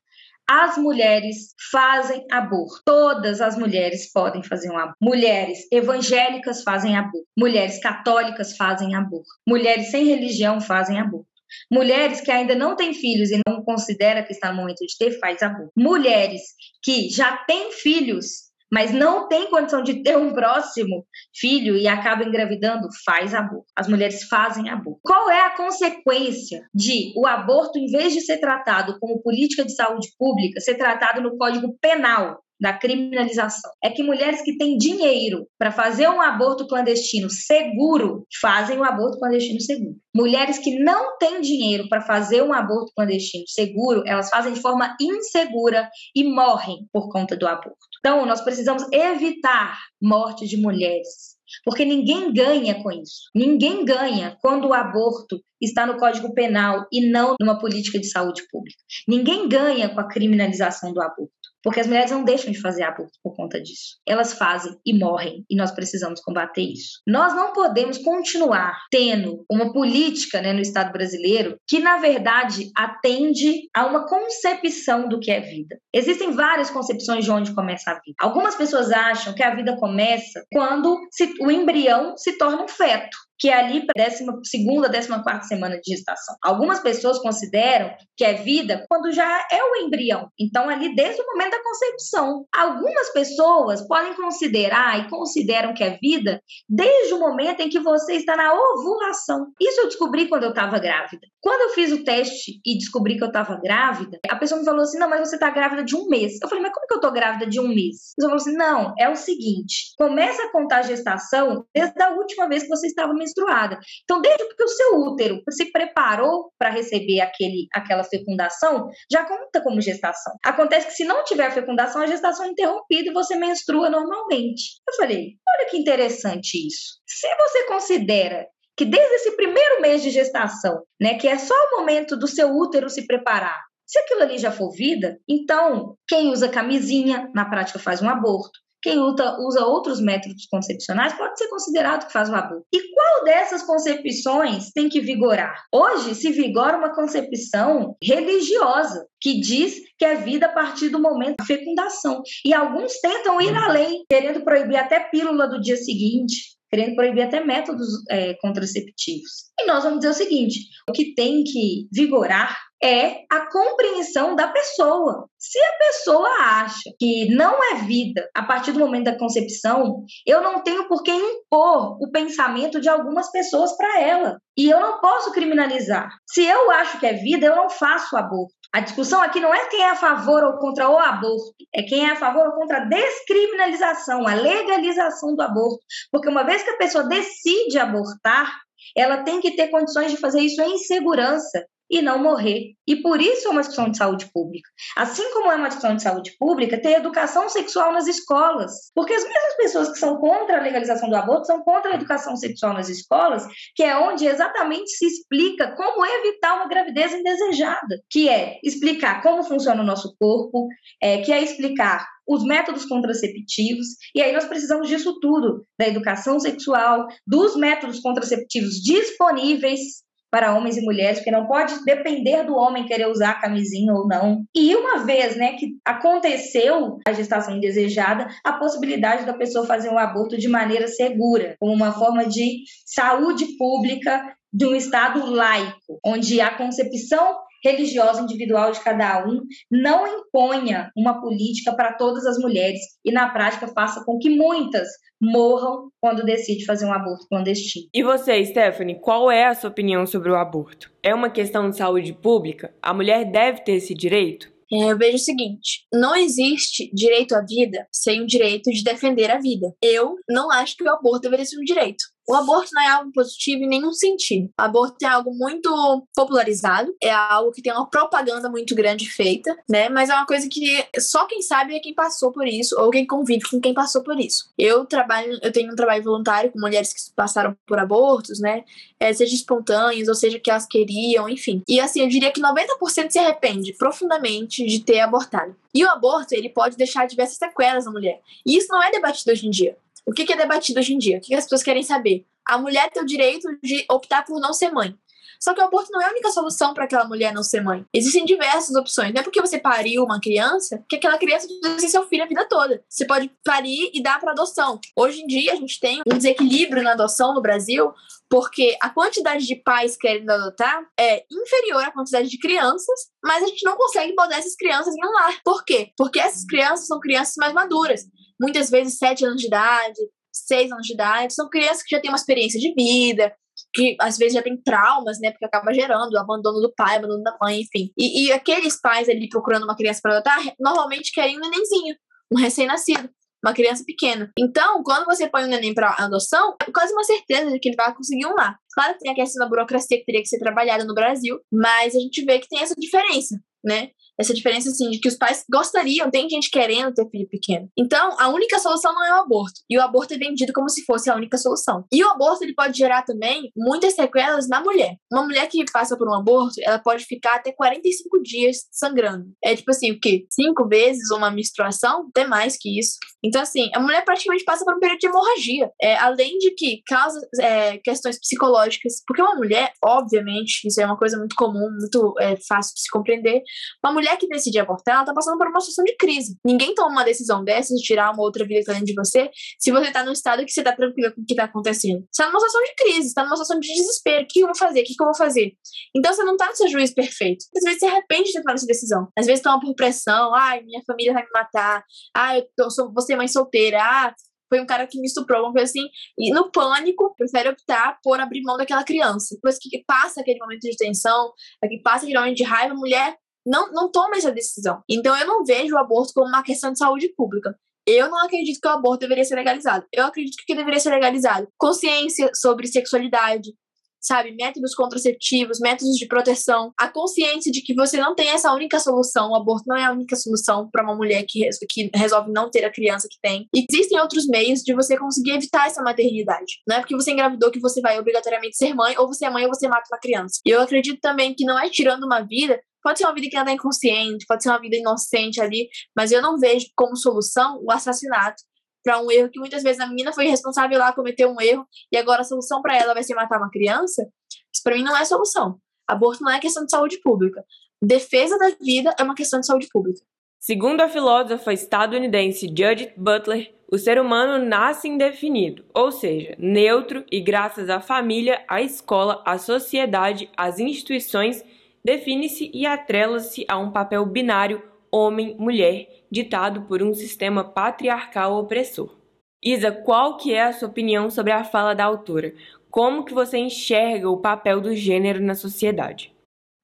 As 0.49 0.79
mulheres 0.79 1.55
fazem 1.71 2.25
aborto. 2.31 2.81
Todas 2.85 3.41
as 3.41 3.59
mulheres 3.59 4.11
podem 4.13 4.43
fazer 4.43 4.71
um 4.71 4.79
aborto. 4.79 4.97
Mulheres 5.01 5.67
evangélicas 5.73 6.63
fazem 6.63 6.97
aborto. 6.97 7.27
Mulheres 7.37 7.81
católicas 7.81 8.57
fazem 8.57 8.95
aborto. 8.95 9.27
Mulheres 9.47 9.91
sem 9.91 10.07
religião 10.07 10.61
fazem 10.61 11.01
aborto. 11.01 11.27
Mulheres 11.71 12.21
que 12.21 12.31
ainda 12.31 12.55
não 12.55 12.77
têm 12.77 12.95
filhos 12.95 13.31
e 13.31 13.41
não 13.47 13.63
considera 13.63 14.23
que 14.23 14.33
está 14.33 14.51
no 14.51 14.61
momento 14.61 14.85
de 14.87 14.97
ter, 14.99 15.19
faz 15.19 15.43
aborto. 15.43 15.73
Mulheres 15.77 16.43
que 16.83 17.09
já 17.09 17.37
têm 17.39 17.73
filhos 17.73 18.46
mas 18.73 18.93
não 18.93 19.29
tem 19.29 19.49
condição 19.51 19.83
de 19.83 20.03
ter 20.03 20.17
um 20.17 20.33
próximo 20.33 21.07
filho 21.35 21.77
e 21.77 21.87
acaba 21.87 22.25
engravidando, 22.25 22.89
faz 23.05 23.35
aborto. 23.35 23.67
As 23.77 23.89
mulheres 23.89 24.25
fazem 24.29 24.69
aborto. 24.69 25.01
Qual 25.03 25.31
é 25.31 25.41
a 25.41 25.57
consequência 25.57 26.61
de 26.75 27.13
o 27.17 27.27
aborto, 27.27 27.79
em 27.79 27.87
vez 27.87 28.13
de 28.13 28.21
ser 28.21 28.39
tratado 28.39 28.99
como 28.99 29.23
política 29.23 29.65
de 29.65 29.75
saúde 29.75 30.09
pública, 30.19 30.61
ser 30.61 30.77
tratado 30.77 31.21
no 31.21 31.37
Código 31.37 31.77
Penal? 31.81 32.39
Da 32.61 32.73
criminalização. 32.73 33.71
É 33.83 33.91
que 33.91 34.03
mulheres 34.03 34.43
que 34.43 34.57
têm 34.57 34.77
dinheiro 34.77 35.47
para 35.59 35.71
fazer 35.71 36.09
um 36.09 36.21
aborto 36.21 36.67
clandestino 36.67 37.29
seguro 37.31 38.27
fazem 38.41 38.77
o 38.79 38.81
um 38.81 38.85
aborto 38.85 39.19
clandestino 39.19 39.61
seguro. 39.61 39.97
Mulheres 40.15 40.59
que 40.59 40.79
não 40.79 41.19
têm 41.19 41.41
dinheiro 41.41 41.89
para 41.89 42.01
fazer 42.01 42.43
um 42.43 42.53
aborto 42.53 42.93
clandestino 42.95 43.45
seguro, 43.47 44.03
elas 44.07 44.31
fazem 44.31 44.53
de 44.53 44.61
forma 44.61 44.97
insegura 45.01 45.89
e 46.15 46.25
morrem 46.25 46.87
por 46.93 47.11
conta 47.11 47.37
do 47.37 47.47
aborto. 47.47 47.77
Então, 47.99 48.25
nós 48.25 48.41
precisamos 48.41 48.85
evitar 48.93 49.79
morte 50.01 50.47
de 50.47 50.57
mulheres. 50.57 51.37
Porque 51.65 51.85
ninguém 51.85 52.33
ganha 52.33 52.83
com 52.83 52.91
isso. 52.91 53.31
Ninguém 53.35 53.85
ganha 53.85 54.37
quando 54.41 54.69
o 54.69 54.75
aborto 54.75 55.41
está 55.61 55.87
no 55.87 55.97
Código 55.97 56.35
Penal 56.35 56.87
e 56.93 57.09
não 57.09 57.35
numa 57.41 57.59
política 57.59 57.99
de 57.99 58.09
saúde 58.09 58.43
pública. 58.51 58.79
Ninguém 59.09 59.49
ganha 59.49 59.89
com 59.89 60.01
a 60.01 60.09
criminalização 60.09 60.93
do 60.93 61.01
aborto. 61.01 61.33
Porque 61.67 61.81
as 61.81 61.89
mulheres 61.89 62.13
não 62.13 62.23
deixam 62.23 62.53
de 62.53 62.61
fazer 62.61 62.85
aborto 62.85 63.19
por 63.25 63.35
conta 63.35 63.61
disso. 63.61 63.97
Elas 64.07 64.35
fazem 64.35 64.79
e 64.87 64.97
morrem, 64.97 65.45
e 65.51 65.57
nós 65.57 65.73
precisamos 65.73 66.21
combater 66.21 66.63
isso. 66.63 67.01
Nós 67.05 67.35
não 67.35 67.53
podemos 67.53 67.99
continuar 67.99 68.79
tendo 68.89 69.45
uma 69.51 69.73
política 69.73 70.41
né, 70.41 70.53
no 70.53 70.61
Estado 70.61 70.93
brasileiro 70.93 71.59
que, 71.67 71.81
na 71.81 71.97
verdade, 71.97 72.71
atende 72.77 73.69
a 73.75 73.85
uma 73.85 74.07
concepção 74.07 75.09
do 75.09 75.19
que 75.19 75.29
é 75.29 75.41
vida. 75.41 75.77
Existem 75.93 76.31
várias 76.31 76.71
concepções 76.71 77.25
de 77.25 77.33
onde 77.33 77.53
começa 77.53 77.91
a 77.91 77.95
vida. 77.95 78.15
Algumas 78.21 78.55
pessoas 78.55 78.93
acham 78.93 79.35
que 79.35 79.43
a 79.43 79.53
vida 79.53 79.77
começa 79.77 80.45
quando 80.53 80.97
se, 81.11 81.35
o 81.41 81.51
embrião 81.51 82.17
se 82.17 82.39
torna 82.39 82.63
um 82.63 82.69
feto 82.69 83.17
que 83.39 83.49
é 83.49 83.55
ali 83.55 83.87
para 83.87 84.05
a 84.05 84.09
12 84.09 84.89
décima 84.91 85.23
quarta 85.23 85.47
semana 85.47 85.79
de 85.81 85.95
gestação. 85.95 86.37
Algumas 86.43 86.81
pessoas 86.81 87.19
consideram 87.19 87.95
que 88.17 88.25
é 88.25 88.35
vida 88.35 88.85
quando 88.89 89.13
já 89.13 89.47
é 89.51 89.63
o 89.63 89.77
embrião, 89.85 90.31
então 90.39 90.69
ali 90.69 90.95
desde 90.95 91.21
o 91.21 91.27
momento 91.27 91.53
da 91.53 91.63
concepção. 91.63 92.47
Algumas 92.55 93.11
pessoas 93.11 93.87
podem 93.87 94.15
considerar 94.15 95.01
e 95.01 95.11
consideram 95.11 95.75
que 95.75 95.85
é 95.85 95.99
vida 96.01 96.41
desde 96.69 97.15
o 97.15 97.21
momento 97.21 97.61
em 97.61 97.69
que 97.69 97.81
você 97.81 98.15
está 98.15 98.37
na 98.37 98.53
ovulação. 98.53 99.49
Isso 99.61 99.81
eu 99.81 99.87
descobri 99.87 100.29
quando 100.29 100.45
eu 100.45 100.51
estava 100.51 100.79
grávida. 100.79 101.27
Quando 101.41 101.61
eu 101.61 101.75
fiz 101.75 101.93
o 101.93 102.03
teste 102.03 102.61
e 102.65 102.77
descobri 102.77 103.17
que 103.17 103.23
eu 103.23 103.29
estava 103.29 103.61
grávida, 103.63 104.19
a 104.29 104.37
pessoa 104.37 104.59
me 104.59 104.65
falou 104.65 104.83
assim: 104.83 104.99
não, 104.99 105.09
mas 105.09 105.29
você 105.29 105.37
está 105.37 105.51
grávida 105.51 105.85
de 105.85 105.95
um 105.95 106.09
mês. 106.09 106.39
Eu 106.43 106.49
falei, 106.49 106.63
mas 106.63 106.73
como 106.73 106.87
que 106.87 106.95
eu 106.95 106.99
estou 106.99 107.13
grávida 107.13 107.47
de 107.47 107.61
um 107.61 107.69
mês? 107.69 108.13
A 108.13 108.17
pessoa 108.17 108.31
falou 108.31 108.37
assim: 108.37 108.57
não, 108.57 108.95
é 108.99 109.09
o 109.09 109.15
seguinte, 109.15 109.95
começa 109.97 110.43
a 110.43 110.51
contar 110.51 110.79
a 110.79 110.83
gestação 110.83 111.65
desde 111.75 112.03
a 112.03 112.11
última 112.11 112.49
vez 112.49 112.65
que 112.65 112.69
você 112.69 112.87
estava 112.89 113.15
menstruada. 113.27 113.79
Então, 114.05 114.21
desde 114.21 114.49
que 114.55 114.63
o 114.63 114.69
seu 114.69 115.01
útero 115.01 115.43
se 115.51 115.71
preparou 115.73 116.53
para 116.59 116.71
receber 116.71 117.21
aquele, 117.21 117.67
aquela 117.75 118.05
fecundação, 118.05 118.89
já 119.11 119.25
conta 119.25 119.63
como 119.63 119.81
gestação. 119.81 120.33
Acontece 120.45 120.87
que 120.87 120.93
se 120.95 121.05
não 121.05 121.25
tiver 121.25 121.51
fecundação, 121.53 122.03
a 122.03 122.07
gestação 122.07 122.47
é 122.47 122.51
interrompida 122.51 123.11
e 123.11 123.13
você 123.13 123.37
menstrua 123.37 123.91
normalmente. 123.91 124.81
Eu 124.89 124.95
falei, 124.95 125.33
olha 125.57 125.71
que 125.71 125.77
interessante 125.77 126.67
isso. 126.67 127.01
Se 127.07 127.29
você 127.37 127.67
considera 127.67 128.47
que 128.77 128.85
desde 128.85 129.15
esse 129.15 129.37
primeiro 129.37 129.81
mês 129.81 130.03
de 130.03 130.11
gestação, 130.11 130.83
né, 131.01 131.15
que 131.15 131.27
é 131.27 131.39
só 131.39 131.55
o 131.55 131.79
momento 131.79 132.17
do 132.17 132.29
seu 132.29 132.51
útero 132.51 132.91
se 132.91 133.07
preparar, 133.07 133.59
se 133.87 133.99
aquilo 134.01 134.23
ali 134.23 134.37
já 134.37 134.51
for 134.51 134.71
vida, 134.73 135.17
então 135.29 135.97
quem 136.09 136.29
usa 136.29 136.49
camisinha 136.49 137.31
na 137.35 137.49
prática 137.49 137.79
faz 137.79 138.03
um 138.03 138.09
aborto. 138.09 138.59
Quem 138.87 139.01
usa, 139.01 139.37
usa 139.41 139.67
outros 139.67 140.01
métodos 140.01 140.47
concepcionais 140.47 141.13
pode 141.15 141.37
ser 141.37 141.49
considerado 141.49 142.07
que 142.07 142.13
faz 142.13 142.31
aborto. 142.31 142.65
E 142.73 142.95
qual 142.95 143.25
dessas 143.25 143.65
concepções 143.65 144.71
tem 144.73 144.89
que 144.89 145.01
vigorar? 145.01 145.65
Hoje 145.75 146.15
se 146.15 146.31
vigora 146.31 146.77
uma 146.77 146.95
concepção 146.95 147.97
religiosa 148.01 149.05
que 149.21 149.41
diz 149.41 149.75
que 149.99 150.05
é 150.05 150.15
vida 150.15 150.47
a 150.47 150.53
partir 150.53 150.89
do 150.89 151.01
momento 151.01 151.39
da 151.39 151.45
fecundação. 151.45 152.23
E 152.45 152.55
alguns 152.55 153.01
tentam 153.01 153.41
ir 153.41 153.57
além, 153.57 154.05
querendo 154.09 154.45
proibir 154.45 154.77
até 154.77 155.01
pílula 155.01 155.49
do 155.49 155.61
dia 155.61 155.77
seguinte, 155.77 156.56
querendo 156.71 156.97
proibir 156.97 157.23
até 157.23 157.45
métodos 157.45 157.89
é, 158.11 158.35
contraceptivos. 158.35 159.51
E 159.59 159.67
nós 159.67 159.85
vamos 159.85 160.01
dizer 160.01 160.11
o 160.11 160.15
seguinte: 160.15 160.61
o 160.89 160.93
que 160.93 161.15
tem 161.15 161.43
que 161.45 161.89
vigorar 161.93 162.57
é 162.83 163.25
a 163.31 163.51
compreensão 163.51 164.37
da 164.37 164.49
pessoa. 164.49 165.29
Se 165.39 165.59
a 165.59 165.79
pessoa 165.79 166.29
acha 166.29 166.91
que 166.99 167.35
não 167.35 167.63
é 167.73 167.77
vida 167.85 168.29
a 168.35 168.43
partir 168.43 168.73
do 168.73 168.79
momento 168.79 169.05
da 169.05 169.19
concepção, 169.19 170.05
eu 170.27 170.43
não 170.43 170.63
tenho 170.63 170.87
por 170.87 171.03
que 171.03 171.11
impor 171.11 171.97
o 172.01 172.11
pensamento 172.11 172.81
de 172.81 172.89
algumas 172.89 173.31
pessoas 173.31 173.75
para 173.77 174.01
ela. 174.01 174.39
E 174.57 174.69
eu 174.69 174.81
não 174.81 175.01
posso 175.01 175.33
criminalizar. 175.33 176.09
Se 176.29 176.45
eu 176.45 176.71
acho 176.73 176.99
que 177.01 177.07
é 177.07 177.15
vida, 177.15 177.47
eu 177.47 177.57
não 177.57 177.71
faço 177.71 178.17
aborto. 178.17 178.55
A 178.77 178.81
discussão 178.81 179.23
aqui 179.23 179.41
não 179.41 179.55
é 179.55 179.71
quem 179.71 179.81
é 179.81 179.89
a 179.89 179.97
favor 179.97 180.45
ou 180.45 180.59
contra 180.59 180.87
o 180.87 180.99
aborto, 180.99 181.55
é 181.75 181.83
quem 181.83 182.07
é 182.07 182.11
a 182.11 182.17
favor 182.17 182.49
ou 182.49 182.53
contra 182.53 182.77
a 182.77 182.85
descriminalização, 182.85 184.29
a 184.29 184.35
legalização 184.35 185.35
do 185.35 185.41
aborto. 185.41 185.79
Porque 186.13 186.29
uma 186.29 186.43
vez 186.43 186.63
que 186.63 186.69
a 186.69 186.77
pessoa 186.77 187.09
decide 187.09 187.79
abortar, 187.79 188.55
ela 188.95 189.23
tem 189.23 189.41
que 189.41 189.57
ter 189.57 189.69
condições 189.69 190.11
de 190.11 190.19
fazer 190.19 190.43
isso 190.43 190.61
em 190.61 190.77
segurança 190.77 191.67
e 191.91 192.03
não 192.03 192.23
morrer. 192.23 192.75
E 192.87 192.97
por 192.97 193.21
isso 193.21 193.49
é 193.49 193.51
uma 193.51 193.61
discussão 193.61 193.91
de 193.91 193.97
saúde 193.97 194.31
pública. 194.33 194.69
Assim 194.97 195.33
como 195.33 195.51
é 195.51 195.57
uma 195.57 195.69
discussão 195.69 195.97
de 195.97 196.03
saúde 196.03 196.37
pública, 196.39 196.81
ter 196.81 196.93
educação 196.93 197.49
sexual 197.49 197.93
nas 197.93 198.07
escolas. 198.07 198.73
Porque 198.95 199.13
as 199.13 199.25
mesmas 199.25 199.57
pessoas 199.57 199.91
que 199.91 199.99
são 199.99 200.19
contra 200.19 200.59
a 200.59 200.63
legalização 200.63 201.09
do 201.09 201.17
aborto 201.17 201.47
são 201.47 201.63
contra 201.63 201.93
a 201.93 201.95
educação 201.95 202.37
sexual 202.37 202.75
nas 202.75 202.89
escolas, 202.89 203.45
que 203.75 203.83
é 203.83 203.97
onde 203.97 204.27
exatamente 204.27 204.91
se 204.91 205.07
explica 205.07 205.75
como 205.77 206.05
evitar 206.05 206.55
uma 206.55 206.69
gravidez 206.69 207.13
indesejada, 207.13 208.01
que 208.11 208.29
é 208.29 208.59
explicar 208.63 209.23
como 209.23 209.43
funciona 209.43 209.83
o 209.83 209.87
nosso 209.87 210.15
corpo, 210.19 210.69
é, 211.03 211.19
que 211.19 211.33
é 211.33 211.43
explicar 211.43 212.07
os 212.27 212.45
métodos 212.45 212.85
contraceptivos, 212.87 213.87
e 214.15 214.21
aí 214.21 214.33
nós 214.33 214.47
precisamos 214.47 214.89
disso 214.89 215.19
tudo, 215.21 215.65
da 215.79 215.87
educação 215.87 216.41
sexual, 216.41 217.07
dos 217.25 217.57
métodos 217.57 218.01
contraceptivos 218.01 218.83
disponíveis 218.83 220.05
para 220.37 220.55
homens 220.55 220.77
e 220.77 220.83
mulheres, 220.83 221.19
porque 221.19 221.31
não 221.31 221.47
pode 221.47 221.83
depender 221.83 222.45
do 222.45 222.55
homem 222.55 222.85
querer 222.85 223.09
usar 223.09 223.31
a 223.31 223.41
camisinha 223.41 223.91
ou 223.95 224.07
não. 224.07 224.45
E 224.55 224.77
uma 224.77 224.99
vez, 224.99 225.35
né, 225.35 225.55
que 225.55 225.79
aconteceu 225.83 226.99
a 227.09 227.13
gestação 227.15 227.57
indesejada, 227.57 228.29
a 228.45 228.53
possibilidade 228.53 229.25
da 229.25 229.33
pessoa 229.33 229.67
fazer 229.67 229.89
um 229.89 229.99
aborto 229.99 230.37
de 230.37 230.47
maneira 230.47 230.89
segura, 230.89 231.57
como 231.59 231.73
uma 231.73 231.91
forma 231.93 232.27
de 232.27 232.65
saúde 232.85 233.57
pública 233.57 234.37
de 234.53 234.67
um 234.67 234.75
Estado 234.75 235.25
laico, 235.25 235.99
onde 236.05 236.39
a 236.39 236.55
concepção 236.55 237.39
religiosa 237.65 238.23
individual 238.23 238.73
de 238.73 238.81
cada 238.81 239.27
um 239.27 239.43
não 239.71 240.07
imponha 240.07 240.91
uma 240.97 241.21
política 241.21 241.75
para 241.75 241.95
todas 241.95 242.27
as 242.27 242.39
mulheres 242.39 242.81
e, 243.05 243.13
na 243.13 243.29
prática, 243.31 243.69
faça 243.69 244.05
com 244.05 244.19
que 244.19 244.31
muitas 244.31 244.89
morram 245.21 245.91
quando 246.01 246.25
decide 246.25 246.65
fazer 246.65 246.87
um 246.87 246.93
aborto 246.93 247.27
clandestino. 247.29 247.87
E 247.93 248.03
você, 248.03 248.45
Stephanie, 248.45 249.01
qual 249.01 249.31
é 249.31 249.47
a 249.47 249.55
sua 249.55 249.71
opinião 249.71 250.07
sobre 250.07 250.31
o 250.31 250.37
aborto? 250.37 250.91
É 251.03 251.15
uma 251.15 251.31
questão 251.31 251.71
de 251.71 251.77
saúde 251.77 252.13
pública? 252.13 252.75
A 252.83 252.93
mulher 252.93 253.31
deve 253.31 253.63
ter 253.63 253.73
esse 253.73 253.95
direito? 253.95 254.55
É, 254.73 254.91
eu 254.91 254.99
vejo 254.99 255.17
o 255.17 255.21
seguinte: 255.21 255.87
não 255.93 256.15
existe 256.17 256.91
direito 256.93 257.35
à 257.35 257.45
vida 257.45 257.87
sem 257.93 258.23
o 258.23 258.27
direito 258.27 258.71
de 258.71 258.83
defender 258.83 259.31
a 259.31 259.39
vida. 259.39 259.73
Eu 259.83 260.17
não 260.29 260.51
acho 260.51 260.77
que 260.77 260.85
o 260.85 260.91
aborto 260.91 261.21
deveria 261.21 261.45
ser 261.45 261.59
um 261.59 261.65
direito. 261.65 262.05
O 262.29 262.35
aborto 262.35 262.71
não 262.73 262.83
é 262.83 262.89
algo 262.89 263.13
positivo 263.13 263.63
em 263.63 263.69
nenhum 263.69 263.93
sentido. 263.93 264.51
O 264.59 264.63
aborto 264.63 264.97
é 265.05 265.07
algo 265.07 265.33
muito 265.33 266.07
popularizado, 266.15 266.95
é 267.01 267.11
algo 267.11 267.53
que 267.53 267.63
tem 267.63 267.73
uma 267.73 267.89
propaganda 267.89 268.49
muito 268.51 268.75
grande 268.75 269.09
feita, 269.09 269.57
né? 269.69 269.89
Mas 269.89 270.11
é 270.11 270.15
uma 270.15 270.27
coisa 270.27 270.49
que 270.49 270.85
só 270.99 271.27
quem 271.27 271.41
sabe 271.41 271.77
é 271.77 271.81
quem 271.81 271.95
passou 271.95 272.33
por 272.33 272.47
isso 272.47 272.79
ou 272.81 272.91
quem 272.91 273.07
convive 273.07 273.49
com 273.49 273.61
quem 273.61 273.73
passou 273.73 274.03
por 274.03 274.19
isso. 274.19 274.51
Eu 274.59 274.85
trabalho, 274.85 275.39
eu 275.41 275.53
tenho 275.53 275.73
um 275.73 275.77
trabalho 275.77 276.03
voluntário 276.03 276.51
com 276.51 276.59
mulheres 276.59 276.93
que 276.93 277.15
passaram 277.15 277.57
por 277.67 277.79
abortos, 277.79 278.41
né? 278.41 278.65
É, 278.99 279.13
seja 279.13 279.35
espontâneos, 279.35 280.09
ou 280.09 280.15
seja, 280.15 280.39
que 280.39 280.51
elas 280.51 280.67
queriam, 280.67 281.29
enfim. 281.29 281.63
E 281.69 281.79
assim, 281.79 282.01
eu 282.01 282.09
diria 282.09 282.33
que 282.33 282.41
90% 282.41 283.11
se 283.11 283.19
arrepende 283.19 283.73
profundamente 283.75 284.65
de 284.65 284.81
ter 284.81 285.01
abortado. 285.01 285.55
E 285.75 285.85
o 285.85 285.91
aborto, 285.91 286.35
ele 286.35 286.49
pode 286.49 286.77
deixar 286.77 287.07
diversas 287.07 287.37
sequelas 287.37 287.85
na 287.85 287.91
mulher. 287.91 288.21
E 288.45 288.57
isso 288.57 288.69
não 288.71 288.83
é 288.83 288.91
debatido 288.91 289.31
hoje 289.31 289.47
em 289.47 289.51
dia. 289.51 289.77
O 290.07 290.13
que, 290.13 290.33
é 290.33 290.37
debatido 290.37 290.79
hoje 290.79 290.95
em 290.95 290.99
dia? 290.99 291.19
O 291.19 291.21
que, 291.21 291.35
as 291.35 291.45
pessoas 291.45 291.65
querem 291.65 291.83
saber? 291.83 292.25
A 292.47 292.57
mulher 292.57 292.89
tem 292.91 293.03
o 293.03 293.07
direito 293.07 293.49
de 293.61 293.85
optar 293.91 294.25
por 294.25 294.41
não 294.41 294.53
ser 294.53 294.71
mãe. 294.71 294.97
Só 295.41 295.53
que 295.53 295.61
o 295.61 295.65
aborto 295.65 295.91
não 295.91 296.01
é 296.01 296.07
a 296.07 296.11
única 296.11 296.31
solução 296.31 296.73
para 296.73 296.85
aquela 296.85 297.05
mulher 297.05 297.35
não 297.35 297.43
ser 297.43 297.61
mãe. 297.61 297.85
Existem 297.93 298.25
diversas 298.25 298.75
opções. 298.77 299.13
Não 299.13 299.21
é 299.21 299.25
porque 299.25 299.41
você 299.41 299.59
pariu 299.59 300.05
uma 300.05 300.21
criança 300.21 300.83
que 300.89 300.97
aquela 300.97 301.19
criança 301.19 301.47
precisa 301.47 301.79
ser 301.81 301.89
seu 301.89 302.07
filho 302.07 302.23
a 302.23 302.27
vida 302.27 302.47
toda. 302.49 302.83
Você 302.89 303.05
pode 303.05 303.31
parir 303.45 303.91
e 303.93 304.03
dar 304.03 304.21
para 304.21 304.31
adoção. 304.31 304.81
Hoje 304.97 305.21
em 305.21 305.27
dia 305.27 305.53
a 305.53 305.57
gente 305.57 305.79
tem 305.81 306.01
um 306.07 306.17
desequilíbrio 306.17 306.83
na 306.83 306.93
adoção 306.93 307.35
no 307.35 307.43
Brasil, 307.43 307.93
porque 308.31 308.79
a 308.81 308.89
quantidade 308.89 309.45
de 309.45 309.57
pais 309.57 309.97
querendo 309.97 310.31
adotar 310.31 310.87
é 310.99 311.25
inferior 311.31 311.83
à 311.83 311.91
quantidade 311.91 312.29
de 312.29 312.39
crianças, 312.39 313.11
mas 313.23 313.43
a 313.43 313.47
gente 313.47 313.65
não 313.65 313.77
consegue 313.77 314.15
botar 314.15 314.39
essas 314.39 314.55
crianças 314.55 314.95
em 314.95 315.07
um 315.07 315.13
lar. 315.13 315.39
Por 315.45 315.65
quê? 315.65 315.91
Porque 315.99 316.19
essas 316.19 316.47
crianças 316.47 316.87
são 316.87 316.99
crianças 317.01 317.35
mais 317.37 317.53
maduras 317.53 318.07
muitas 318.41 318.71
vezes 318.71 318.99
sete 318.99 319.25
anos 319.25 319.41
de 319.41 319.47
idade, 319.47 320.01
seis 320.33 320.71
anos 320.71 320.87
de 320.87 320.95
idade, 320.95 321.35
são 321.35 321.49
crianças 321.49 321.83
que 321.83 321.95
já 321.95 322.01
têm 322.01 322.11
uma 322.11 322.17
experiência 322.17 322.61
de 322.61 322.75
vida, 322.75 323.35
que 323.75 323.97
às 324.01 324.19
vezes 324.19 324.35
já 324.35 324.43
tem 324.43 324.61
traumas, 324.61 325.19
né? 325.21 325.31
Porque 325.31 325.47
acaba 325.47 325.73
gerando 325.73 326.17
abandono 326.19 326.61
do 326.61 326.73
pai, 326.75 326.97
abandono 326.97 327.23
da 327.23 327.37
mãe, 327.41 327.61
enfim. 327.61 327.91
E, 327.97 328.27
e 328.27 328.33
aqueles 328.33 328.81
pais 328.81 329.09
ali 329.09 329.29
procurando 329.29 329.65
uma 329.65 329.77
criança 329.77 330.01
para 330.03 330.15
adotar, 330.15 330.41
normalmente 330.61 331.13
querem 331.13 331.37
um 331.37 331.41
nenenzinho, 331.41 331.97
um 332.33 332.39
recém-nascido 332.39 333.09
uma 333.45 333.55
criança 333.55 333.85
pequena. 333.87 334.33
Então, 334.37 334.83
quando 334.83 335.05
você 335.05 335.29
põe 335.29 335.45
um 335.45 335.49
neném 335.49 335.73
para 335.73 335.95
adoção, 335.99 336.57
é 336.67 336.73
quase 336.73 336.93
uma 336.93 337.05
certeza 337.05 337.51
de 337.51 337.61
que 337.61 337.69
ele 337.69 337.77
vai 337.77 337.95
conseguir 337.95 338.27
um 338.27 338.35
lar. 338.35 338.59
Claro 338.75 338.95
que 338.95 339.01
tem 339.01 339.13
a 339.13 339.15
questão 339.15 339.45
da 339.45 339.49
burocracia 339.49 339.99
que 339.99 340.05
teria 340.05 340.21
que 340.21 340.29
ser 340.29 340.39
trabalhada 340.39 340.85
no 340.85 340.95
Brasil, 340.95 341.39
mas 341.53 341.95
a 341.95 341.99
gente 341.99 342.25
vê 342.25 342.41
que 342.41 342.49
tem 342.49 342.61
essa 342.61 342.75
diferença, 342.77 343.39
né? 343.65 343.91
Essa 344.19 344.35
diferença 344.35 344.71
assim 344.71 344.91
de 344.91 344.99
que 344.99 345.09
os 345.09 345.17
pais 345.17 345.45
gostariam, 345.51 346.11
tem 346.11 346.29
gente 346.29 346.51
querendo 346.51 346.95
ter 346.95 347.09
filho 347.09 347.29
pequeno. 347.29 347.69
Então, 347.79 348.17
a 348.19 348.29
única 348.29 348.59
solução 348.59 348.95
não 348.95 349.05
é 349.05 349.13
o 349.13 349.23
aborto. 349.23 349.61
E 349.69 349.79
o 349.79 349.83
aborto 349.83 350.15
é 350.15 350.19
vendido 350.19 350.53
como 350.53 350.69
se 350.69 350.85
fosse 350.85 351.11
a 351.11 351.15
única 351.15 351.37
solução. 351.39 351.85
E 351.93 352.03
o 352.03 352.09
aborto 352.09 352.45
ele 352.45 352.55
pode 352.55 352.77
gerar 352.77 353.03
também 353.03 353.51
muitas 353.57 353.95
sequelas 353.95 354.49
na 354.49 354.61
mulher. 354.61 354.97
Uma 355.13 355.25
mulher 355.25 355.49
que 355.49 355.65
passa 355.73 355.97
por 355.97 356.09
um 356.09 356.15
aborto, 356.15 356.55
ela 356.63 356.79
pode 356.79 357.05
ficar 357.05 357.37
até 357.37 357.53
45 357.53 358.23
dias 358.23 358.57
sangrando. 358.71 359.27
É 359.45 359.55
tipo 359.55 359.71
assim, 359.71 359.93
o 359.93 360.01
quê? 360.01 360.27
Cinco 360.31 360.67
vezes 360.69 361.11
uma 361.11 361.31
menstruação? 361.31 362.07
Até 362.11 362.27
mais 362.27 362.57
que 362.59 362.79
isso. 362.79 362.97
Então, 363.25 363.43
assim, 363.43 363.71
a 363.75 363.81
mulher 363.81 364.05
praticamente 364.05 364.45
passa 364.45 364.65
por 364.65 364.75
um 364.75 364.81
período 364.81 364.99
de 364.99 365.07
hemorragia. 365.07 365.71
É, 365.83 365.97
além 365.97 366.39
de 366.39 366.53
que 366.53 366.83
causa 366.87 367.21
é, 367.41 367.79
questões 367.79 368.19
psicológicas. 368.19 369.03
Porque 369.07 369.23
uma 369.23 369.35
mulher, 369.35 369.73
obviamente, 369.85 370.67
isso 370.67 370.81
é 370.81 370.87
uma 370.87 370.97
coisa 370.97 371.19
muito 371.19 371.35
comum, 371.37 371.69
muito 371.79 372.15
é, 372.19 372.37
fácil 372.49 372.75
de 372.75 372.83
se 372.83 372.91
compreender, 372.91 373.43
uma 373.85 373.93
mulher 373.93 374.06
mulher 374.07 374.17
que 374.17 374.29
decide 374.29 374.59
abortar, 374.59 374.97
ela 374.97 375.05
tá 375.05 375.13
passando 375.13 375.37
por 375.37 375.49
uma 375.49 375.61
situação 375.61 375.85
de 375.85 375.97
crise. 375.97 376.37
Ninguém 376.45 376.75
toma 376.75 376.91
uma 376.91 377.05
decisão 377.05 377.43
dessa 377.43 377.75
de 377.75 377.83
tirar 377.83 378.13
uma 378.13 378.23
outra 378.23 378.47
vida 378.47 378.61
que 378.61 378.67
tá 378.67 378.79
de 378.79 378.95
você 378.95 379.31
se 379.59 379.73
você 379.73 379.91
tá 379.91 380.05
num 380.05 380.13
estado 380.13 380.45
que 380.45 380.53
você 380.53 380.63
tá 380.63 380.75
tranquila 380.75 381.13
com 381.13 381.21
o 381.21 381.25
que 381.25 381.35
tá 381.35 381.45
acontecendo. 381.45 382.05
Você 382.11 382.23
tá 382.23 382.29
numa 382.29 382.41
situação 382.41 382.63
de 382.63 382.75
crise, 382.77 383.09
você 383.09 383.15
tá 383.15 383.25
numa 383.25 383.37
situação 383.37 383.61
de 383.61 383.69
desespero. 383.69 384.25
O 384.25 384.27
que 384.29 384.41
eu 384.41 384.47
vou 384.47 384.57
fazer? 384.57 384.81
O 384.81 384.85
que 384.85 384.95
eu 384.99 385.07
vou 385.07 385.17
fazer? 385.17 385.53
Então 385.95 386.13
você 386.13 386.25
não 386.25 386.37
tá 386.37 386.49
no 386.49 386.57
seu 386.57 386.69
juízo 386.69 386.95
perfeito. 386.95 387.45
Às 387.57 387.65
vezes 387.65 387.81
você 387.81 387.87
arrepende 387.87 388.25
de 388.25 388.33
ter 388.35 388.43
tomado 388.43 388.57
essa 388.57 388.67
decisão. 388.67 389.09
Às 389.19 389.27
vezes 389.27 389.43
toma 389.43 389.61
por 389.61 389.75
pressão. 389.75 390.35
Ai, 390.35 390.63
minha 390.63 390.83
família 390.87 391.13
vai 391.13 391.23
me 391.23 391.31
matar. 391.35 391.85
Ah, 392.17 392.37
eu 392.39 392.47
tô, 392.57 392.71
sou, 392.71 392.93
vou 392.93 393.03
ser 393.03 393.17
mãe 393.17 393.29
solteira. 393.29 393.79
Ah, 393.81 394.15
foi 394.49 394.61
um 394.61 394.67
cara 394.67 394.87
que 394.87 395.01
me 395.01 395.07
estuprou, 395.07 395.39
alguma 395.39 395.55
coisa 395.55 395.71
assim. 395.71 395.89
E 396.19 396.33
no 396.33 396.51
pânico, 396.51 397.15
prefere 397.17 397.49
optar 397.49 397.99
por 398.03 398.21
abrir 398.21 398.43
mão 398.43 398.57
daquela 398.57 398.85
criança. 398.85 399.35
Depois 399.35 399.59
que 399.61 399.83
passa 399.85 400.21
aquele 400.21 400.39
momento 400.39 400.61
de 400.61 400.77
tensão, 400.77 401.33
que 401.69 401.81
passa 401.83 402.05
aquele 402.05 402.19
momento 402.19 402.37
de 402.37 402.45
raiva, 402.45 402.73
a 402.73 402.77
mulher 402.77 403.17
não, 403.47 403.71
não 403.73 403.91
toma 403.91 404.17
essa 404.17 404.33
decisão. 404.33 404.83
Então 404.91 405.17
eu 405.17 405.27
não 405.27 405.45
vejo 405.45 405.75
o 405.75 405.79
aborto 405.79 406.13
como 406.15 406.29
uma 406.29 406.43
questão 406.43 406.73
de 406.73 406.79
saúde 406.79 407.09
pública. 407.17 407.57
Eu 407.87 408.11
não 408.11 408.25
acredito 408.25 408.61
que 408.61 408.67
o 408.67 408.73
aborto 408.73 409.01
deveria 409.01 409.25
ser 409.25 409.37
legalizado. 409.37 409.87
Eu 409.93 410.07
acredito 410.07 410.43
que 410.45 410.57
deveria 410.57 410.81
ser 410.81 410.91
legalizado 410.91 411.47
consciência 411.57 412.31
sobre 412.35 412.67
sexualidade, 412.67 413.53
sabe? 414.01 414.35
Métodos 414.35 414.75
contraceptivos, 414.75 415.61
métodos 415.61 415.97
de 415.97 416.07
proteção, 416.07 416.73
a 416.79 416.89
consciência 416.89 417.51
de 417.51 417.61
que 417.61 417.75
você 417.75 417.99
não 417.99 418.15
tem 418.15 418.29
essa 418.29 418.53
única 418.53 418.79
solução, 418.79 419.31
o 419.31 419.37
aborto 419.37 419.65
não 419.67 419.77
é 419.77 419.85
a 419.85 419.93
única 419.93 420.17
solução 420.17 420.69
para 420.71 420.83
uma 420.83 420.95
mulher 420.95 421.25
que, 421.29 421.49
que 421.69 421.91
resolve 421.95 422.33
não 422.33 422.51
ter 422.51 422.65
a 422.65 422.73
criança 422.73 423.09
que 423.11 423.19
tem. 423.21 423.49
Existem 423.55 424.01
outros 424.01 424.27
meios 424.27 424.63
de 424.63 424.75
você 424.75 424.97
conseguir 424.97 425.33
evitar 425.33 425.67
essa 425.67 425.83
maternidade. 425.83 426.61
Não 426.69 426.77
é 426.77 426.81
porque 426.81 426.97
você 426.97 427.13
engravidou 427.13 427.51
que 427.51 427.61
você 427.61 427.81
vai 427.81 427.99
obrigatoriamente 427.99 428.57
ser 428.57 428.75
mãe, 428.75 428.95
ou 428.99 429.07
você 429.07 429.27
é 429.27 429.31
mãe 429.31 429.45
ou 429.45 429.55
você 429.55 429.69
mata 429.69 429.89
uma 429.93 430.01
criança. 430.01 430.41
E 430.45 430.51
eu 430.51 430.61
acredito 430.61 431.01
também 431.01 431.35
que 431.35 431.45
não 431.45 431.59
é 431.59 431.69
tirando 431.69 432.05
uma 432.05 432.21
vida 432.21 432.61
Pode 432.87 433.01
ser 433.01 433.05
uma 433.05 433.15
vida 433.15 433.27
que 433.29 433.37
ela 433.37 433.51
é 433.51 433.55
inconsciente, 433.55 434.25
pode 434.29 434.45
ser 434.45 434.49
uma 434.49 434.61
vida 434.61 434.77
inocente 434.77 435.41
ali, 435.41 435.69
mas 435.93 436.13
eu 436.13 436.23
não 436.23 436.39
vejo 436.39 436.69
como 436.77 436.95
solução 436.95 437.59
o 437.61 437.73
assassinato 437.73 438.41
para 438.85 439.03
um 439.03 439.11
erro 439.11 439.29
que 439.29 439.41
muitas 439.41 439.65
vezes 439.65 439.81
a 439.81 439.89
menina 439.89 440.13
foi 440.13 440.29
responsável 440.29 440.79
lá, 440.79 440.93
cometeu 440.93 441.29
um 441.29 441.41
erro, 441.41 441.67
e 441.91 441.97
agora 441.97 442.21
a 442.21 442.25
solução 442.25 442.63
para 442.63 442.77
ela 442.77 442.95
vai 442.95 443.03
ser 443.03 443.17
matar 443.17 443.39
uma 443.39 443.51
criança. 443.51 444.09
Isso 444.55 444.63
para 444.63 444.77
mim 444.77 444.85
não 444.85 444.97
é 444.97 445.05
solução. 445.05 445.59
Aborto 445.85 446.23
não 446.23 446.31
é 446.31 446.39
questão 446.39 446.65
de 446.65 446.71
saúde 446.71 447.01
pública. 447.01 447.43
Defesa 447.83 448.39
da 448.39 448.51
vida 448.51 448.95
é 448.97 449.03
uma 449.03 449.17
questão 449.17 449.41
de 449.41 449.47
saúde 449.47 449.67
pública. 449.73 450.01
Segundo 450.39 450.81
a 450.81 450.89
filósofa 450.89 451.53
estadunidense 451.53 452.47
Judith 452.47 452.93
Butler, 452.97 453.53
o 453.69 453.79
ser 453.79 454.01
humano 454.01 454.47
nasce 454.47 454.87
indefinido, 454.87 455.65
ou 455.75 455.91
seja, 455.91 456.37
neutro 456.39 457.05
e 457.11 457.21
graças 457.21 457.69
à 457.69 457.81
família, 457.81 458.45
à 458.47 458.63
escola, 458.63 459.25
à 459.27 459.39
sociedade, 459.39 460.31
às 460.37 460.61
instituições 460.61 461.43
define-se 461.87 462.51
e 462.53 462.67
atrela-se 462.67 463.47
a 463.47 463.57
um 463.57 463.71
papel 463.71 464.05
binário 464.05 464.61
homem-mulher, 464.91 465.87
ditado 466.11 466.63
por 466.63 466.83
um 466.83 466.93
sistema 466.93 467.45
patriarcal 467.45 468.37
opressor. 468.37 468.93
Isa, 469.41 469.71
qual 469.71 470.17
que 470.17 470.35
é 470.35 470.43
a 470.43 470.53
sua 470.53 470.67
opinião 470.67 471.09
sobre 471.09 471.31
a 471.31 471.45
fala 471.45 471.75
da 471.75 471.85
autora? 471.85 472.35
Como 472.69 473.05
que 473.05 473.15
você 473.15 473.39
enxerga 473.39 474.11
o 474.11 474.21
papel 474.21 474.61
do 474.61 474.75
gênero 474.75 475.23
na 475.23 475.37
sociedade? 475.37 476.13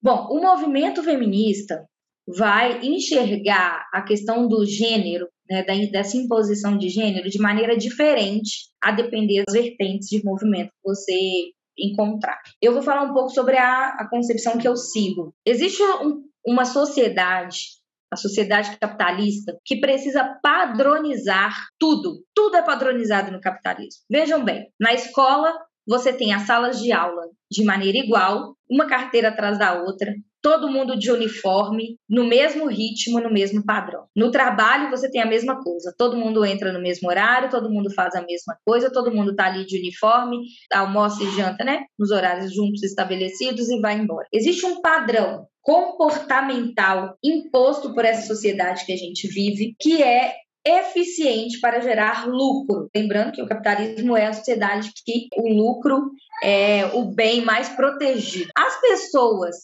Bom, 0.01 0.27
o 0.29 0.41
movimento 0.41 1.01
feminista 1.01 1.85
vai 2.27 2.85
enxergar 2.85 3.87
a 3.93 4.01
questão 4.01 4.45
do 4.45 4.65
gênero, 4.65 5.29
né, 5.49 5.63
dessa 5.89 6.17
imposição 6.17 6.77
de 6.77 6.89
gênero, 6.89 7.29
de 7.29 7.39
maneira 7.39 7.77
diferente, 7.77 8.67
a 8.81 8.91
depender 8.91 9.45
das 9.45 9.53
vertentes 9.55 10.09
de 10.09 10.21
movimento 10.21 10.67
que 10.67 10.83
você 10.83 11.53
encontrar. 11.77 12.39
Eu 12.61 12.73
vou 12.73 12.81
falar 12.81 13.03
um 13.03 13.13
pouco 13.13 13.29
sobre 13.29 13.57
a, 13.57 13.89
a 13.89 14.09
concepção 14.09 14.57
que 14.57 14.67
eu 14.67 14.75
sigo. 14.75 15.33
Existe 15.45 15.81
um, 15.81 16.23
uma 16.45 16.65
sociedade 16.65 17.81
a 18.13 18.15
sociedade 18.15 18.77
capitalista, 18.77 19.57
que 19.65 19.79
precisa 19.79 20.39
padronizar 20.41 21.51
tudo. 21.79 22.23
Tudo 22.35 22.55
é 22.57 22.61
padronizado 22.61 23.31
no 23.31 23.41
capitalismo. 23.41 24.03
Vejam 24.09 24.45
bem, 24.45 24.71
na 24.79 24.93
escola 24.93 25.51
você 25.87 26.13
tem 26.13 26.33
as 26.33 26.43
salas 26.43 26.79
de 26.81 26.91
aula 26.91 27.23
de 27.51 27.63
maneira 27.63 27.97
igual, 27.97 28.55
uma 28.69 28.87
carteira 28.87 29.29
atrás 29.29 29.59
da 29.59 29.81
outra, 29.83 30.13
todo 30.43 30.69
mundo 30.69 30.97
de 30.97 31.09
uniforme, 31.09 31.97
no 32.09 32.25
mesmo 32.25 32.67
ritmo, 32.67 33.21
no 33.21 33.31
mesmo 33.31 33.63
padrão. 33.63 34.05
No 34.15 34.29
trabalho 34.29 34.89
você 34.89 35.09
tem 35.09 35.21
a 35.21 35.25
mesma 35.25 35.63
coisa, 35.63 35.95
todo 35.97 36.17
mundo 36.17 36.43
entra 36.43 36.73
no 36.73 36.81
mesmo 36.81 37.09
horário, 37.09 37.49
todo 37.49 37.69
mundo 37.69 37.89
faz 37.93 38.13
a 38.15 38.21
mesma 38.21 38.57
coisa, 38.65 38.91
todo 38.91 39.13
mundo 39.13 39.35
tá 39.35 39.45
ali 39.45 39.65
de 39.65 39.77
uniforme, 39.77 40.41
almoça 40.71 41.23
e 41.23 41.31
janta, 41.31 41.63
né? 41.63 41.83
Nos 41.97 42.11
horários 42.11 42.53
juntos 42.53 42.83
estabelecidos 42.83 43.69
e 43.69 43.79
vai 43.79 43.97
embora. 43.97 44.27
Existe 44.33 44.65
um 44.65 44.81
padrão 44.81 45.47
comportamental 45.61 47.15
imposto 47.23 47.93
por 47.93 48.03
essa 48.03 48.27
sociedade 48.27 48.85
que 48.85 48.91
a 48.91 48.97
gente 48.97 49.29
vive, 49.29 49.75
que 49.79 50.03
é 50.03 50.33
eficiente 50.65 51.59
para 51.59 51.81
gerar 51.81 52.27
lucro. 52.27 52.89
Lembrando 52.95 53.33
que 53.33 53.41
o 53.41 53.47
capitalismo 53.47 54.15
é 54.15 54.27
a 54.27 54.33
sociedade 54.33 54.91
que 55.05 55.27
o 55.35 55.47
lucro 55.47 56.11
é 56.43 56.85
o 56.93 57.13
bem 57.13 57.41
mais 57.41 57.69
protegido. 57.69 58.49
As 58.55 58.79
pessoas 58.79 59.55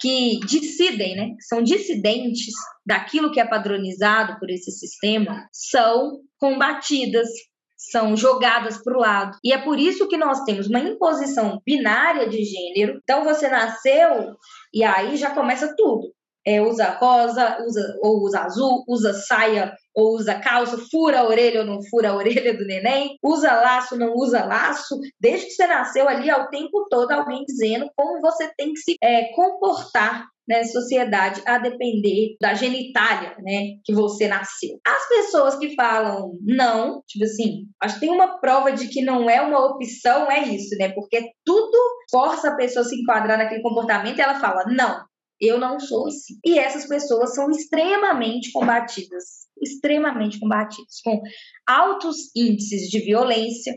que 0.00 0.38
dissidem, 0.40 1.16
né, 1.16 1.34
que 1.36 1.42
são 1.42 1.62
dissidentes 1.62 2.54
daquilo 2.86 3.32
que 3.32 3.40
é 3.40 3.44
padronizado 3.44 4.38
por 4.38 4.48
esse 4.48 4.70
sistema, 4.70 5.46
são 5.52 6.20
combatidas, 6.38 7.28
são 7.76 8.16
jogadas 8.16 8.82
para 8.82 8.96
o 8.96 9.00
lado. 9.00 9.36
E 9.42 9.52
é 9.52 9.58
por 9.58 9.78
isso 9.78 10.08
que 10.08 10.16
nós 10.16 10.44
temos 10.44 10.68
uma 10.68 10.80
imposição 10.80 11.60
binária 11.66 12.28
de 12.28 12.44
gênero. 12.44 13.00
Então 13.02 13.24
você 13.24 13.48
nasceu 13.48 14.36
e 14.72 14.84
aí 14.84 15.16
já 15.16 15.30
começa 15.30 15.74
tudo. 15.76 16.12
É, 16.46 16.62
usa 16.62 16.96
rosa, 16.98 17.58
usa, 17.66 17.94
ou 18.02 18.24
usa 18.24 18.40
azul, 18.40 18.84
usa 18.88 19.12
saia 19.12 19.74
ou 19.94 20.14
usa 20.14 20.38
calça, 20.38 20.78
fura 20.90 21.20
a 21.20 21.26
orelha 21.26 21.60
ou 21.60 21.66
não 21.66 21.82
fura 21.90 22.10
a 22.10 22.14
orelha 22.14 22.56
do 22.56 22.64
neném, 22.64 23.16
usa 23.22 23.52
laço, 23.52 23.96
não 23.98 24.14
usa 24.14 24.44
laço, 24.44 24.96
desde 25.20 25.46
que 25.46 25.52
você 25.52 25.66
nasceu 25.66 26.08
ali 26.08 26.30
ao 26.30 26.48
tempo 26.48 26.86
todo 26.88 27.10
alguém 27.10 27.44
dizendo 27.44 27.90
como 27.96 28.20
você 28.20 28.48
tem 28.56 28.72
que 28.72 28.80
se 28.80 28.96
é, 29.02 29.32
comportar 29.34 30.24
na 30.48 30.64
sociedade 30.64 31.42
a 31.44 31.58
depender 31.58 32.36
da 32.40 32.54
genitália, 32.54 33.36
né, 33.40 33.74
que 33.84 33.92
você 33.92 34.26
nasceu. 34.26 34.80
As 34.86 35.08
pessoas 35.08 35.56
que 35.56 35.74
falam 35.74 36.32
não, 36.42 37.02
tipo 37.06 37.24
assim, 37.24 37.66
acho 37.82 37.94
que 37.94 38.00
tem 38.00 38.10
uma 38.10 38.38
prova 38.40 38.72
de 38.72 38.88
que 38.88 39.02
não 39.02 39.28
é 39.28 39.42
uma 39.42 39.66
opção, 39.66 40.30
é 40.30 40.44
isso, 40.44 40.74
né, 40.78 40.90
porque 40.94 41.30
tudo 41.44 41.76
força 42.10 42.48
a 42.48 42.56
pessoa 42.56 42.84
a 42.84 42.88
se 42.88 42.96
enquadrar 42.96 43.36
naquele 43.36 43.62
comportamento 43.62 44.16
e 44.16 44.22
ela 44.22 44.40
fala 44.40 44.64
não, 44.68 45.04
eu 45.40 45.58
não 45.58 45.78
sou 45.78 46.06
assim. 46.08 46.34
E 46.44 46.58
essas 46.58 46.86
pessoas 46.86 47.34
são 47.34 47.50
extremamente 47.50 48.50
combatidas 48.52 49.48
extremamente 49.62 50.38
combatidos, 50.38 51.00
com 51.02 51.20
altos 51.66 52.30
índices 52.34 52.88
de 52.88 53.00
violência, 53.00 53.74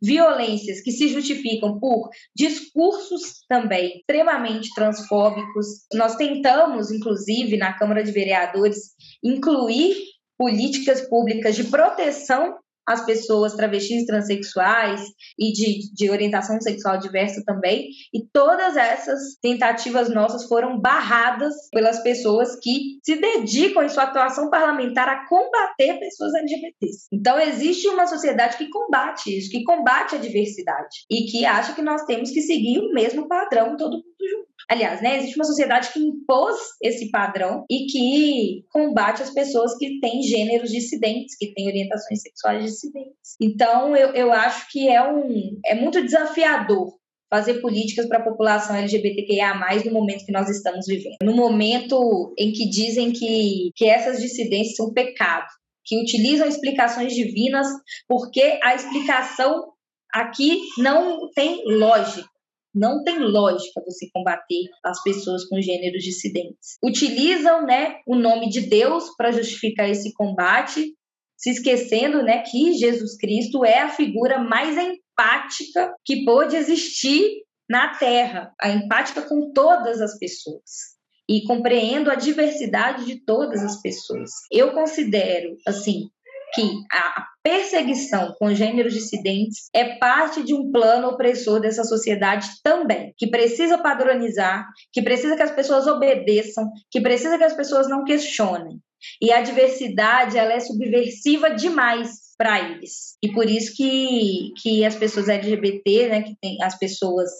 violências 0.00 0.80
que 0.80 0.92
se 0.92 1.08
justificam 1.08 1.78
por 1.78 2.08
discursos 2.34 3.44
também 3.48 3.98
extremamente 3.98 4.70
transfóbicos. 4.74 5.66
Nós 5.92 6.16
tentamos, 6.16 6.90
inclusive, 6.90 7.56
na 7.56 7.76
Câmara 7.76 8.02
de 8.02 8.12
Vereadores, 8.12 8.78
incluir 9.22 9.96
políticas 10.36 11.08
públicas 11.08 11.54
de 11.54 11.64
proteção 11.64 12.56
as 12.86 13.04
pessoas 13.04 13.54
travestis, 13.54 14.06
transexuais 14.06 15.02
e 15.38 15.52
de, 15.52 15.92
de 15.94 16.10
orientação 16.10 16.60
sexual 16.60 16.98
diversa 16.98 17.42
também. 17.44 17.88
E 18.12 18.26
todas 18.32 18.76
essas 18.76 19.36
tentativas 19.40 20.08
nossas 20.08 20.44
foram 20.44 20.78
barradas 20.78 21.54
pelas 21.72 22.02
pessoas 22.02 22.56
que 22.60 22.98
se 23.02 23.16
dedicam 23.16 23.82
em 23.82 23.88
sua 23.88 24.04
atuação 24.04 24.50
parlamentar 24.50 25.08
a 25.08 25.26
combater 25.26 25.98
pessoas 25.98 26.34
LGBTs. 26.34 27.08
Então, 27.12 27.38
existe 27.38 27.88
uma 27.88 28.06
sociedade 28.06 28.56
que 28.56 28.68
combate 28.68 29.36
isso, 29.36 29.50
que 29.50 29.64
combate 29.64 30.14
a 30.14 30.18
diversidade 30.18 31.04
e 31.10 31.30
que 31.30 31.44
acha 31.44 31.74
que 31.74 31.82
nós 31.82 32.04
temos 32.04 32.30
que 32.30 32.42
seguir 32.42 32.78
o 32.78 32.92
mesmo 32.92 33.28
padrão 33.28 33.76
todo 33.76 33.92
mundo 33.92 34.13
junto. 34.30 34.48
Aliás, 34.68 35.02
né, 35.02 35.18
existe 35.18 35.36
uma 35.36 35.44
sociedade 35.44 35.92
que 35.92 36.00
impôs 36.00 36.56
esse 36.82 37.10
padrão 37.10 37.64
e 37.70 37.86
que 37.86 38.64
combate 38.70 39.22
as 39.22 39.30
pessoas 39.30 39.76
que 39.76 40.00
têm 40.00 40.22
gêneros 40.22 40.70
dissidentes, 40.70 41.36
que 41.36 41.52
têm 41.52 41.66
orientações 41.66 42.22
sexuais 42.22 42.64
dissidentes. 42.64 43.36
Então, 43.40 43.94
eu, 43.94 44.10
eu 44.14 44.32
acho 44.32 44.70
que 44.70 44.88
é, 44.88 45.02
um, 45.02 45.58
é 45.66 45.74
muito 45.74 46.02
desafiador 46.02 46.94
fazer 47.30 47.60
políticas 47.60 48.06
para 48.06 48.18
a 48.18 48.24
população 48.24 48.76
LGBTQIA+, 48.76 49.54
no 49.84 49.92
momento 49.92 50.24
que 50.24 50.32
nós 50.32 50.48
estamos 50.48 50.86
vivendo. 50.86 51.16
No 51.22 51.34
momento 51.34 52.32
em 52.38 52.52
que 52.52 52.68
dizem 52.68 53.12
que, 53.12 53.70
que 53.74 53.86
essas 53.86 54.20
dissidências 54.20 54.76
são 54.76 54.92
pecado, 54.92 55.46
que 55.84 56.00
utilizam 56.00 56.46
explicações 56.46 57.12
divinas, 57.12 57.66
porque 58.08 58.58
a 58.62 58.74
explicação 58.74 59.72
aqui 60.12 60.60
não 60.78 61.28
tem 61.34 61.62
lógica. 61.66 62.28
Não 62.74 63.04
tem 63.04 63.18
lógica 63.18 63.82
você 63.86 64.08
combater 64.12 64.68
as 64.84 65.02
pessoas 65.02 65.44
com 65.46 65.60
gêneros 65.60 66.02
dissidentes. 66.02 66.76
Utilizam, 66.82 67.64
né, 67.64 67.96
o 68.06 68.16
nome 68.16 68.48
de 68.48 68.62
Deus 68.62 69.14
para 69.16 69.30
justificar 69.30 69.88
esse 69.88 70.12
combate, 70.12 70.92
se 71.36 71.50
esquecendo, 71.50 72.22
né, 72.22 72.42
que 72.42 72.72
Jesus 72.72 73.16
Cristo 73.16 73.64
é 73.64 73.80
a 73.80 73.90
figura 73.90 74.38
mais 74.38 74.76
empática 74.76 75.94
que 76.04 76.24
pôde 76.24 76.56
existir 76.56 77.44
na 77.68 77.96
Terra, 77.96 78.52
a 78.60 78.70
empática 78.70 79.22
com 79.22 79.52
todas 79.52 80.00
as 80.00 80.18
pessoas 80.18 80.94
e 81.28 81.44
compreendo 81.44 82.10
a 82.10 82.14
diversidade 82.14 83.06
de 83.06 83.24
todas 83.24 83.62
as 83.62 83.80
pessoas. 83.80 84.30
Eu 84.50 84.72
considero, 84.72 85.56
assim, 85.66 86.10
que 86.54 86.62
a 86.90 87.26
perseguição 87.42 88.34
com 88.38 88.54
gêneros 88.54 88.94
dissidentes 88.94 89.68
é 89.74 89.96
parte 89.98 90.42
de 90.42 90.54
um 90.54 90.72
plano 90.72 91.08
opressor 91.08 91.60
dessa 91.60 91.84
sociedade 91.84 92.48
também, 92.62 93.12
que 93.18 93.26
precisa 93.26 93.76
padronizar, 93.78 94.66
que 94.92 95.02
precisa 95.02 95.36
que 95.36 95.42
as 95.42 95.50
pessoas 95.50 95.86
obedeçam, 95.86 96.70
que 96.90 97.00
precisa 97.00 97.36
que 97.36 97.44
as 97.44 97.54
pessoas 97.54 97.88
não 97.88 98.04
questionem. 98.04 98.78
E 99.20 99.30
a 99.30 99.42
diversidade, 99.42 100.38
ela 100.38 100.54
é 100.54 100.60
subversiva 100.60 101.50
demais 101.50 102.24
para 102.38 102.60
eles. 102.60 103.16
E 103.22 103.30
por 103.32 103.48
isso 103.48 103.74
que, 103.76 104.50
que 104.62 104.84
as 104.84 104.94
pessoas 104.94 105.28
LGBT, 105.28 106.08
né, 106.08 106.22
que 106.22 106.34
tem 106.40 106.62
as 106.62 106.78
pessoas 106.78 107.30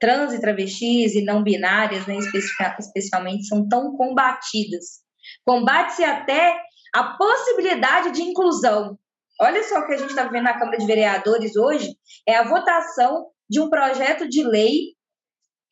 trans 0.00 0.34
e 0.34 0.40
travestis 0.40 1.14
e 1.14 1.22
não 1.22 1.42
binárias, 1.42 2.06
né, 2.06 2.16
especialmente, 2.78 3.46
são 3.46 3.68
tão 3.68 3.96
combatidas. 3.96 5.04
Combate-se 5.46 6.02
até 6.04 6.56
a 6.94 7.16
possibilidade 7.16 8.12
de 8.12 8.22
inclusão. 8.22 8.96
Olha 9.40 9.64
só 9.64 9.80
o 9.80 9.86
que 9.86 9.94
a 9.94 9.96
gente 9.96 10.10
está 10.10 10.24
vendo 10.28 10.44
na 10.44 10.56
Câmara 10.56 10.78
de 10.78 10.86
Vereadores 10.86 11.56
hoje: 11.56 11.96
é 12.26 12.36
a 12.36 12.48
votação 12.48 13.26
de 13.50 13.60
um 13.60 13.68
projeto 13.68 14.28
de 14.28 14.44
lei 14.44 14.94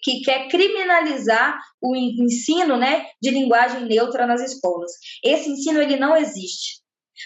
que 0.02 0.20
quer 0.22 0.48
criminalizar 0.48 1.56
o 1.80 1.94
ensino 1.94 2.76
né, 2.76 3.06
de 3.22 3.30
linguagem 3.30 3.86
neutra 3.86 4.26
nas 4.26 4.42
escolas. 4.42 4.90
Esse 5.24 5.48
ensino 5.48 5.80
ele 5.80 5.96
não 5.96 6.16
existe. 6.16 6.82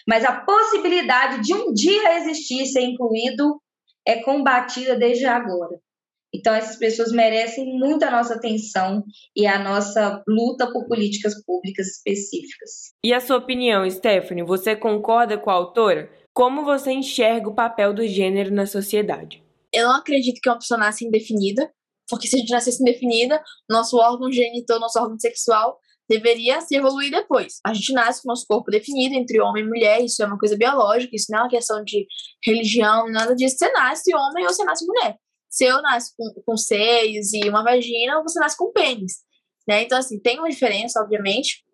Mas 0.07 0.26
a 0.26 0.40
possibilidade 0.42 1.42
de 1.42 1.55
um 1.55 1.72
dia 1.72 2.18
existir 2.18 2.66
ser 2.66 2.82
incluído 2.82 3.59
é 4.07 4.22
combatida 4.22 4.94
desde 4.94 5.24
agora. 5.24 5.80
Então, 6.37 6.55
essas 6.55 6.76
pessoas 6.76 7.12
merecem 7.12 7.78
muita 7.78 8.11
nossa 8.11 8.34
atenção 8.34 9.03
e 9.34 9.47
a 9.47 9.59
nossa 9.59 10.22
luta 10.28 10.70
por 10.70 10.87
políticas 10.87 11.43
públicas 11.45 11.87
específicas. 11.87 12.93
E 13.05 13.12
a 13.12 13.20
sua 13.20 13.39
opinião, 13.39 13.89
Stephanie? 13.89 14.45
Você 14.45 14.76
concorda 14.76 15.39
com 15.39 15.51
a 15.51 15.55
autora? 15.55 16.11
Como 16.34 16.64
você 16.64 16.93
enxerga 16.93 17.49
o 17.49 17.55
papel 17.55 17.95
do 17.95 18.07
gênero 18.07 18.53
na 18.53 18.66
sociedade? 18.66 19.43
Eu 19.72 19.89
não 19.89 19.97
acredito 19.97 20.41
que 20.41 20.49
uma 20.49 20.59
pessoa 20.59 20.78
nasce 20.78 21.07
indefinida, 21.07 21.70
porque 22.09 22.28
se 22.28 22.37
a 22.37 22.39
gente 22.39 22.53
nascesse 22.53 22.82
indefinida, 22.82 23.43
nosso 23.68 23.97
órgão 23.97 24.30
genital, 24.30 24.78
nosso 24.78 24.99
órgão 24.99 25.18
sexual, 25.18 25.78
deveria 26.09 26.61
se 26.61 26.76
evoluir 26.76 27.11
depois. 27.11 27.59
A 27.64 27.72
gente 27.74 27.93
nasce 27.93 28.22
com 28.22 28.28
o 28.28 28.32
nosso 28.32 28.47
corpo 28.47 28.70
definido 28.70 29.14
entre 29.14 29.41
homem 29.41 29.64
e 29.64 29.66
mulher, 29.66 30.05
isso 30.05 30.22
é 30.22 30.26
uma 30.26 30.39
coisa 30.39 30.57
biológica, 30.57 31.16
isso 31.16 31.26
não 31.30 31.41
é 31.41 31.43
uma 31.43 31.51
questão 31.51 31.82
de 31.82 32.07
religião, 32.45 33.11
nada 33.11 33.34
disso. 33.34 33.57
Você 33.59 33.72
nasce 33.72 34.14
homem 34.14 34.45
ou 34.45 34.53
você 34.53 34.64
nasce 34.64 34.87
mulher. 34.87 35.16
Se 35.57 35.64
eu 35.64 35.80
nasço 35.80 36.12
com, 36.18 36.42
com 36.44 36.54
seios 36.54 37.32
e 37.32 37.48
uma 37.48 37.64
vagina, 37.64 38.22
você 38.22 38.38
nasce 38.38 38.59
com 38.59 38.72
pênis. 38.72 39.24
Né? 39.66 39.84
Então, 39.84 39.96
assim, 39.96 40.20
tem 40.20 40.38
uma 40.38 40.50
diferença, 40.50 41.00
obviamente, 41.00 41.64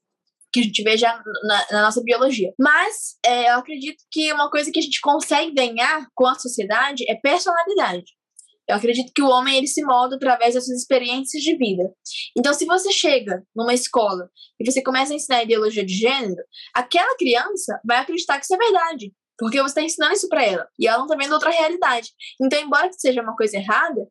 que 0.52 0.60
a 0.60 0.62
gente 0.62 0.84
vê 0.84 0.96
já 0.96 1.20
na, 1.42 1.66
na 1.72 1.82
nossa 1.82 2.00
biologia. 2.00 2.52
Mas 2.56 3.16
é, 3.26 3.50
eu 3.50 3.56
acredito 3.56 4.04
que 4.08 4.32
uma 4.32 4.48
coisa 4.48 4.70
que 4.70 4.78
a 4.78 4.82
gente 4.82 5.00
consegue 5.00 5.52
ganhar 5.52 6.06
com 6.14 6.28
a 6.28 6.38
sociedade 6.38 7.04
é 7.10 7.16
personalidade. 7.16 8.04
Eu 8.68 8.76
acredito 8.76 9.10
que 9.12 9.20
o 9.20 9.28
homem 9.28 9.56
ele 9.56 9.66
se 9.66 9.82
molda 9.82 10.14
através 10.14 10.54
das 10.54 10.64
suas 10.64 10.78
experiências 10.78 11.42
de 11.42 11.56
vida. 11.56 11.92
Então, 12.38 12.54
se 12.54 12.64
você 12.64 12.92
chega 12.92 13.42
numa 13.52 13.74
escola 13.74 14.30
e 14.60 14.64
você 14.64 14.80
começa 14.80 15.12
a 15.12 15.16
ensinar 15.16 15.42
ideologia 15.42 15.84
de 15.84 15.94
gênero, 15.94 16.40
aquela 16.72 17.16
criança 17.16 17.80
vai 17.84 17.98
acreditar 17.98 18.38
que 18.38 18.44
isso 18.44 18.54
é 18.54 18.58
verdade. 18.58 19.12
Porque 19.43 19.61
você 19.61 19.70
está 19.70 19.82
ensinando 19.82 20.14
isso 20.14 20.28
para 20.28 20.45
ela. 20.45 20.68
E 20.78 20.86
ela 20.86 20.99
não 20.99 21.07
está 21.07 21.16
vendo 21.16 21.32
outra 21.32 21.51
realidade. 21.51 22.11
Então, 22.40 22.61
embora 22.61 22.88
que 22.88 22.95
seja 22.95 23.20
uma 23.20 23.34
coisa 23.34 23.57
errada, 23.57 24.07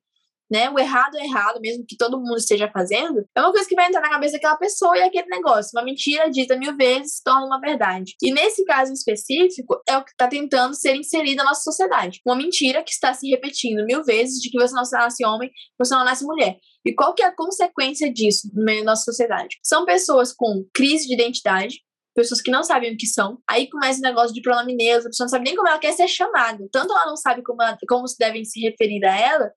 né? 0.51 0.69
O 0.69 0.77
errado 0.77 1.15
é 1.15 1.23
errado, 1.23 1.61
mesmo 1.61 1.85
que 1.87 1.95
todo 1.95 2.19
mundo 2.19 2.35
esteja 2.35 2.69
fazendo, 2.69 3.25
é 3.33 3.39
uma 3.39 3.53
coisa 3.53 3.65
que 3.65 3.73
vai 3.73 3.87
entrar 3.87 4.01
na 4.01 4.09
cabeça 4.09 4.33
daquela 4.33 4.57
pessoa 4.57 4.97
e 4.97 4.99
é 4.99 5.05
aquele 5.05 5.27
negócio. 5.27 5.71
Uma 5.73 5.85
mentira 5.85 6.29
dita 6.29 6.57
mil 6.57 6.75
vezes 6.75 7.15
se 7.15 7.23
torna 7.23 7.45
uma 7.45 7.61
verdade. 7.61 8.13
E 8.21 8.33
nesse 8.33 8.65
caso 8.65 8.91
específico, 8.91 9.81
é 9.87 9.97
o 9.97 10.03
que 10.03 10.11
está 10.11 10.27
tentando 10.27 10.75
ser 10.75 10.97
inserido 10.97 11.37
na 11.37 11.45
nossa 11.45 11.61
sociedade. 11.61 12.19
Uma 12.25 12.35
mentira 12.35 12.83
que 12.83 12.91
está 12.91 13.13
se 13.13 13.29
repetindo 13.29 13.85
mil 13.85 14.03
vezes 14.03 14.41
de 14.41 14.49
que 14.49 14.59
você 14.59 14.75
não 14.75 14.83
nasce 14.83 15.25
homem, 15.25 15.49
você 15.79 15.95
não 15.95 16.03
nasce 16.03 16.25
mulher. 16.25 16.57
E 16.85 16.93
qual 16.93 17.13
que 17.13 17.23
é 17.23 17.27
a 17.27 17.35
consequência 17.35 18.11
disso 18.11 18.49
da 18.53 18.83
nossa 18.83 19.03
sociedade? 19.03 19.57
São 19.63 19.85
pessoas 19.85 20.33
com 20.33 20.65
crise 20.73 21.07
de 21.07 21.13
identidade, 21.13 21.79
pessoas 22.21 22.41
que 22.41 22.51
não 22.51 22.63
sabem 22.63 22.93
o 22.93 22.97
que 22.97 23.07
são. 23.07 23.37
Aí 23.47 23.69
começa 23.69 23.99
o 23.99 24.01
negócio 24.01 24.33
de 24.33 24.41
pronome 24.41 24.75
neutro, 24.75 25.07
a 25.07 25.09
pessoa 25.09 25.25
não 25.25 25.29
sabe 25.29 25.45
nem 25.45 25.55
como 25.55 25.67
ela 25.67 25.79
quer 25.79 25.93
ser 25.93 26.07
chamada. 26.07 26.67
Tanto 26.71 26.93
ela 26.93 27.05
não 27.05 27.15
sabe 27.15 27.43
como, 27.43 27.61
ela, 27.61 27.77
como 27.87 28.07
se 28.07 28.17
devem 28.17 28.43
se 28.45 28.59
referir 28.59 29.03
a 29.05 29.17
ela, 29.17 29.51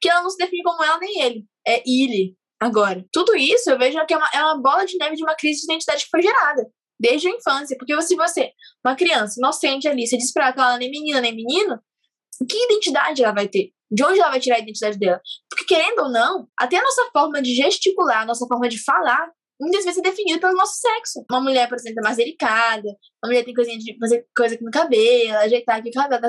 que 0.00 0.08
ela 0.08 0.22
não 0.22 0.30
se 0.30 0.36
define 0.36 0.62
como 0.62 0.82
ela 0.82 0.98
nem 0.98 1.22
ele. 1.22 1.46
É 1.66 1.82
ele, 1.86 2.36
agora. 2.60 3.04
Tudo 3.12 3.36
isso 3.36 3.70
eu 3.70 3.78
vejo 3.78 3.98
que 4.06 4.14
é 4.14 4.16
uma, 4.16 4.30
é 4.34 4.42
uma 4.42 4.60
bola 4.60 4.84
de 4.84 4.96
neve 4.98 5.16
de 5.16 5.22
uma 5.22 5.34
crise 5.34 5.60
de 5.60 5.72
identidade 5.72 6.04
que 6.04 6.10
foi 6.10 6.22
gerada. 6.22 6.66
Desde 7.00 7.28
a 7.28 7.30
infância. 7.30 7.76
Porque 7.78 8.00
se 8.02 8.16
você, 8.16 8.50
uma 8.84 8.96
criança 8.96 9.34
inocente 9.38 9.86
ali, 9.86 10.06
você 10.06 10.16
diz 10.16 10.32
pra 10.32 10.46
ela 10.46 10.52
que 10.52 10.60
ela 10.60 10.78
nem 10.78 10.90
menina 10.90 11.20
nem 11.20 11.34
menino, 11.34 11.78
que 12.48 12.56
identidade 12.64 13.22
ela 13.22 13.32
vai 13.32 13.48
ter? 13.48 13.72
De 13.90 14.04
onde 14.04 14.20
ela 14.20 14.30
vai 14.30 14.40
tirar 14.40 14.56
a 14.56 14.60
identidade 14.60 14.98
dela? 14.98 15.20
Porque, 15.48 15.64
querendo 15.64 16.00
ou 16.00 16.10
não, 16.10 16.46
até 16.58 16.76
a 16.76 16.82
nossa 16.82 17.08
forma 17.12 17.40
de 17.40 17.54
gesticular, 17.54 18.22
a 18.22 18.26
nossa 18.26 18.46
forma 18.46 18.68
de 18.68 18.82
falar, 18.82 19.30
muitas 19.60 19.84
vezes 19.84 19.98
é 19.98 20.02
definido 20.02 20.40
pelo 20.40 20.56
nosso 20.56 20.80
sexo. 20.80 21.24
Uma 21.30 21.40
mulher, 21.40 21.68
por 21.68 21.76
exemplo, 21.76 22.00
é 22.00 22.02
mais 22.02 22.16
delicada, 22.16 22.88
uma 23.22 23.28
mulher 23.28 23.44
tem 23.44 23.54
coisinha 23.54 23.78
de 23.78 23.96
fazer 23.98 24.26
coisa 24.36 24.54
aqui 24.54 24.64
no 24.64 24.70
cabelo, 24.70 25.38
ajeitar 25.38 25.78
aqui 25.78 25.90
o 25.90 25.92
cabelo, 25.92 26.22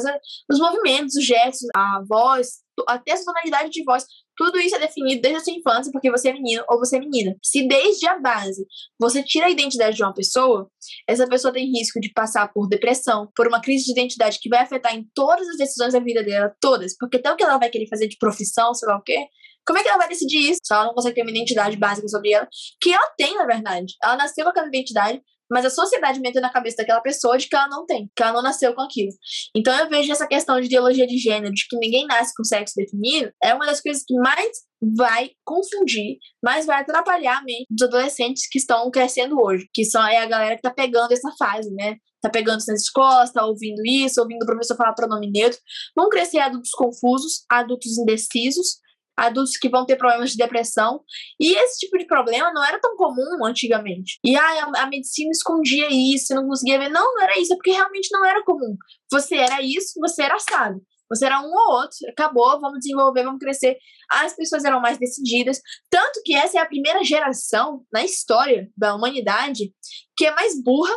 os 0.52 0.60
movimentos, 0.60 1.16
os 1.16 1.26
gestos, 1.26 1.68
a 1.76 2.02
voz, 2.08 2.60
até 2.88 3.14
a 3.14 3.24
tonalidade 3.24 3.70
de 3.70 3.84
voz, 3.84 4.06
tudo 4.40 4.58
isso 4.58 4.74
é 4.74 4.80
definido 4.80 5.22
desde 5.22 5.42
a 5.42 5.44
sua 5.44 5.52
infância 5.52 5.92
porque 5.92 6.10
você 6.10 6.30
é 6.30 6.34
menino 6.34 6.64
ou 6.70 6.80
você 6.80 6.96
é 6.96 7.00
menina. 7.02 7.36
Se 7.44 7.68
desde 7.68 8.08
a 8.08 8.18
base 8.18 8.66
você 8.98 9.22
tira 9.22 9.48
a 9.48 9.50
identidade 9.50 9.98
de 9.98 10.02
uma 10.02 10.14
pessoa, 10.14 10.72
essa 11.06 11.28
pessoa 11.28 11.54
tem 11.54 11.70
risco 11.70 12.00
de 12.00 12.10
passar 12.14 12.48
por 12.54 12.70
depressão, 12.70 13.30
por 13.36 13.50
uma 13.50 13.60
crise 13.60 13.84
de 13.84 13.92
identidade 13.92 14.40
que 14.40 14.48
vai 14.48 14.60
afetar 14.60 14.96
em 14.96 15.06
todas 15.14 15.46
as 15.50 15.58
decisões 15.58 15.92
da 15.92 16.00
vida 16.00 16.24
dela, 16.24 16.56
todas. 16.62 16.96
Porque 16.98 17.18
até 17.18 17.30
o 17.30 17.36
que 17.36 17.44
ela 17.44 17.58
vai 17.58 17.70
querer 17.70 17.90
fazer 17.90 18.08
de 18.08 18.18
profissão, 18.18 18.74
sei 18.74 18.88
lá 18.88 18.96
o 18.96 19.02
quê, 19.02 19.26
como 19.68 19.78
é 19.78 19.84
que 19.84 19.90
ela 19.90 19.98
vai 19.98 20.08
decidir 20.08 20.52
isso 20.52 20.62
se 20.64 20.74
ela 20.74 20.86
não 20.86 20.94
consegue 20.94 21.16
ter 21.16 21.22
uma 21.22 21.32
identidade 21.32 21.76
básica 21.76 22.08
sobre 22.08 22.32
ela? 22.32 22.48
Que 22.80 22.94
ela 22.94 23.14
tem, 23.18 23.36
na 23.36 23.46
verdade. 23.46 23.94
Ela 24.02 24.16
nasceu 24.16 24.46
com 24.46 24.52
aquela 24.52 24.68
identidade, 24.68 25.22
mas 25.50 25.66
a 25.66 25.70
sociedade 25.70 26.20
meteu 26.20 26.42
na 26.42 26.52
cabeça 26.52 26.78
daquela 26.78 27.02
pessoa 27.02 27.38
de 27.38 27.48
que 27.48 27.56
ela 27.56 27.68
não 27.68 27.86
tem, 27.86 28.10
que 28.16 28.24
ela 28.24 28.34
não 28.34 28.42
nasceu 28.42 28.74
com 28.74 28.82
aquilo. 28.82 29.12
Então 29.56 29.78
eu 29.78 29.90
vejo 29.90 30.12
essa 30.12 30.28
questão 30.28 30.60
de 30.60 30.68
ideologia 30.68 31.08
de 31.08 31.18
gênero, 31.18 31.54
de 31.54 31.66
que 31.68 31.78
ninguém 31.78 32.06
nasce 32.06 32.34
com 32.36 32.44
sexo 32.44 32.74
definido, 32.76 33.32
é 33.44 33.54
uma 33.54 33.66
das 33.66 33.82
coisas 33.82 34.04
que 34.06 34.14
mais 34.16 34.70
vai 34.96 35.32
confundir, 35.44 36.18
mais 36.44 36.66
vai 36.66 36.82
atrapalhar 36.82 37.38
a 37.38 37.44
mente 37.44 37.66
dos 37.70 37.88
adolescentes 37.88 38.48
que 38.50 38.58
estão 38.58 38.90
crescendo 38.90 39.36
hoje, 39.40 39.68
que 39.74 39.84
são 39.84 40.06
é 40.06 40.18
a 40.18 40.26
galera 40.26 40.56
que 40.56 40.62
tá 40.62 40.72
pegando 40.72 41.12
essa 41.12 41.32
fase, 41.38 41.70
né? 41.72 41.98
Tá 42.22 42.30
pegando 42.30 42.60
isso 42.60 42.72
nas 42.72 42.82
escolas, 42.82 43.32
tá 43.32 43.46
ouvindo 43.46 43.82
isso, 43.86 44.20
ouvindo 44.22 44.44
o 44.44 44.46
professor 44.46 44.76
falar 44.76 44.94
pronome 44.94 45.32
neutro. 45.32 45.60
Vão 45.96 46.10
crescer 46.10 46.40
adultos 46.40 46.72
confusos, 46.72 47.44
adultos 47.50 47.98
indecisos, 47.98 48.78
adultos 49.26 49.58
que 49.58 49.70
vão 49.70 49.86
ter 49.86 49.96
problemas 49.96 50.32
de 50.32 50.38
depressão. 50.38 51.02
E 51.40 51.54
esse 51.56 51.80
tipo 51.80 51.98
de 51.98 52.06
problema 52.06 52.52
não 52.54 52.64
era 52.64 52.80
tão 52.80 52.96
comum 52.96 53.46
antigamente. 53.46 54.20
E 54.24 54.36
ah, 54.36 54.72
a, 54.76 54.84
a 54.84 54.88
medicina 54.88 55.30
escondia 55.32 55.88
isso, 55.92 56.34
não 56.34 56.48
conseguia 56.48 56.80
ver. 56.80 56.90
Não, 56.90 57.16
não 57.16 57.24
era 57.24 57.40
isso, 57.40 57.54
é 57.54 57.56
porque 57.56 57.72
realmente 57.72 58.10
não 58.12 58.26
era 58.26 58.44
comum. 58.44 58.76
Você 59.12 59.36
era 59.36 59.62
isso, 59.62 60.00
você 60.00 60.24
era 60.24 60.36
assado. 60.36 60.82
Você 61.10 61.26
era 61.26 61.42
um 61.42 61.52
ou 61.52 61.72
outro, 61.74 61.98
acabou, 62.08 62.60
vamos 62.62 62.80
desenvolver, 62.80 63.24
vamos 63.24 63.40
crescer. 63.40 63.78
As 64.12 64.36
pessoas 64.36 64.64
eram 64.64 64.80
mais 64.80 65.00
decididas. 65.00 65.60
Tanto 65.90 66.22
que 66.24 66.36
essa 66.36 66.60
é 66.60 66.62
a 66.62 66.68
primeira 66.68 67.04
geração 67.04 67.84
na 67.92 68.04
história 68.04 68.70
da 68.78 68.94
humanidade 68.94 69.74
que 70.16 70.26
é 70.26 70.36
mais 70.36 70.62
burra 70.62 70.94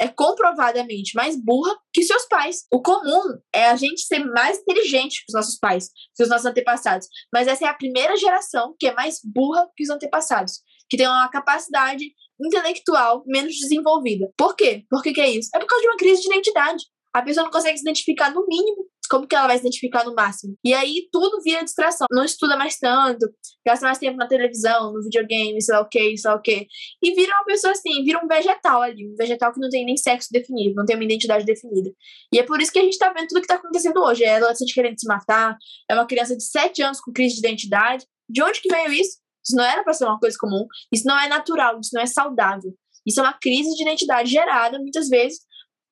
é 0.00 0.08
comprovadamente 0.08 1.14
mais 1.14 1.36
burra 1.36 1.76
que 1.92 2.02
seus 2.02 2.26
pais. 2.26 2.64
O 2.72 2.80
comum 2.80 3.38
é 3.52 3.66
a 3.66 3.76
gente 3.76 4.02
ser 4.02 4.24
mais 4.24 4.58
inteligente 4.58 5.24
que 5.24 5.30
os 5.30 5.34
nossos 5.34 5.58
pais, 5.58 5.90
que 6.14 6.22
os 6.22 6.28
nossos 6.28 6.46
antepassados. 6.46 7.08
Mas 7.32 7.48
essa 7.48 7.64
é 7.64 7.68
a 7.68 7.74
primeira 7.74 8.16
geração 8.16 8.74
que 8.78 8.86
é 8.86 8.94
mais 8.94 9.18
burra 9.24 9.68
que 9.76 9.82
os 9.82 9.90
antepassados, 9.90 10.60
que 10.88 10.96
tem 10.96 11.06
uma 11.06 11.28
capacidade 11.28 12.04
intelectual 12.40 13.24
menos 13.26 13.56
desenvolvida. 13.56 14.30
Por 14.36 14.54
quê? 14.54 14.84
Por 14.88 15.02
que, 15.02 15.12
que 15.12 15.20
é 15.20 15.30
isso? 15.30 15.50
É 15.54 15.58
por 15.58 15.66
causa 15.66 15.82
de 15.82 15.88
uma 15.88 15.96
crise 15.96 16.22
de 16.22 16.28
identidade. 16.28 16.84
A 17.12 17.22
pessoa 17.22 17.44
não 17.44 17.50
consegue 17.50 17.76
se 17.76 17.82
identificar 17.82 18.32
no 18.32 18.46
mínimo 18.46 18.86
como 19.08 19.26
que 19.26 19.34
ela 19.34 19.46
vai 19.46 19.56
se 19.56 19.62
identificar 19.62 20.04
no 20.04 20.14
máximo? 20.14 20.56
E 20.64 20.74
aí 20.74 21.08
tudo 21.12 21.40
vira 21.42 21.64
distração. 21.64 22.06
Não 22.10 22.24
estuda 22.24 22.56
mais 22.56 22.78
tanto, 22.78 23.28
gasta 23.66 23.86
mais 23.86 23.98
tempo 23.98 24.16
na 24.16 24.26
televisão, 24.26 24.92
no 24.92 25.02
videogame, 25.02 25.60
sei 25.60 25.74
lá 25.74 25.80
o 25.80 25.88
que, 25.88 26.16
sei 26.16 26.30
lá 26.30 26.36
o 26.36 26.42
que. 26.42 26.66
E 27.02 27.14
vira 27.14 27.32
uma 27.34 27.44
pessoa 27.44 27.72
assim, 27.72 28.02
vira 28.04 28.22
um 28.22 28.28
vegetal 28.28 28.82
ali. 28.82 29.08
Um 29.08 29.16
vegetal 29.16 29.52
que 29.52 29.60
não 29.60 29.68
tem 29.68 29.84
nem 29.84 29.96
sexo 29.96 30.28
definido, 30.30 30.74
não 30.74 30.84
tem 30.84 30.96
uma 30.96 31.04
identidade 31.04 31.44
definida. 31.44 31.90
E 32.32 32.38
é 32.38 32.42
por 32.42 32.60
isso 32.60 32.72
que 32.72 32.78
a 32.78 32.82
gente 32.82 32.98
tá 32.98 33.12
vendo 33.12 33.28
tudo 33.28 33.40
que 33.40 33.48
tá 33.48 33.54
acontecendo 33.54 34.00
hoje. 34.00 34.24
É 34.24 34.36
adolescente 34.36 34.74
querendo 34.74 34.98
se 34.98 35.06
matar, 35.06 35.56
é 35.90 35.94
uma 35.94 36.06
criança 36.06 36.36
de 36.36 36.44
7 36.44 36.82
anos 36.82 37.00
com 37.00 37.12
crise 37.12 37.34
de 37.34 37.40
identidade. 37.40 38.04
De 38.28 38.42
onde 38.42 38.60
que 38.60 38.68
veio 38.68 38.92
isso? 38.92 39.18
Isso 39.44 39.56
não 39.56 39.64
era 39.64 39.82
para 39.82 39.94
ser 39.94 40.04
uma 40.04 40.18
coisa 40.18 40.36
comum. 40.38 40.66
Isso 40.92 41.06
não 41.06 41.18
é 41.18 41.28
natural, 41.28 41.80
isso 41.80 41.90
não 41.94 42.02
é 42.02 42.06
saudável. 42.06 42.74
Isso 43.06 43.20
é 43.20 43.22
uma 43.22 43.32
crise 43.32 43.74
de 43.74 43.82
identidade 43.82 44.30
gerada, 44.30 44.78
muitas 44.78 45.08
vezes, 45.08 45.38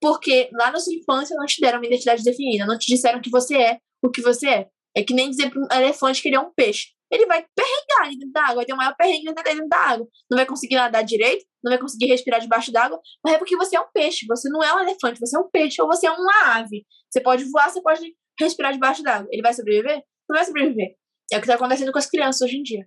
porque 0.01 0.49
lá 0.53 0.70
na 0.70 0.78
sua 0.78 0.94
infância 0.94 1.36
não 1.36 1.47
te 1.47 1.61
deram 1.61 1.78
uma 1.78 1.86
identidade 1.86 2.22
definida, 2.22 2.66
não 2.66 2.78
te 2.78 2.86
disseram 2.86 3.20
que 3.20 3.30
você 3.30 3.57
é 3.57 3.78
o 4.03 4.11
que 4.11 4.22
você 4.22 4.49
é. 4.49 4.68
É 4.97 5.03
que 5.03 5.12
nem 5.12 5.28
dizer 5.28 5.51
para 5.51 5.61
um 5.61 5.82
elefante 5.82 6.22
que 6.22 6.28
ele 6.28 6.36
é 6.36 6.40
um 6.40 6.53
peixe. 6.55 6.97
Ele 7.11 7.26
vai 7.26 7.44
perrengar 7.55 8.11
dentro 8.11 8.32
da 8.32 8.42
água, 8.42 8.55
vai 8.57 8.64
ter 8.64 8.72
o 8.72 8.76
maior 8.76 8.94
perrengue 8.97 9.32
dentro 9.32 9.68
da 9.68 9.76
água. 9.76 10.09
Não 10.30 10.36
vai 10.36 10.47
conseguir 10.47 10.74
nadar 10.74 11.05
direito, 11.05 11.44
não 11.62 11.70
vai 11.70 11.78
conseguir 11.78 12.07
respirar 12.07 12.40
debaixo 12.40 12.72
d'água, 12.72 13.01
mas 13.24 13.34
é 13.34 13.38
porque 13.38 13.57
você 13.57 13.76
é 13.76 13.80
um 13.80 13.88
peixe, 13.92 14.26
você 14.26 14.49
não 14.49 14.62
é 14.62 14.74
um 14.74 14.80
elefante, 14.80 15.20
você 15.20 15.36
é 15.36 15.40
um 15.40 15.49
peixe 15.51 15.80
ou 15.80 15.86
você 15.86 16.07
é 16.07 16.11
uma 16.11 16.57
ave. 16.57 16.84
Você 17.11 17.20
pode 17.20 17.44
voar, 17.44 17.70
você 17.70 17.80
pode 17.80 18.12
respirar 18.38 18.72
debaixo 18.72 19.03
d'água. 19.03 19.28
Ele 19.30 19.42
vai 19.42 19.53
sobreviver? 19.53 20.03
Não 20.28 20.36
vai 20.36 20.44
sobreviver. 20.44 20.97
É 21.32 21.36
o 21.36 21.40
que 21.40 21.47
está 21.47 21.55
acontecendo 21.55 21.92
com 21.92 21.99
as 21.99 22.07
crianças 22.07 22.40
hoje 22.42 22.57
em 22.57 22.62
dia. 22.62 22.86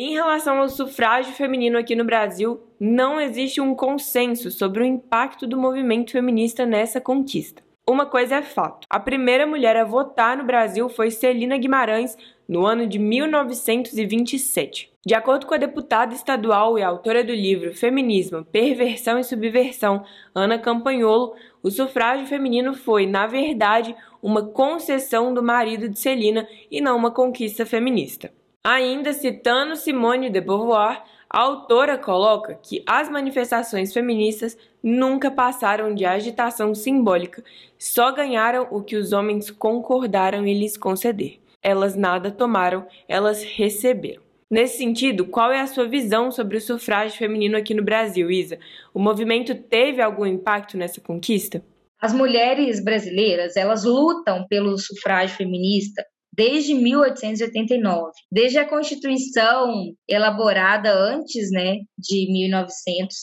Em 0.00 0.12
relação 0.12 0.60
ao 0.60 0.68
sufrágio 0.68 1.32
feminino 1.32 1.76
aqui 1.76 1.96
no 1.96 2.04
Brasil, 2.04 2.60
não 2.78 3.20
existe 3.20 3.60
um 3.60 3.74
consenso 3.74 4.48
sobre 4.48 4.80
o 4.80 4.86
impacto 4.86 5.44
do 5.44 5.58
movimento 5.58 6.12
feminista 6.12 6.64
nessa 6.64 7.00
conquista. 7.00 7.64
Uma 7.84 8.06
coisa 8.06 8.36
é 8.36 8.42
fato: 8.42 8.86
a 8.88 9.00
primeira 9.00 9.44
mulher 9.44 9.76
a 9.76 9.82
votar 9.82 10.36
no 10.36 10.44
Brasil 10.44 10.88
foi 10.88 11.10
Celina 11.10 11.58
Guimarães 11.58 12.16
no 12.48 12.64
ano 12.64 12.86
de 12.86 12.96
1927. 12.96 14.88
De 15.04 15.14
acordo 15.14 15.46
com 15.46 15.54
a 15.54 15.58
deputada 15.58 16.14
estadual 16.14 16.78
e 16.78 16.82
autora 16.84 17.24
do 17.24 17.32
livro 17.32 17.74
Feminismo, 17.74 18.44
Perversão 18.44 19.18
e 19.18 19.24
Subversão, 19.24 20.04
Ana 20.32 20.60
Campanholo, 20.60 21.34
o 21.60 21.72
sufrágio 21.72 22.24
feminino 22.24 22.72
foi, 22.72 23.04
na 23.04 23.26
verdade, 23.26 23.96
uma 24.22 24.44
concessão 24.46 25.34
do 25.34 25.42
marido 25.42 25.88
de 25.88 25.98
Celina 25.98 26.46
e 26.70 26.80
não 26.80 26.96
uma 26.96 27.10
conquista 27.10 27.66
feminista. 27.66 28.30
Ainda 28.70 29.14
citando 29.14 29.76
Simone 29.76 30.28
de 30.28 30.42
Beauvoir, 30.42 31.02
a 31.30 31.40
autora 31.40 31.96
coloca 31.96 32.60
que 32.62 32.82
as 32.86 33.08
manifestações 33.08 33.94
feministas 33.94 34.58
nunca 34.82 35.30
passaram 35.30 35.94
de 35.94 36.04
agitação 36.04 36.74
simbólica, 36.74 37.42
só 37.78 38.12
ganharam 38.12 38.68
o 38.70 38.82
que 38.82 38.94
os 38.94 39.10
homens 39.10 39.50
concordaram 39.50 40.46
em 40.46 40.52
lhes 40.52 40.76
conceder. 40.76 41.38
Elas 41.62 41.96
nada 41.96 42.30
tomaram, 42.30 42.86
elas 43.08 43.42
receberam. 43.42 44.20
Nesse 44.50 44.76
sentido, 44.76 45.24
qual 45.24 45.50
é 45.50 45.62
a 45.62 45.66
sua 45.66 45.88
visão 45.88 46.30
sobre 46.30 46.58
o 46.58 46.60
sufrágio 46.60 47.16
feminino 47.16 47.56
aqui 47.56 47.72
no 47.72 47.82
Brasil, 47.82 48.30
Isa? 48.30 48.58
O 48.92 48.98
movimento 48.98 49.54
teve 49.54 50.02
algum 50.02 50.26
impacto 50.26 50.76
nessa 50.76 51.00
conquista? 51.00 51.64
As 51.98 52.12
mulheres 52.12 52.84
brasileiras, 52.84 53.56
elas 53.56 53.84
lutam 53.84 54.46
pelo 54.46 54.76
sufrágio 54.76 55.38
feminista 55.38 56.04
desde 56.38 56.72
1889, 56.72 58.12
desde 58.30 58.60
a 58.60 58.68
Constituição 58.68 59.92
elaborada 60.08 60.92
antes, 60.92 61.50
né, 61.50 61.78
de 61.98 62.32
1900, 62.32 63.16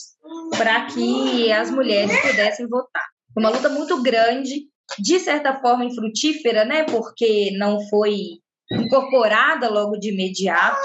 para 0.58 0.84
que 0.84 1.50
as 1.50 1.70
mulheres 1.70 2.14
pudessem 2.20 2.68
votar. 2.68 3.06
Uma 3.34 3.48
luta 3.48 3.70
muito 3.70 4.02
grande, 4.02 4.66
de 4.98 5.18
certa 5.18 5.58
forma 5.60 5.86
infrutífera, 5.86 6.66
né, 6.66 6.84
porque 6.84 7.52
não 7.56 7.80
foi 7.88 8.16
incorporada 8.70 9.70
logo 9.70 9.96
de 9.96 10.12
imediato. 10.12 10.76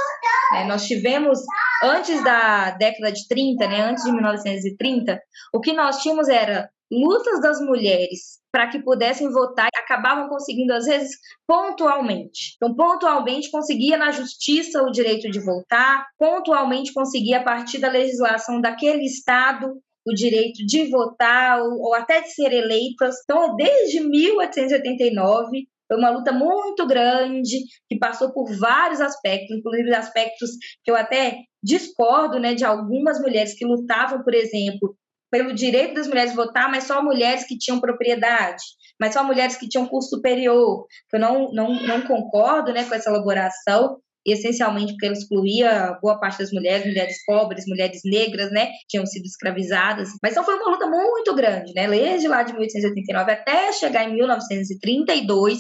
Né? 0.54 0.64
Nós 0.64 0.86
tivemos, 0.86 1.38
antes 1.84 2.24
da 2.24 2.72
década 2.72 3.12
de 3.12 3.28
30, 3.28 3.68
né, 3.68 3.82
antes 3.82 4.06
de 4.06 4.12
1930, 4.14 5.20
o 5.54 5.60
que 5.60 5.74
nós 5.74 5.98
tínhamos 5.98 6.30
era 6.30 6.70
lutas 6.90 7.42
das 7.42 7.60
mulheres 7.60 8.40
para 8.52 8.70
que 8.70 8.80
pudessem 8.80 9.32
votar 9.32 9.70
acabavam 9.92 10.30
conseguindo 10.30 10.74
às 10.74 10.86
vezes 10.86 11.18
pontualmente. 11.48 12.56
Então, 12.56 12.74
pontualmente 12.74 13.52
conseguia 13.52 13.98
na 13.98 14.12
justiça 14.12 14.82
o 14.82 14.92
direito 14.92 15.30
de 15.30 15.40
votar, 15.40 16.08
pontualmente 16.18 16.94
conseguia 16.94 17.40
a 17.40 17.44
partir 17.44 17.80
da 17.80 17.90
legislação 17.90 18.62
daquele 18.62 19.06
estado 19.06 19.74
o 20.08 20.14
direito 20.16 20.66
de 20.66 20.90
votar 20.90 21.62
ou, 21.62 21.80
ou 21.80 21.94
até 21.94 22.22
de 22.22 22.34
ser 22.34 22.52
eleitas. 22.52 23.18
Então, 23.24 23.56
desde 23.56 24.00
1889 24.00 25.68
Foi 25.88 25.98
uma 25.98 26.10
luta 26.10 26.32
muito 26.32 26.88
grande, 26.88 27.66
que 27.90 28.00
passou 28.00 28.32
por 28.32 28.46
vários 28.58 29.02
aspectos, 29.02 29.58
inclusive 29.58 29.94
aspectos 29.94 30.52
que 30.84 30.90
eu 30.90 30.96
até 30.96 31.40
discordo 31.62 32.40
né, 32.40 32.54
de 32.56 32.64
algumas 32.64 33.20
mulheres 33.20 33.54
que 33.54 33.66
lutavam, 33.66 34.24
por 34.24 34.34
exemplo, 34.34 34.96
pelo 35.30 35.54
direito 35.54 35.96
das 35.96 36.08
mulheres 36.08 36.36
votar, 36.36 36.70
mas 36.70 36.86
só 36.86 37.04
mulheres 37.04 37.46
que 37.46 37.58
tinham 37.58 37.80
propriedade, 37.80 38.64
mas 39.02 39.14
só 39.14 39.24
mulheres 39.24 39.56
que 39.56 39.68
tinham 39.68 39.88
curso 39.88 40.10
superior. 40.10 40.86
Eu 41.12 41.20
não, 41.20 41.52
não, 41.52 41.74
não 41.88 42.02
concordo 42.04 42.72
né, 42.72 42.84
com 42.84 42.94
essa 42.94 43.10
elaboração, 43.10 43.98
essencialmente 44.24 44.92
porque 44.92 45.08
ela 45.08 45.16
excluía 45.16 45.98
boa 46.00 46.20
parte 46.20 46.38
das 46.38 46.52
mulheres, 46.52 46.86
mulheres 46.86 47.26
pobres, 47.26 47.66
mulheres 47.68 48.02
negras, 48.06 48.52
né, 48.52 48.70
tinham 48.88 49.04
sido 49.08 49.26
escravizadas. 49.26 50.10
Mas 50.22 50.34
então 50.34 50.44
foi 50.44 50.54
uma 50.54 50.70
luta 50.70 50.86
muito 50.86 51.34
grande, 51.34 51.74
né, 51.74 51.90
desde 51.90 52.28
lá 52.28 52.44
de 52.44 52.54
1889 52.54 53.32
até 53.32 53.74
chegar 53.74 54.08
em 54.08 54.14
1932, 54.14 55.58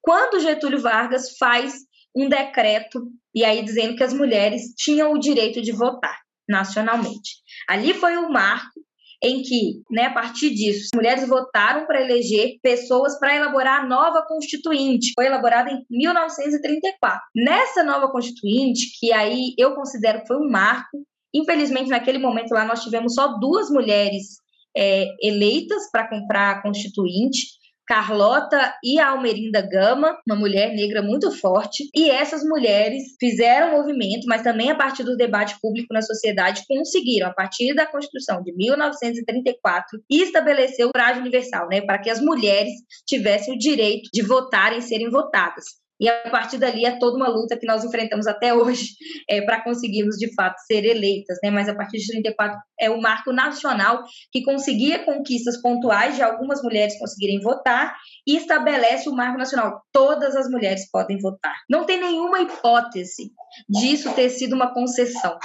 quando 0.00 0.38
Getúlio 0.38 0.80
Vargas 0.80 1.36
faz 1.36 1.74
um 2.14 2.28
decreto 2.28 3.08
e 3.34 3.44
aí 3.44 3.64
dizendo 3.64 3.96
que 3.96 4.04
as 4.04 4.12
mulheres 4.12 4.72
tinham 4.76 5.12
o 5.12 5.18
direito 5.18 5.60
de 5.60 5.72
votar 5.72 6.16
nacionalmente. 6.48 7.42
Ali 7.68 7.92
foi 7.92 8.16
o 8.16 8.30
marco 8.30 8.80
em 9.22 9.42
que, 9.42 9.82
né, 9.90 10.06
a 10.06 10.12
partir 10.12 10.50
disso, 10.50 10.84
as 10.84 10.96
mulheres 10.96 11.28
votaram 11.28 11.86
para 11.86 12.00
eleger 12.00 12.56
pessoas 12.62 13.18
para 13.18 13.34
elaborar 13.34 13.80
a 13.80 13.86
nova 13.86 14.22
Constituinte. 14.26 15.12
Foi 15.14 15.26
elaborada 15.26 15.70
em 15.70 15.84
1934. 15.90 17.20
Nessa 17.34 17.82
nova 17.82 18.10
Constituinte, 18.10 18.98
que 18.98 19.12
aí 19.12 19.54
eu 19.58 19.74
considero 19.74 20.20
que 20.20 20.28
foi 20.28 20.36
um 20.36 20.48
marco, 20.48 21.04
infelizmente 21.34 21.90
naquele 21.90 22.18
momento 22.18 22.52
lá 22.52 22.64
nós 22.64 22.82
tivemos 22.82 23.14
só 23.14 23.38
duas 23.38 23.70
mulheres 23.70 24.38
é, 24.76 25.06
eleitas 25.20 25.90
para 25.90 26.08
comprar 26.08 26.50
a 26.50 26.62
Constituinte. 26.62 27.57
Carlota 27.88 28.74
e 28.84 29.00
a 29.00 29.08
Almerinda 29.08 29.62
Gama, 29.62 30.18
uma 30.26 30.36
mulher 30.36 30.74
negra 30.74 31.00
muito 31.00 31.30
forte, 31.30 31.88
e 31.96 32.10
essas 32.10 32.44
mulheres 32.44 33.16
fizeram 33.18 33.72
movimento, 33.72 34.26
mas 34.26 34.42
também 34.42 34.70
a 34.70 34.74
partir 34.74 35.04
do 35.04 35.16
debate 35.16 35.58
público 35.58 35.94
na 35.94 36.02
sociedade 36.02 36.64
conseguiram, 36.68 37.28
a 37.28 37.32
partir 37.32 37.74
da 37.74 37.86
Constituição 37.86 38.42
de 38.42 38.54
1934, 38.54 40.00
estabelecer 40.10 40.84
o 40.84 40.92
prazo 40.92 41.20
universal, 41.20 41.66
né, 41.68 41.80
para 41.80 41.98
que 41.98 42.10
as 42.10 42.20
mulheres 42.20 42.74
tivessem 43.06 43.54
o 43.54 43.58
direito 43.58 44.10
de 44.12 44.20
votar 44.20 44.76
e 44.76 44.82
serem 44.82 45.08
votadas. 45.08 45.64
E 46.00 46.08
a 46.08 46.30
partir 46.30 46.58
dali 46.58 46.84
é 46.84 46.98
toda 46.98 47.16
uma 47.16 47.28
luta 47.28 47.56
que 47.56 47.66
nós 47.66 47.84
enfrentamos 47.84 48.26
até 48.26 48.54
hoje 48.54 48.94
é, 49.28 49.42
para 49.42 49.62
conseguirmos 49.62 50.16
de 50.16 50.32
fato 50.34 50.58
ser 50.66 50.84
eleitas, 50.84 51.38
né? 51.42 51.50
Mas 51.50 51.68
a 51.68 51.74
partir 51.74 51.98
de 51.98 52.06
34 52.08 52.58
é 52.80 52.90
o 52.90 53.00
marco 53.00 53.32
nacional 53.32 54.02
que 54.32 54.42
conseguia 54.42 55.04
conquistas 55.04 55.60
pontuais 55.60 56.16
de 56.16 56.22
algumas 56.22 56.62
mulheres 56.62 56.98
conseguirem 56.98 57.40
votar 57.40 57.96
e 58.26 58.36
estabelece 58.36 59.08
o 59.08 59.14
marco 59.14 59.38
nacional. 59.38 59.82
Todas 59.92 60.36
as 60.36 60.48
mulheres 60.48 60.88
podem 60.90 61.18
votar. 61.18 61.54
Não 61.68 61.84
tem 61.84 62.00
nenhuma 62.00 62.40
hipótese 62.40 63.32
disso 63.68 64.12
ter 64.14 64.30
sido 64.30 64.54
uma 64.54 64.72
concessão. 64.72 65.36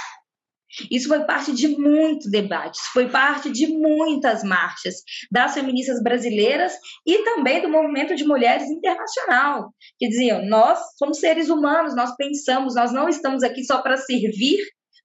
Isso 0.90 1.08
foi 1.08 1.24
parte 1.24 1.52
de 1.52 1.68
muito 1.68 2.30
debate, 2.30 2.78
foi 2.92 3.08
parte 3.08 3.50
de 3.50 3.66
muitas 3.66 4.42
marchas 4.42 4.96
das 5.30 5.54
feministas 5.54 6.02
brasileiras 6.02 6.72
e 7.06 7.18
também 7.24 7.60
do 7.60 7.68
movimento 7.68 8.14
de 8.14 8.24
mulheres 8.24 8.68
internacional, 8.70 9.70
que 9.98 10.08
diziam: 10.08 10.44
nós 10.46 10.78
somos 10.96 11.18
seres 11.18 11.48
humanos, 11.48 11.94
nós 11.94 12.14
pensamos, 12.16 12.74
nós 12.74 12.92
não 12.92 13.08
estamos 13.08 13.42
aqui 13.42 13.64
só 13.64 13.82
para 13.82 13.96
servir. 13.96 14.58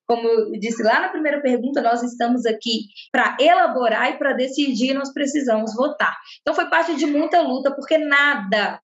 Como 0.08 0.28
eu 0.28 0.52
disse 0.60 0.82
lá 0.82 1.02
na 1.02 1.10
primeira 1.10 1.40
pergunta, 1.40 1.84
nós 1.84 2.02
estamos 2.02 2.44
aqui 2.44 2.86
para 3.12 3.38
elaborar 3.40 4.10
e 4.10 4.18
para 4.18 4.34
decidir, 4.34 4.96
nós 4.96 5.14
precisamos 5.14 5.76
votar. 5.76 6.18
Então, 6.42 6.56
foi 6.56 6.68
parte 6.68 6.96
de 6.96 7.06
muita 7.06 7.42
luta, 7.42 7.72
porque 7.76 7.96
nada 7.96 8.80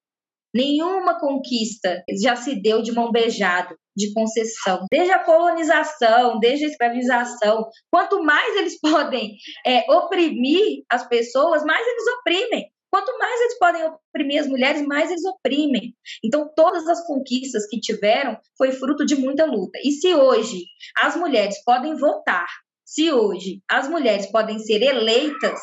Nenhuma 0.56 1.20
conquista 1.20 2.02
já 2.24 2.34
se 2.38 2.56
deu 2.56 2.82
de 2.82 2.94
mão 2.94 3.12
beijada, 3.12 3.76
de 3.96 4.14
concessão. 4.14 4.86
Desde 4.92 5.12
a 5.12 5.24
colonização, 5.24 6.40
desde 6.40 6.66
a 6.66 6.70
escravização, 6.70 7.68
quanto 7.92 8.24
mais 8.24 8.56
eles 8.58 8.80
podem 8.82 9.36
é, 9.66 9.92
oprimir 9.92 10.84
as 10.90 11.08
pessoas, 11.08 11.64
mais 11.64 11.86
eles 11.88 12.04
oprimem. 12.20 12.66
Quanto 12.92 13.18
mais 13.18 13.42
eles 13.42 13.60
podem 13.60 13.84
oprimir 13.84 14.40
as 14.40 14.48
mulheres, 14.48 14.82
mais 14.88 15.10
eles 15.10 15.26
oprimem. 15.26 15.94
Então, 16.24 16.50
todas 16.56 16.88
as 16.88 17.06
conquistas 17.06 17.68
que 17.68 17.80
tiveram 17.80 18.38
foi 18.58 18.72
fruto 18.72 19.06
de 19.06 19.16
muita 19.16 19.46
luta. 19.46 19.78
E 19.84 19.92
se 19.92 20.16
hoje 20.16 20.64
as 21.00 21.14
mulheres 21.18 21.62
podem 21.66 21.96
votar, 21.98 22.48
se 22.86 23.12
hoje 23.12 23.62
as 23.70 23.90
mulheres 23.90 24.28
podem 24.28 24.60
ser 24.60 24.82
eleitas, 24.82 25.60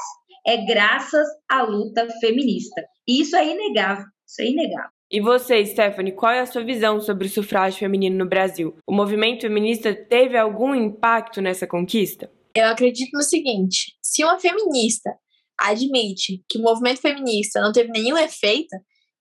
é 0.47 0.59
graças 0.67 1.27
à 1.49 1.63
luta 1.63 2.07
feminista. 2.21 2.83
E 3.09 3.23
isso 3.23 3.35
é 3.35 3.47
inegável. 3.47 4.05
Isso 4.27 4.43
é 4.43 4.47
inegável. 4.47 4.91
E 5.13 5.21
você, 5.21 5.63
Stephanie, 5.67 6.13
qual 6.13 6.33
é 6.33 6.41
a 6.41 6.47
sua 6.47 6.65
visão 6.65 6.99
sobre 6.99 7.27
o 7.27 7.31
sufrágio 7.31 7.79
feminino 7.79 8.17
no 8.17 8.27
Brasil? 8.27 8.75
O 8.87 8.95
movimento 8.95 9.43
feminista 9.43 9.95
teve 9.95 10.39
algum 10.39 10.75
impacto 10.75 11.43
nessa 11.43 11.67
conquista? 11.67 12.33
Eu 12.55 12.65
acredito 12.65 13.11
no 13.13 13.23
seguinte: 13.23 13.93
se 14.01 14.25
uma 14.25 14.41
feminista 14.41 15.11
admite 15.59 16.43
que 16.49 16.59
o 16.59 16.63
movimento 16.63 17.03
feminista 17.03 17.61
não 17.61 17.73
teve 17.73 17.91
nenhum 17.91 18.17
efeito, 18.17 18.75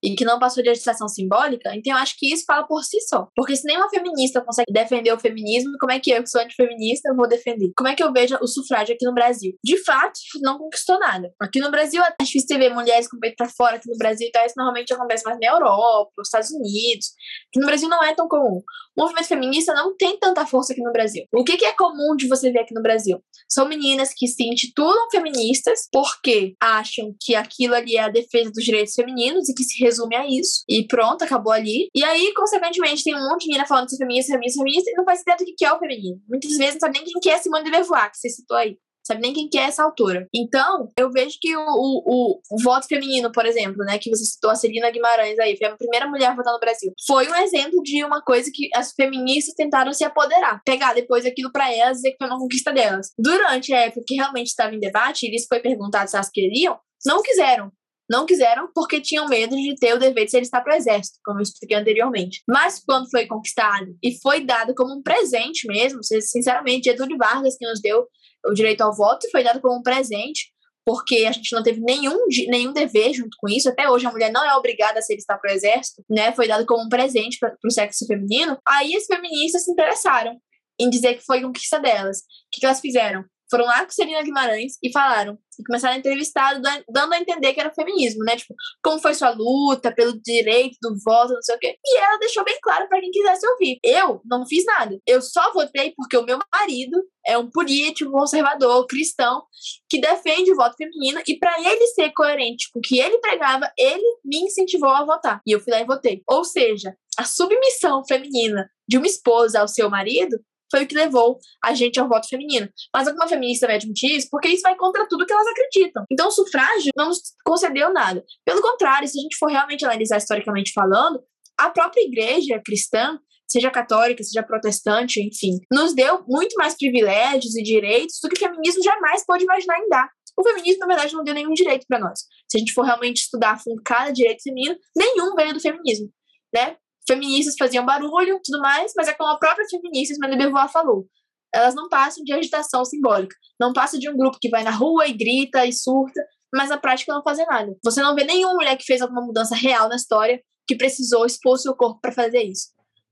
e 0.04 0.16
que 0.16 0.26
não 0.26 0.40
passou 0.40 0.64
de 0.64 0.70
legislação 0.70 1.08
simbólica, 1.08 1.76
então 1.76 1.94
eu 1.94 2.00
acho 2.00 2.16
que 2.18 2.34
isso 2.34 2.44
fala 2.46 2.66
por 2.66 2.84
si 2.84 3.00
só. 3.02 3.28
Porque 3.36 3.56
se 3.56 3.66
nenhuma 3.66 3.90
feminista 3.90 4.42
consegue 4.42 4.72
defender 4.72 5.14
o 5.14 5.20
feminismo, 5.20 5.74
como 5.80 5.92
é 5.92 6.00
que 6.00 6.12
eu, 6.12 6.24
que 6.24 6.30
sou 6.30 6.42
antifeminista, 6.42 7.14
vou 7.16 7.28
defender? 7.28 7.72
Como 7.78 7.88
é 7.88 7.96
que 7.96 8.04
eu 8.04 8.12
vejo 8.12 8.38
o 8.42 8.48
sufrágio 8.48 8.96
aqui 8.96 9.06
no 9.06 9.14
Brasil? 9.14 9.54
De 9.64 9.78
fato, 9.84 10.20
não 10.42 10.58
conquistou 10.58 11.00
nada. 11.00 11.32
Aqui 11.42 11.60
no 11.60 11.72
Brasil 11.72 12.02
é 12.04 12.24
difícil 12.24 12.58
ver 12.58 12.74
mulheres 12.74 13.08
com 13.08 13.18
o 13.18 13.20
peito 13.20 13.36
pra 13.36 13.50
fora, 13.50 13.76
aqui 13.76 13.90
no 13.90 13.98
Brasil, 13.98 14.28
então 14.28 14.46
isso 14.46 14.56
normalmente 14.58 14.94
acontece 14.94 15.24
mais 15.24 15.40
na 15.40 15.48
Europa, 15.48 16.12
nos 16.18 16.28
Estados 16.28 16.52
Unidos. 16.52 17.08
Aqui 17.50 17.60
no 17.60 17.68
Brasil 17.68 17.90
não 17.90 18.04
é 18.04 18.14
tão 18.16 18.28
comum. 18.28 18.62
O 18.98 19.02
movimento 19.02 19.28
feminista 19.28 19.74
não 19.74 19.96
tem 19.96 20.18
tanta 20.18 20.46
força 20.46 20.74
aqui 20.74 20.82
no 20.82 20.92
Brasil. 20.92 21.26
O 21.34 21.44
que, 21.44 21.58
que 21.58 21.66
é 21.66 21.74
comum 21.74 22.16
de 22.16 22.28
você 22.28 22.52
ver 22.52 22.60
aqui 22.60 22.74
no 22.74 22.82
Brasil? 22.82 23.22
São 23.50 23.68
meninas 23.68 24.14
que 24.16 24.28
se 24.28 24.44
intitulam 24.44 25.10
feministas 25.10 25.88
porque 25.92 26.56
acham 26.60 27.16
que 27.20 27.36
aquilo 27.36 27.76
ali 27.76 27.96
é 27.96 28.02
a 28.02 28.10
defesa 28.10 28.52
dos 28.52 28.64
direitos 28.64 28.94
femininos 28.94 29.50
e 29.50 29.54
que 29.54 29.64
se 29.64 29.78
resume 29.92 30.16
a 30.16 30.26
isso. 30.28 30.64
E 30.68 30.88
pronto, 30.88 31.24
acabou 31.24 31.54
ali. 31.54 31.90
E 31.94 32.04
aí, 32.04 32.34
consequentemente, 32.34 33.04
tem 33.04 33.16
um 33.16 33.30
monte 33.30 33.42
de 33.42 33.48
menina 33.48 33.68
falando 33.68 33.88
de 33.88 33.98
feminista, 33.98 34.32
feminista, 34.32 34.60
feminista, 34.60 34.92
e 34.92 34.94
não 34.96 35.06
faz 35.06 35.22
ideia 35.22 35.38
do 35.38 35.46
que 35.46 35.66
é 35.66 35.74
o 35.74 35.80
feminino. 35.80 36.20
Muitas 36.28 36.58
vezes 36.58 36.74
não 36.76 36.80
sabe 36.82 36.98
nem 36.98 37.04
quem 37.06 37.20
que 37.22 37.30
é 37.30 37.38
Simone 37.38 37.64
de 37.64 37.72
Beauvoir, 37.72 38.12
que 38.12 38.18
você 38.18 38.30
citou 38.30 38.58
aí 38.58 38.78
sabe 39.06 39.22
nem 39.22 39.34
quem 39.34 39.50
que 39.50 39.58
é 39.58 39.64
essa 39.64 39.84
autora. 39.84 40.28
Então, 40.34 40.92
eu 40.98 41.10
vejo 41.12 41.38
que 41.40 41.56
o, 41.56 41.62
o, 41.62 42.40
o, 42.52 42.64
voto 42.64 42.88
feminino, 42.88 43.32
por 43.32 43.46
exemplo, 43.46 43.84
né, 43.84 43.98
que 43.98 44.10
você 44.10 44.24
citou 44.24 44.52
a 44.52 44.56
Celina 44.56 44.92
Guimarães 44.92 45.38
aí, 45.40 45.58
foi 45.58 45.68
a 45.68 45.76
primeira 45.76 46.08
mulher 46.08 46.28
a 46.28 46.36
votar 46.36 46.54
no 46.54 46.60
Brasil, 46.60 46.94
foi 47.06 47.28
um 47.28 47.36
exemplo 47.36 47.82
de 47.84 48.04
uma 48.04 48.22
coisa 48.22 48.50
que 48.54 48.70
as 48.76 48.94
feministas 48.94 49.56
tentaram 49.56 49.94
se 49.94 50.04
apoderar, 50.04 50.62
pegar 50.66 50.94
depois 50.94 51.26
aquilo 51.26 51.52
para 51.52 51.74
elas 51.74 51.98
e 51.98 52.02
dizer 52.02 52.12
que 52.12 52.18
foi 52.20 52.28
uma 52.28 52.40
conquista 52.40 52.72
delas. 52.72 53.12
Durante 53.18 53.74
a 53.74 53.82
época 53.82 54.04
que 54.06 54.16
realmente 54.16 54.48
estava 54.48 54.74
em 54.74 54.80
debate, 54.80 55.28
e 55.28 55.36
isso 55.36 55.48
foi 55.48 55.60
perguntado 55.60 56.10
se 56.10 56.16
elas 56.16 56.30
queriam, 56.30 56.78
não 57.06 57.22
quiseram. 57.22 57.72
Não 58.12 58.26
quiseram 58.26 58.70
porque 58.76 59.00
tinham 59.00 59.26
medo 59.30 59.56
de 59.56 59.74
ter 59.76 59.94
o 59.94 59.98
dever 59.98 60.26
de 60.26 60.32
se 60.32 60.38
alistar 60.38 60.62
para 60.62 60.74
o 60.74 60.78
exército, 60.78 61.18
como 61.24 61.40
eu 61.40 61.44
expliquei 61.44 61.78
anteriormente. 61.78 62.44
Mas 62.46 62.84
quando 62.86 63.10
foi 63.10 63.26
conquistado 63.26 63.96
e 64.04 64.20
foi 64.20 64.44
dado 64.44 64.76
como 64.76 64.94
um 64.94 65.02
presente 65.02 65.66
mesmo, 65.66 66.04
sinceramente, 66.04 66.90
Getúlio 66.90 67.18
Vargas 67.18 67.56
que 67.58 67.66
nos 67.66 67.82
deu 67.82 68.06
o 68.46 68.54
direito 68.54 68.82
ao 68.82 68.94
voto 68.94 69.32
foi 69.32 69.46
dado 69.46 69.62
como 69.62 69.80
um 69.80 69.82
presente, 69.82 70.52
porque 70.86 71.26
a 71.26 71.32
gente 71.32 71.54
não 71.56 71.64
teve 71.64 71.80
nenhum, 71.80 72.18
nenhum 72.50 72.74
dever 72.74 73.14
junto 73.14 73.38
com 73.40 73.48
isso. 73.48 73.70
Até 73.70 73.90
hoje 73.90 74.06
a 74.06 74.12
mulher 74.12 74.30
não 74.30 74.44
é 74.44 74.54
obrigada 74.56 75.00
a 75.00 75.02
se 75.02 75.14
alistar 75.14 75.40
para 75.40 75.50
o 75.50 75.56
exército, 75.56 76.04
né? 76.10 76.34
Foi 76.34 76.50
dado 76.50 76.66
como 76.66 76.84
um 76.84 76.90
presente 76.90 77.38
para 77.40 77.56
o 77.64 77.72
sexo 77.72 78.06
feminino. 78.06 78.58
Aí 78.68 78.94
as 78.94 79.06
feministas 79.06 79.64
se 79.64 79.72
interessaram 79.72 80.36
em 80.78 80.90
dizer 80.90 81.14
que 81.14 81.24
foi 81.24 81.42
conquista 81.42 81.80
delas. 81.80 82.18
O 82.18 82.22
que, 82.52 82.60
que 82.60 82.66
elas 82.66 82.82
fizeram? 82.82 83.24
Foram 83.52 83.66
lá 83.66 83.86
com 83.86 83.92
Celina 83.92 84.24
Guimarães 84.24 84.78
e 84.82 84.92
falaram, 84.92 85.38
e 85.60 85.64
começaram 85.64 85.96
a 85.96 85.98
entrevistar, 86.00 86.60
dando 86.90 87.14
a 87.14 87.20
entender 87.20 87.54
que 87.54 87.60
era 87.60 87.74
feminismo, 87.74 88.24
né? 88.24 88.38
Tipo, 88.38 88.56
como 88.82 89.00
foi 89.00 89.14
sua 89.14 89.32
luta 89.32 89.94
pelo 89.94 90.20
direito 90.22 90.78
do 90.82 90.96
voto, 91.04 91.34
não 91.34 91.42
sei 91.42 91.56
o 91.56 91.60
quê. 91.60 91.78
E 91.86 91.98
ela 91.98 92.18
deixou 92.18 92.46
bem 92.46 92.58
claro 92.62 92.88
para 92.88 93.02
quem 93.02 93.12
quisesse 93.12 93.46
ouvir. 93.46 93.78
Eu 93.84 94.22
não 94.26 94.46
fiz 94.48 94.64
nada. 94.66 94.98
Eu 95.06 95.22
só 95.22 95.52
votei 95.52 95.94
porque 95.96 96.16
o 96.18 96.24
meu 96.24 96.40
marido 96.54 96.98
é 97.28 97.38
um 97.38 97.52
político 97.52 98.12
conservador, 98.12 98.88
cristão, 98.88 99.44
que 99.90 100.00
defende 100.00 100.52
o 100.52 100.56
voto 100.56 100.76
feminino 100.78 101.22
e 101.28 101.38
para 101.38 101.60
ele 101.60 101.86
ser 101.88 102.12
coerente 102.14 102.70
com 102.72 102.80
o 102.80 102.82
que 102.82 103.00
ele 103.00 103.20
pregava, 103.20 103.72
ele 103.78 104.20
me 104.24 104.38
incentivou 104.38 104.90
a 104.90 105.06
votar. 105.06 105.42
E 105.46 105.52
eu 105.52 105.60
fui 105.60 105.74
lá 105.74 105.82
e 105.82 105.86
votei. 105.86 106.24
Ou 106.28 106.46
seja, 106.46 106.96
a 107.18 107.26
submissão 107.26 108.04
feminina 108.06 108.70
de 108.88 108.98
uma 108.98 109.06
esposa 109.06 109.60
ao 109.60 109.68
seu 109.68 109.90
marido 109.90 110.40
foi 110.72 110.84
o 110.84 110.88
que 110.88 110.96
levou 110.96 111.38
a 111.64 111.74
gente 111.74 112.00
ao 112.00 112.08
voto 112.08 112.28
feminino. 112.28 112.68
Mas 112.96 113.08
alguma 113.08 113.28
feminista 113.28 113.68
vai 113.68 113.76
admitir 113.76 114.16
isso 114.16 114.28
porque 114.32 114.48
isso 114.48 114.62
vai 114.64 114.76
contra 114.76 115.08
tudo 115.08 115.26
que 115.26 115.34
elas 115.34 115.48
acreditam. 115.48 116.06
Então, 116.12 116.30
o 116.30 116.32
sufrágio 116.32 116.92
não 116.98 117.10
nos 117.10 117.20
concedeu 117.44 117.94
nada. 117.94 118.24
Pelo 118.46 118.62
contrário, 118.62 119.08
se 119.08 119.20
a 119.20 119.22
gente 119.22 119.38
for 119.38 119.50
realmente 119.50 119.86
analisar 119.86 120.18
historicamente 120.18 120.72
falando, 120.74 121.22
a 121.60 121.70
própria 121.70 122.02
igreja 122.02 122.62
cristã 122.66 123.20
seja 123.52 123.70
católica, 123.70 124.24
seja 124.24 124.42
protestante, 124.42 125.22
enfim, 125.22 125.60
nos 125.72 125.94
deu 125.94 126.24
muito 126.28 126.56
mais 126.56 126.76
privilégios 126.76 127.56
e 127.56 127.62
direitos 127.62 128.18
do 128.24 128.30
que 128.30 128.38
o 128.38 128.50
feminismo 128.50 128.82
jamais 128.82 129.26
pode 129.26 129.44
imaginar 129.44 129.78
em 129.78 129.90
dar. 129.90 130.10
O 130.38 130.44
feminismo, 130.44 130.80
na 130.80 130.88
verdade, 130.88 131.14
não 131.14 131.24
deu 131.24 131.34
nenhum 131.34 131.54
direito 131.54 131.86
para 131.88 132.00
nós. 132.00 132.22
Se 132.50 132.58
a 132.58 132.60
gente 132.60 132.74
for 132.74 132.84
realmente 132.84 133.18
estudar 133.18 133.52
a 133.52 133.58
fundo 133.58 133.82
cada 133.84 134.12
direito 134.12 134.42
feminino, 134.42 134.76
nenhum 134.96 135.36
veio 135.36 135.54
do 135.54 135.60
feminismo, 135.60 136.10
né? 136.54 136.78
Feministas 137.12 137.56
faziam 137.60 137.86
barulho, 137.86 138.40
tudo 138.42 138.62
mais, 138.62 138.94
mas 138.96 139.10
é 139.10 139.14
como 139.14 139.32
a 139.32 139.38
própria 139.38 139.68
feminista 139.70 140.16
de 140.16 140.38
Beauvoir 140.38 140.72
falou. 140.72 141.06
Elas 141.54 141.76
não 141.76 141.90
passam 141.90 142.24
de 142.24 142.32
agitação 142.32 142.86
simbólica. 142.86 143.36
Não 143.60 143.74
passa 143.74 144.00
de 144.00 144.10
um 144.10 144.16
grupo 144.16 144.38
que 144.40 144.50
vai 144.50 144.64
na 144.64 144.72
rua 144.72 145.06
e 145.08 145.12
grita 145.12 145.66
e 145.66 145.74
surta, 145.74 146.22
mas 146.54 146.70
na 146.70 146.78
prática 146.78 147.14
não 147.14 147.22
fazem 147.22 147.46
nada. 147.46 147.76
Você 147.84 148.02
não 148.02 148.16
vê 148.16 148.24
nenhuma 148.24 148.54
mulher 148.54 148.78
que 148.78 148.86
fez 148.86 149.02
alguma 149.02 149.22
mudança 149.22 149.54
real 149.54 149.90
na 149.90 149.98
história 149.98 150.42
que 150.66 150.78
precisou 150.78 151.26
expor 151.26 151.58
seu 151.58 151.76
corpo 151.76 152.00
para 152.00 152.14
fazer 152.14 152.44
isso. 152.44 152.70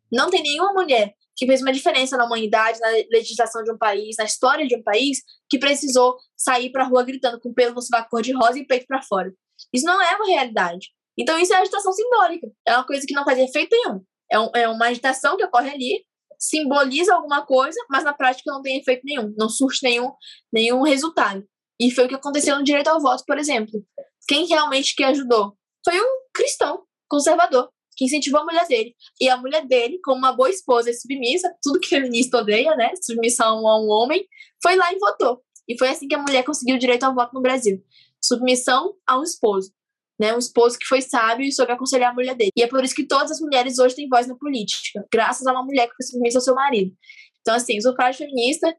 Não 0.10 0.30
tem 0.30 0.42
nenhuma 0.42 0.72
mulher 0.72 1.14
que 1.36 1.46
fez 1.46 1.62
uma 1.62 1.74
diferença 1.74 2.16
na 2.16 2.24
humanidade, 2.24 2.80
na 2.80 2.88
legislação 3.12 3.64
de 3.64 3.72
um 3.74 3.78
país, 3.78 4.16
na 4.18 4.24
história 4.24 4.66
de 4.66 4.78
um 4.78 4.82
país, 4.82 5.20
que 5.50 5.60
precisou 5.60 6.16
sair 6.38 6.72
para 6.72 6.86
a 6.86 6.88
rua 6.88 7.04
gritando 7.04 7.38
com 7.42 7.54
pelo 7.54 7.76
no 7.76 7.82
sovaco 7.82 8.10
cor-de-rosa 8.10 8.60
e 8.60 8.66
peito 8.66 8.86
para 8.88 9.02
fora. 9.02 9.30
Isso 9.74 9.86
não 9.86 10.02
é 10.02 10.16
uma 10.16 10.26
realidade. 10.26 10.88
Então, 11.20 11.38
isso 11.38 11.54
é 11.54 11.58
agitação 11.58 11.92
simbólica. 11.92 12.48
É 12.66 12.74
uma 12.76 12.86
coisa 12.86 13.06
que 13.06 13.14
não 13.14 13.26
faz 13.26 13.38
efeito 13.38 13.76
nenhum. 13.76 14.02
É, 14.32 14.40
um, 14.40 14.50
é 14.56 14.68
uma 14.70 14.88
agitação 14.88 15.36
que 15.36 15.44
ocorre 15.44 15.70
ali, 15.70 16.06
simboliza 16.40 17.14
alguma 17.14 17.46
coisa, 17.46 17.78
mas 17.90 18.04
na 18.04 18.14
prática 18.14 18.52
não 18.52 18.62
tem 18.62 18.80
efeito 18.80 19.02
nenhum, 19.04 19.34
não 19.38 19.50
surge 19.50 19.80
nenhum, 19.84 20.12
nenhum 20.54 20.82
resultado. 20.84 21.44
E 21.80 21.92
foi 21.92 22.06
o 22.06 22.08
que 22.08 22.16
aconteceu 22.16 22.56
no 22.58 22.64
direito 22.64 22.88
ao 22.88 23.02
voto, 23.02 23.24
por 23.26 23.38
exemplo. 23.38 23.84
Quem 24.28 24.48
realmente 24.48 24.96
que 24.96 25.04
ajudou? 25.04 25.58
Foi 25.84 26.00
um 26.00 26.22
cristão 26.34 26.84
conservador 27.10 27.70
que 27.98 28.06
incentivou 28.06 28.40
a 28.40 28.46
mulher 28.46 28.66
dele. 28.68 28.96
E 29.20 29.28
a 29.28 29.36
mulher 29.36 29.66
dele, 29.66 30.00
como 30.04 30.20
uma 30.20 30.32
boa 30.32 30.50
esposa 30.50 30.90
e 30.90 30.94
submissa, 30.94 31.54
tudo 31.62 31.80
que 31.80 31.90
feminista 31.90 32.38
odeia, 32.38 32.76
né? 32.76 32.94
Submissão 33.04 33.68
a 33.68 33.78
um 33.78 33.90
homem, 33.90 34.26
foi 34.64 34.76
lá 34.78 34.94
e 34.94 35.00
votou. 35.00 35.42
E 35.68 35.78
foi 35.78 35.90
assim 35.90 36.08
que 36.08 36.16
a 36.16 36.22
mulher 36.22 36.44
conseguiu 36.44 36.76
o 36.76 36.80
direito 36.80 37.04
ao 37.04 37.14
voto 37.14 37.34
no 37.34 37.42
Brasil. 37.42 37.84
Submissão 38.24 38.94
a 39.06 39.20
um 39.20 39.24
esposo. 39.24 39.74
Né, 40.20 40.34
um 40.34 40.38
esposo 40.38 40.78
que 40.78 40.86
foi 40.86 41.02
sábio 41.02 41.46
e 41.46 41.52
soube 41.52 41.72
aconselhar 41.72 42.12
a 42.12 42.14
mulher 42.14 42.36
dele. 42.36 42.52
E 42.54 42.62
é 42.62 42.68
por 42.68 42.84
isso 42.84 42.94
que 42.94 43.08
todas 43.08 43.32
as 43.32 43.40
mulheres 43.40 43.80
hoje 43.80 43.96
têm 43.96 44.10
voz 44.10 44.28
na 44.28 44.36
política, 44.36 45.06
graças 45.12 45.48
a 45.48 45.52
uma 45.54 45.64
mulher 45.64 45.88
que 45.88 45.96
foi 45.96 46.06
submissa 46.06 46.40
ao 46.40 46.42
seu 46.42 46.54
marido. 46.56 46.92
Então, 47.40 47.56
assim, 47.56 47.78
o 47.78 47.82
sufrágio 47.82 48.26
feminista 48.26 48.76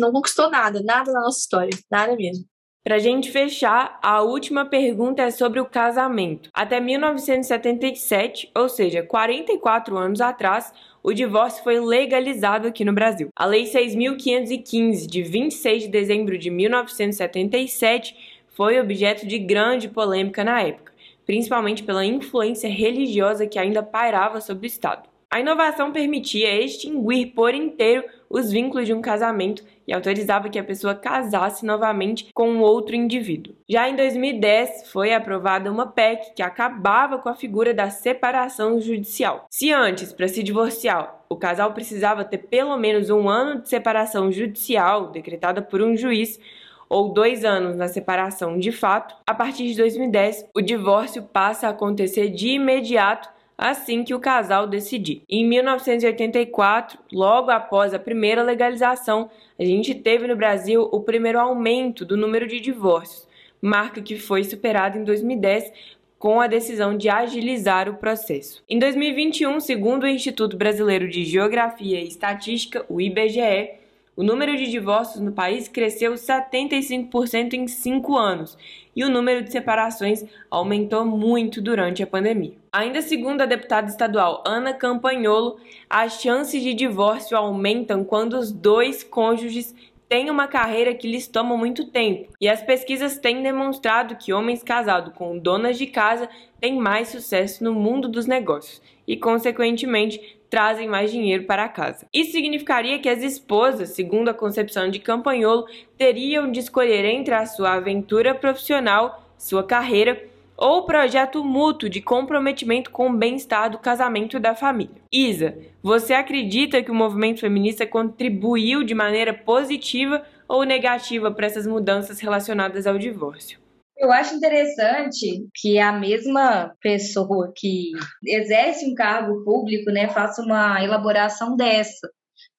não 0.00 0.10
conquistou 0.10 0.50
nada, 0.50 0.82
nada 0.82 1.12
na 1.12 1.20
nossa 1.20 1.38
história, 1.38 1.70
nada 1.90 2.16
mesmo. 2.16 2.44
Para 2.84 2.98
gente 2.98 3.30
fechar, 3.30 3.98
a 4.02 4.22
última 4.22 4.64
pergunta 4.64 5.20
é 5.20 5.30
sobre 5.30 5.60
o 5.60 5.66
casamento. 5.66 6.48
Até 6.54 6.80
1977, 6.80 8.50
ou 8.56 8.66
seja, 8.68 9.02
44 9.02 9.98
anos 9.98 10.22
atrás, 10.22 10.72
o 11.02 11.12
divórcio 11.12 11.62
foi 11.62 11.78
legalizado 11.80 12.66
aqui 12.66 12.86
no 12.86 12.94
Brasil. 12.94 13.28
A 13.36 13.44
Lei 13.44 13.64
6.515, 13.64 15.06
de 15.06 15.22
26 15.22 15.82
de 15.82 15.88
dezembro 15.88 16.38
de 16.38 16.50
1977, 16.50 18.37
foi 18.58 18.80
objeto 18.80 19.24
de 19.24 19.38
grande 19.38 19.88
polêmica 19.88 20.42
na 20.42 20.60
época, 20.60 20.92
principalmente 21.24 21.84
pela 21.84 22.04
influência 22.04 22.68
religiosa 22.68 23.46
que 23.46 23.56
ainda 23.56 23.84
pairava 23.84 24.40
sobre 24.40 24.66
o 24.66 24.66
Estado. 24.66 25.08
A 25.30 25.38
inovação 25.38 25.92
permitia 25.92 26.60
extinguir 26.60 27.26
por 27.36 27.54
inteiro 27.54 28.02
os 28.28 28.50
vínculos 28.50 28.84
de 28.84 28.92
um 28.92 29.00
casamento 29.00 29.62
e 29.86 29.92
autorizava 29.92 30.48
que 30.48 30.58
a 30.58 30.64
pessoa 30.64 30.92
casasse 30.92 31.64
novamente 31.64 32.30
com 32.34 32.50
um 32.50 32.60
outro 32.60 32.96
indivíduo. 32.96 33.54
Já 33.68 33.88
em 33.88 33.94
2010, 33.94 34.90
foi 34.90 35.14
aprovada 35.14 35.70
uma 35.70 35.86
PEC 35.86 36.34
que 36.34 36.42
acabava 36.42 37.18
com 37.18 37.28
a 37.28 37.36
figura 37.36 37.72
da 37.72 37.90
separação 37.90 38.80
judicial. 38.80 39.46
Se 39.48 39.70
antes, 39.70 40.12
para 40.12 40.26
se 40.26 40.42
divorciar, 40.42 41.24
o 41.28 41.36
casal 41.36 41.72
precisava 41.74 42.24
ter 42.24 42.38
pelo 42.38 42.76
menos 42.76 43.08
um 43.08 43.28
ano 43.28 43.62
de 43.62 43.68
separação 43.68 44.32
judicial 44.32 45.12
decretada 45.12 45.62
por 45.62 45.80
um 45.80 45.96
juiz, 45.96 46.40
ou 46.88 47.12
dois 47.12 47.44
anos 47.44 47.76
na 47.76 47.88
separação 47.88 48.58
de 48.58 48.72
fato, 48.72 49.14
a 49.26 49.34
partir 49.34 49.66
de 49.68 49.76
2010, 49.76 50.46
o 50.54 50.60
divórcio 50.60 51.22
passa 51.22 51.66
a 51.66 51.70
acontecer 51.70 52.30
de 52.30 52.48
imediato 52.48 53.28
assim 53.58 54.04
que 54.04 54.14
o 54.14 54.20
casal 54.20 54.68
decidir. 54.68 55.22
Em 55.28 55.44
1984, 55.44 56.98
logo 57.12 57.50
após 57.50 57.92
a 57.92 57.98
primeira 57.98 58.42
legalização, 58.42 59.28
a 59.58 59.64
gente 59.64 59.96
teve 59.96 60.28
no 60.28 60.36
Brasil 60.36 60.88
o 60.92 61.00
primeiro 61.00 61.40
aumento 61.40 62.04
do 62.04 62.16
número 62.16 62.46
de 62.46 62.60
divórcios, 62.60 63.26
marca 63.60 64.00
que 64.00 64.16
foi 64.16 64.44
superada 64.44 64.96
em 64.96 65.02
2010 65.02 65.72
com 66.18 66.40
a 66.40 66.46
decisão 66.46 66.96
de 66.96 67.08
agilizar 67.08 67.88
o 67.88 67.94
processo. 67.94 68.62
Em 68.68 68.78
2021, 68.78 69.60
segundo 69.60 70.02
o 70.04 70.08
Instituto 70.08 70.56
Brasileiro 70.56 71.08
de 71.08 71.24
Geografia 71.24 72.00
e 72.00 72.08
Estatística, 72.08 72.84
o 72.88 73.00
IBGE, 73.00 73.70
o 74.18 74.24
número 74.24 74.56
de 74.56 74.68
divórcios 74.68 75.20
no 75.20 75.30
país 75.30 75.68
cresceu 75.68 76.14
75% 76.14 77.52
em 77.52 77.68
cinco 77.68 78.16
anos 78.16 78.58
e 78.96 79.04
o 79.04 79.08
número 79.08 79.44
de 79.44 79.52
separações 79.52 80.24
aumentou 80.50 81.04
muito 81.04 81.62
durante 81.62 82.02
a 82.02 82.06
pandemia. 82.06 82.54
Ainda 82.72 83.00
segundo 83.00 83.42
a 83.42 83.46
deputada 83.46 83.88
estadual 83.88 84.42
Ana 84.44 84.74
Campanholo, 84.74 85.60
as 85.88 86.20
chances 86.20 86.60
de 86.60 86.74
divórcio 86.74 87.36
aumentam 87.36 88.02
quando 88.02 88.34
os 88.34 88.50
dois 88.50 89.04
cônjuges 89.04 89.72
têm 90.08 90.30
uma 90.30 90.48
carreira 90.48 90.94
que 90.94 91.06
lhes 91.06 91.28
toma 91.28 91.56
muito 91.56 91.86
tempo, 91.86 92.32
e 92.40 92.48
as 92.48 92.62
pesquisas 92.62 93.18
têm 93.18 93.42
demonstrado 93.42 94.16
que 94.16 94.32
homens 94.32 94.64
casados 94.64 95.12
com 95.14 95.38
donas 95.38 95.78
de 95.78 95.86
casa 95.86 96.28
têm 96.60 96.76
mais 96.76 97.08
sucesso 97.08 97.62
no 97.62 97.72
mundo 97.72 98.08
dos 98.08 98.26
negócios 98.26 98.82
e, 99.06 99.16
consequentemente, 99.16 100.37
trazem 100.50 100.88
mais 100.88 101.10
dinheiro 101.10 101.44
para 101.44 101.68
casa. 101.68 102.06
Isso 102.12 102.32
significaria 102.32 102.98
que 102.98 103.08
as 103.08 103.22
esposas, 103.22 103.90
segundo 103.90 104.28
a 104.28 104.34
concepção 104.34 104.90
de 104.90 104.98
Campanholo, 104.98 105.66
teriam 105.96 106.50
de 106.50 106.60
escolher 106.60 107.04
entre 107.04 107.34
a 107.34 107.46
sua 107.46 107.74
aventura 107.74 108.34
profissional, 108.34 109.24
sua 109.36 109.62
carreira 109.62 110.22
ou 110.56 110.82
projeto 110.82 111.44
mútuo 111.44 111.88
de 111.88 112.02
comprometimento 112.02 112.90
com 112.90 113.08
o 113.08 113.16
bem-estar 113.16 113.70
do 113.70 113.78
casamento 113.78 114.40
da 114.40 114.56
família. 114.56 115.00
Isa, 115.12 115.56
você 115.80 116.12
acredita 116.12 116.82
que 116.82 116.90
o 116.90 116.94
movimento 116.94 117.40
feminista 117.40 117.86
contribuiu 117.86 118.82
de 118.82 118.92
maneira 118.92 119.32
positiva 119.32 120.24
ou 120.48 120.64
negativa 120.64 121.30
para 121.30 121.46
essas 121.46 121.64
mudanças 121.64 122.18
relacionadas 122.18 122.88
ao 122.88 122.98
divórcio? 122.98 123.67
Eu 123.98 124.12
acho 124.12 124.34
interessante 124.34 125.48
que 125.56 125.78
a 125.80 125.92
mesma 125.92 126.72
pessoa 126.80 127.52
que 127.54 127.90
exerce 128.24 128.86
um 128.86 128.94
cargo 128.94 129.42
público, 129.44 129.90
né, 129.90 130.08
faça 130.08 130.40
uma 130.40 130.82
elaboração 130.82 131.56
dessa. 131.56 132.08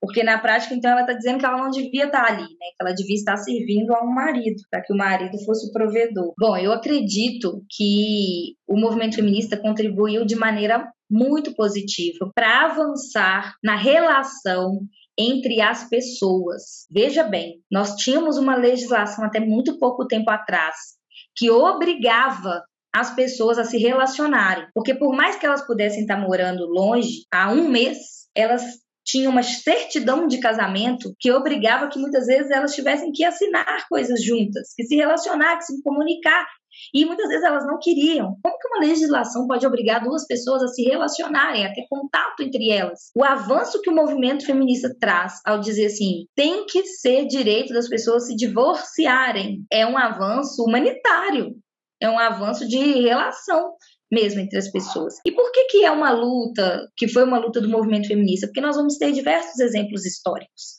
Porque 0.02 0.22
na 0.22 0.38
prática, 0.38 0.74
então, 0.74 0.92
ela 0.92 1.02
está 1.02 1.14
dizendo 1.14 1.40
que 1.40 1.46
ela 1.46 1.58
não 1.58 1.70
devia 1.70 2.06
estar 2.06 2.26
tá 2.26 2.32
ali, 2.32 2.44
né? 2.44 2.68
Que 2.76 2.82
ela 2.82 2.94
devia 2.94 3.16
estar 3.16 3.38
servindo 3.38 3.94
a 3.94 4.04
um 4.04 4.14
marido, 4.14 4.62
para 4.70 4.82
que 4.82 4.94
o 4.94 4.98
marido 4.98 5.38
fosse 5.46 5.70
o 5.70 5.72
provedor. 5.72 6.34
Bom, 6.38 6.58
eu 6.58 6.72
acredito 6.74 7.64
que 7.70 8.56
o 8.68 8.78
movimento 8.78 9.16
feminista 9.16 9.58
contribuiu 9.58 10.26
de 10.26 10.36
maneira 10.36 10.90
muito 11.10 11.54
positiva 11.54 12.30
para 12.34 12.66
avançar 12.66 13.56
na 13.64 13.76
relação 13.76 14.80
entre 15.18 15.62
as 15.62 15.90
pessoas. 15.90 16.86
Veja 16.90 17.24
bem, 17.24 17.62
nós 17.70 17.96
tínhamos 17.96 18.38
uma 18.38 18.56
legislação 18.56 19.26
até 19.26 19.40
muito 19.40 19.78
pouco 19.80 20.08
tempo 20.08 20.30
atrás 20.30 20.99
que 21.40 21.50
obrigava 21.50 22.62
as 22.94 23.16
pessoas 23.16 23.58
a 23.58 23.64
se 23.64 23.78
relacionarem. 23.78 24.68
Porque 24.74 24.94
por 24.94 25.16
mais 25.16 25.38
que 25.38 25.46
elas 25.46 25.66
pudessem 25.66 26.02
estar 26.02 26.18
morando 26.18 26.66
longe, 26.66 27.24
há 27.32 27.50
um 27.50 27.70
mês, 27.70 27.98
elas 28.36 28.62
tinham 29.06 29.32
uma 29.32 29.42
certidão 29.42 30.28
de 30.28 30.40
casamento 30.40 31.16
que 31.18 31.32
obrigava 31.32 31.88
que 31.88 31.98
muitas 31.98 32.28
vezes 32.28 32.52
elas 32.52 32.76
tivessem 32.76 33.12
que 33.12 33.24
assinar 33.24 33.88
coisas 33.90 34.24
juntas, 34.24 34.74
que 34.76 34.84
se 34.84 34.96
relacionar, 34.96 35.58
que 35.58 35.64
se 35.64 35.82
comunicar. 35.82 36.46
E 36.94 37.06
muitas 37.06 37.28
vezes 37.28 37.44
elas 37.44 37.66
não 37.66 37.78
queriam. 37.80 38.36
Como 38.42 38.58
que 38.58 38.68
uma 38.68 38.86
legislação 38.86 39.48
pode 39.48 39.66
obrigar 39.66 40.04
duas 40.04 40.26
pessoas 40.26 40.64
a 40.64 40.68
se 40.68 40.84
relacionarem, 40.84 41.66
a 41.66 41.74
ter 41.74 41.86
contato 41.90 42.42
entre 42.42 42.70
elas? 42.72 43.12
O 43.16 43.24
avanço 43.24 43.82
que 43.82 43.90
o 43.90 43.96
movimento 43.96 44.46
feminista 44.46 44.96
traz 45.00 45.40
ao 45.46 45.60
dizer 45.60 45.88
assim, 45.88 46.26
tem 46.36 46.66
que 46.66 46.86
ser 46.86 47.28
direito 47.28 47.74
das 47.74 47.88
pessoas 47.88 48.28
se 48.28 48.36
divorciarem, 48.36 49.64
é 49.72 49.86
um 49.86 49.98
avanço 49.98 50.64
humanitário, 50.64 51.56
é 52.02 52.10
um 52.10 52.18
avanço 52.18 52.68
de 52.68 52.78
relação 53.02 53.74
mesmo 54.12 54.40
entre 54.42 54.58
as 54.58 54.72
pessoas. 54.72 55.16
E 55.26 55.32
por 55.32 55.52
que 55.52 55.66
que 55.66 55.86
é 55.86 55.92
uma 55.92 56.12
luta, 56.12 56.88
que 56.98 57.08
foi 57.08 57.24
uma 57.24 57.38
luta 57.38 57.62
do 57.62 57.70
movimento 57.70 58.08
feminista? 58.08 58.48
Porque 58.48 58.62
nós 58.62 58.76
vamos 58.76 58.98
ter 58.98 59.12
diversos 59.12 59.60
exemplos 59.60 60.06
históricos. 60.06 60.79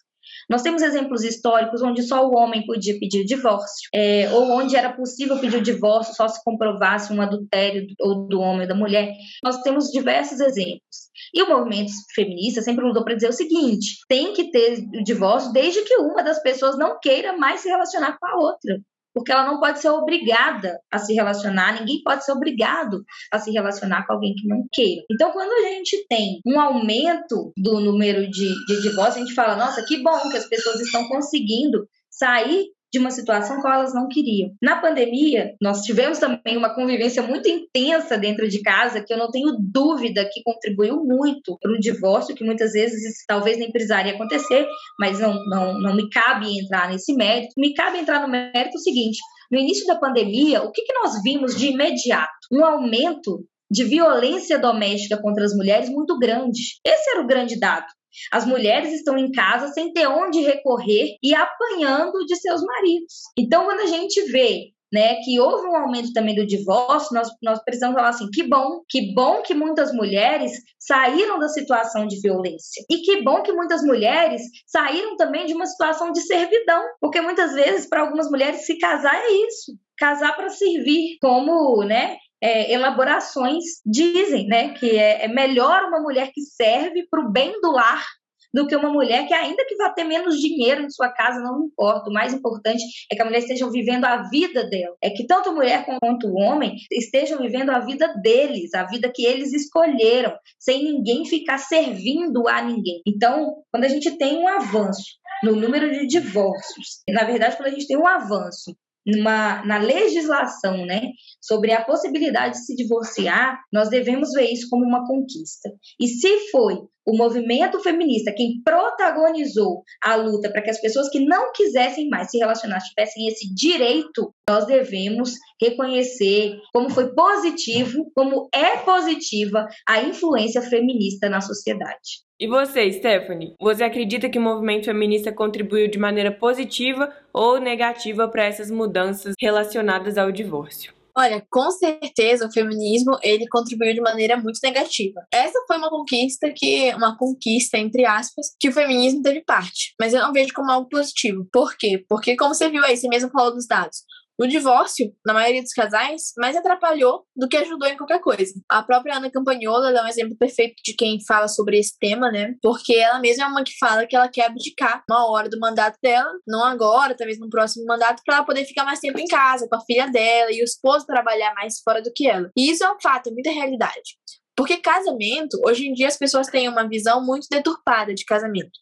Nós 0.50 0.62
temos 0.62 0.82
exemplos 0.82 1.22
históricos 1.22 1.80
onde 1.80 2.02
só 2.02 2.26
o 2.26 2.34
homem 2.36 2.66
podia 2.66 2.98
pedir 2.98 3.24
divórcio, 3.24 3.88
é, 3.94 4.28
ou 4.32 4.50
onde 4.50 4.74
era 4.74 4.92
possível 4.92 5.38
pedir 5.38 5.58
o 5.58 5.62
divórcio 5.62 6.12
só 6.14 6.26
se 6.26 6.42
comprovasse 6.42 7.12
um 7.12 7.22
adultério 7.22 7.86
ou 8.00 8.26
do 8.26 8.40
homem 8.40 8.62
ou 8.62 8.68
da 8.68 8.74
mulher. 8.74 9.14
Nós 9.44 9.62
temos 9.62 9.92
diversos 9.92 10.40
exemplos. 10.40 11.08
E 11.32 11.40
o 11.42 11.48
movimento 11.48 11.92
feminista 12.14 12.62
sempre 12.62 12.84
lutou 12.84 13.04
para 13.04 13.14
dizer 13.14 13.28
o 13.28 13.32
seguinte: 13.32 13.98
tem 14.08 14.32
que 14.32 14.50
ter 14.50 14.84
o 14.92 15.04
divórcio 15.04 15.52
desde 15.52 15.82
que 15.82 15.96
uma 15.98 16.22
das 16.22 16.42
pessoas 16.42 16.76
não 16.76 16.98
queira 16.98 17.36
mais 17.36 17.60
se 17.60 17.68
relacionar 17.68 18.18
com 18.18 18.26
a 18.26 18.36
outra. 18.36 18.80
Porque 19.14 19.32
ela 19.32 19.46
não 19.46 19.58
pode 19.58 19.80
ser 19.80 19.90
obrigada 19.90 20.78
a 20.90 20.98
se 20.98 21.12
relacionar, 21.14 21.78
ninguém 21.78 22.02
pode 22.02 22.24
ser 22.24 22.32
obrigado 22.32 23.02
a 23.32 23.38
se 23.38 23.50
relacionar 23.50 24.06
com 24.06 24.12
alguém 24.12 24.34
que 24.34 24.46
não 24.46 24.64
queira. 24.72 25.02
Então, 25.10 25.32
quando 25.32 25.52
a 25.52 25.68
gente 25.68 26.06
tem 26.08 26.40
um 26.46 26.60
aumento 26.60 27.52
do 27.56 27.80
número 27.80 28.28
de, 28.30 28.54
de 28.66 28.82
divórcios, 28.82 29.16
a 29.16 29.20
gente 29.20 29.34
fala, 29.34 29.56
nossa, 29.56 29.84
que 29.84 30.02
bom 30.02 30.30
que 30.30 30.36
as 30.36 30.48
pessoas 30.48 30.80
estão 30.80 31.08
conseguindo 31.08 31.86
sair 32.10 32.66
de 32.92 32.98
uma 32.98 33.10
situação 33.10 33.60
que 33.60 33.66
elas 33.66 33.94
não 33.94 34.08
queriam. 34.08 34.50
Na 34.60 34.80
pandemia, 34.80 35.54
nós 35.60 35.82
tivemos 35.82 36.18
também 36.18 36.56
uma 36.56 36.74
convivência 36.74 37.22
muito 37.22 37.48
intensa 37.48 38.18
dentro 38.18 38.48
de 38.48 38.60
casa, 38.62 39.02
que 39.02 39.12
eu 39.12 39.18
não 39.18 39.30
tenho 39.30 39.56
dúvida 39.60 40.28
que 40.30 40.42
contribuiu 40.42 40.96
muito 41.04 41.56
para 41.60 41.70
o 41.70 41.78
divórcio, 41.78 42.34
que 42.34 42.44
muitas 42.44 42.72
vezes 42.72 43.24
talvez 43.26 43.58
nem 43.58 43.70
precisaria 43.70 44.14
acontecer, 44.14 44.66
mas 44.98 45.20
não, 45.20 45.34
não, 45.46 45.80
não 45.80 45.94
me 45.94 46.08
cabe 46.10 46.58
entrar 46.58 46.90
nesse 46.90 47.14
mérito. 47.14 47.52
Me 47.56 47.74
cabe 47.74 47.98
entrar 47.98 48.20
no 48.20 48.28
mérito 48.28 48.78
seguinte: 48.78 49.18
no 49.50 49.58
início 49.58 49.86
da 49.86 49.96
pandemia, 49.96 50.62
o 50.62 50.72
que, 50.72 50.82
que 50.82 50.94
nós 50.94 51.22
vimos 51.22 51.56
de 51.56 51.68
imediato? 51.68 52.30
Um 52.52 52.64
aumento 52.64 53.44
de 53.70 53.84
violência 53.84 54.58
doméstica 54.58 55.20
contra 55.20 55.44
as 55.44 55.54
mulheres 55.54 55.88
muito 55.88 56.18
grande. 56.18 56.60
Esse 56.84 57.10
era 57.10 57.22
o 57.22 57.26
grande 57.26 57.58
dado. 57.58 57.86
As 58.32 58.46
mulheres 58.46 58.92
estão 58.92 59.16
em 59.16 59.30
casa 59.30 59.68
sem 59.68 59.92
ter 59.92 60.06
onde 60.06 60.40
recorrer 60.40 61.16
e 61.22 61.34
apanhando 61.34 62.24
de 62.26 62.36
seus 62.36 62.62
maridos. 62.62 63.14
Então, 63.38 63.64
quando 63.64 63.80
a 63.80 63.86
gente 63.86 64.20
vê 64.30 64.72
né, 64.92 65.16
que 65.22 65.38
houve 65.38 65.68
um 65.68 65.76
aumento 65.76 66.12
também 66.12 66.34
do 66.34 66.46
divórcio, 66.46 67.14
nós, 67.14 67.28
nós 67.42 67.62
precisamos 67.62 67.94
falar 67.94 68.08
assim, 68.08 68.28
que 68.32 68.42
bom, 68.42 68.82
que 68.88 69.14
bom 69.14 69.40
que 69.42 69.54
muitas 69.54 69.92
mulheres 69.92 70.52
saíram 70.78 71.38
da 71.38 71.48
situação 71.48 72.06
de 72.06 72.20
violência. 72.20 72.84
E 72.90 72.96
que 72.98 73.22
bom 73.22 73.42
que 73.42 73.52
muitas 73.52 73.82
mulheres 73.82 74.42
saíram 74.66 75.16
também 75.16 75.46
de 75.46 75.54
uma 75.54 75.66
situação 75.66 76.10
de 76.10 76.20
servidão, 76.22 76.82
porque 77.00 77.20
muitas 77.20 77.54
vezes 77.54 77.88
para 77.88 78.00
algumas 78.00 78.28
mulheres 78.28 78.66
se 78.66 78.78
casar 78.78 79.14
é 79.14 79.32
isso, 79.46 79.72
casar 79.96 80.34
para 80.34 80.48
servir 80.48 81.18
como, 81.20 81.84
né, 81.84 82.16
é, 82.42 82.72
elaborações 82.72 83.64
dizem 83.84 84.46
né, 84.46 84.70
que 84.74 84.98
é, 84.98 85.24
é 85.24 85.28
melhor 85.28 85.84
uma 85.84 86.00
mulher 86.00 86.30
que 86.32 86.40
serve 86.40 87.06
para 87.10 87.20
o 87.20 87.30
bem 87.30 87.52
do 87.60 87.70
lar 87.70 88.04
do 88.52 88.66
que 88.66 88.74
uma 88.74 88.90
mulher 88.90 89.26
que, 89.26 89.34
ainda 89.34 89.64
que 89.64 89.76
vá 89.76 89.90
ter 89.90 90.04
menos 90.04 90.38
dinheiro 90.38 90.82
em 90.82 90.90
sua 90.90 91.08
casa, 91.08 91.40
não 91.40 91.66
importa. 91.66 92.10
O 92.10 92.12
mais 92.12 92.34
importante 92.34 92.82
é 93.10 93.14
que 93.14 93.22
a 93.22 93.24
mulher 93.24 93.38
esteja 93.38 93.70
vivendo 93.70 94.04
a 94.04 94.28
vida 94.28 94.68
dela. 94.68 94.96
É 95.00 95.10
que 95.10 95.26
tanto 95.26 95.50
a 95.50 95.52
mulher 95.52 95.86
quanto 96.00 96.26
o 96.26 96.34
homem 96.34 96.74
estejam 96.90 97.38
vivendo 97.38 97.70
a 97.70 97.78
vida 97.78 98.12
deles, 98.20 98.74
a 98.74 98.84
vida 98.84 99.10
que 99.14 99.24
eles 99.24 99.52
escolheram, 99.52 100.34
sem 100.58 100.84
ninguém 100.84 101.24
ficar 101.24 101.58
servindo 101.58 102.48
a 102.48 102.60
ninguém. 102.62 103.00
Então, 103.06 103.62
quando 103.70 103.84
a 103.84 103.88
gente 103.88 104.10
tem 104.18 104.38
um 104.38 104.48
avanço 104.48 105.20
no 105.42 105.54
número 105.54 105.90
de 105.90 106.06
divórcios, 106.06 107.02
na 107.08 107.24
verdade, 107.24 107.56
quando 107.56 107.68
a 107.68 107.72
gente 107.72 107.86
tem 107.86 107.96
um 107.96 108.06
avanço 108.06 108.76
numa, 109.06 109.64
na 109.64 109.78
legislação 109.78 110.84
né, 110.84 111.02
sobre 111.40 111.72
a 111.72 111.84
possibilidade 111.84 112.54
de 112.54 112.64
se 112.64 112.76
divorciar, 112.76 113.60
nós 113.72 113.88
devemos 113.88 114.30
ver 114.32 114.50
isso 114.50 114.68
como 114.68 114.84
uma 114.84 115.06
conquista. 115.06 115.70
E 115.98 116.06
se 116.06 116.50
foi 116.50 116.78
o 117.06 117.16
movimento 117.16 117.80
feminista 117.80 118.32
quem 118.32 118.60
protagonizou 118.62 119.82
a 120.02 120.14
luta 120.14 120.50
para 120.50 120.62
que 120.62 120.70
as 120.70 120.80
pessoas 120.80 121.08
que 121.08 121.18
não 121.18 121.50
quisessem 121.52 122.08
mais 122.08 122.30
se 122.30 122.38
relacionar 122.38 122.78
tivessem 122.80 123.26
esse 123.26 123.52
direito, 123.52 124.32
nós 124.48 124.66
devemos 124.66 125.32
reconhecer 125.60 126.58
como 126.72 126.90
foi 126.90 127.12
positivo, 127.14 128.10
como 128.14 128.48
é 128.54 128.76
positiva 128.78 129.66
a 129.88 130.02
influência 130.02 130.62
feminista 130.62 131.28
na 131.28 131.40
sociedade. 131.40 132.29
E 132.40 132.46
você, 132.46 132.90
Stephanie? 132.90 133.54
Você 133.60 133.84
acredita 133.84 134.30
que 134.30 134.38
o 134.38 134.40
movimento 134.40 134.86
feminista 134.86 135.30
contribuiu 135.30 135.90
de 135.90 135.98
maneira 135.98 136.32
positiva 136.32 137.14
ou 137.34 137.60
negativa 137.60 138.26
para 138.26 138.46
essas 138.46 138.70
mudanças 138.70 139.34
relacionadas 139.38 140.16
ao 140.16 140.32
divórcio? 140.32 140.94
Olha, 141.14 141.44
com 141.50 141.70
certeza 141.70 142.46
o 142.46 142.50
feminismo 142.50 143.18
ele 143.22 143.46
contribuiu 143.46 143.92
de 143.92 144.00
maneira 144.00 144.38
muito 144.38 144.58
negativa. 144.62 145.20
Essa 145.30 145.62
foi 145.66 145.76
uma 145.76 145.90
conquista 145.90 146.50
que, 146.56 146.94
uma 146.94 147.14
conquista 147.18 147.76
entre 147.76 148.06
aspas, 148.06 148.46
que 148.58 148.70
o 148.70 148.72
feminismo 148.72 149.20
teve 149.20 149.42
parte. 149.44 149.94
Mas 150.00 150.14
eu 150.14 150.22
não 150.22 150.32
vejo 150.32 150.54
como 150.54 150.70
algo 150.70 150.88
positivo. 150.88 151.46
Por 151.52 151.76
quê? 151.76 152.02
Porque 152.08 152.36
como 152.36 152.54
você 152.54 152.70
viu 152.70 152.82
aí, 152.82 152.96
você 152.96 153.06
mesmo 153.06 153.28
falou 153.28 153.52
dos 153.52 153.66
dados, 153.66 153.98
o 154.40 154.46
divórcio, 154.46 155.12
na 155.26 155.34
maioria 155.34 155.62
dos 155.62 155.72
casais, 155.72 156.32
mais 156.38 156.56
atrapalhou 156.56 157.24
do 157.36 157.46
que 157.46 157.58
ajudou 157.58 157.86
em 157.86 157.96
qualquer 157.96 158.20
coisa. 158.20 158.54
A 158.70 158.82
própria 158.82 159.16
Ana 159.16 159.30
Campagnola 159.30 159.90
é 159.90 160.02
um 160.02 160.08
exemplo 160.08 160.34
perfeito 160.38 160.76
de 160.82 160.94
quem 160.94 161.18
fala 161.26 161.46
sobre 161.46 161.78
esse 161.78 161.98
tema, 161.98 162.32
né? 162.32 162.54
Porque 162.62 162.94
ela 162.94 163.18
mesma 163.18 163.44
é 163.44 163.46
uma 163.46 163.62
que 163.62 163.76
fala 163.78 164.06
que 164.06 164.16
ela 164.16 164.28
quer 164.28 164.46
abdicar 164.46 165.04
uma 165.10 165.30
hora 165.30 165.48
do 165.48 165.60
mandato 165.60 165.98
dela, 166.02 166.30
não 166.48 166.64
agora, 166.64 167.14
talvez 167.14 167.38
no 167.38 167.50
próximo 167.50 167.84
mandato, 167.84 168.22
para 168.24 168.36
ela 168.36 168.46
poder 168.46 168.64
ficar 168.64 168.84
mais 168.84 168.98
tempo 168.98 169.18
em 169.18 169.26
casa 169.26 169.68
com 169.68 169.76
a 169.76 169.84
filha 169.84 170.06
dela 170.06 170.50
e 170.50 170.62
o 170.62 170.64
esposo 170.64 171.04
trabalhar 171.04 171.52
mais 171.54 171.80
fora 171.84 172.00
do 172.00 172.10
que 172.14 172.26
ela. 172.26 172.50
E 172.56 172.70
isso 172.70 172.82
é 172.82 172.90
um 172.90 172.98
fato, 172.98 173.28
é 173.28 173.32
muita 173.32 173.50
realidade. 173.50 174.16
Porque 174.56 174.78
casamento, 174.78 175.58
hoje 175.66 175.86
em 175.86 175.92
dia 175.92 176.08
as 176.08 176.16
pessoas 176.16 176.46
têm 176.46 176.66
uma 176.66 176.88
visão 176.88 177.24
muito 177.24 177.46
deturpada 177.50 178.14
de 178.14 178.24
casamento. 178.24 178.78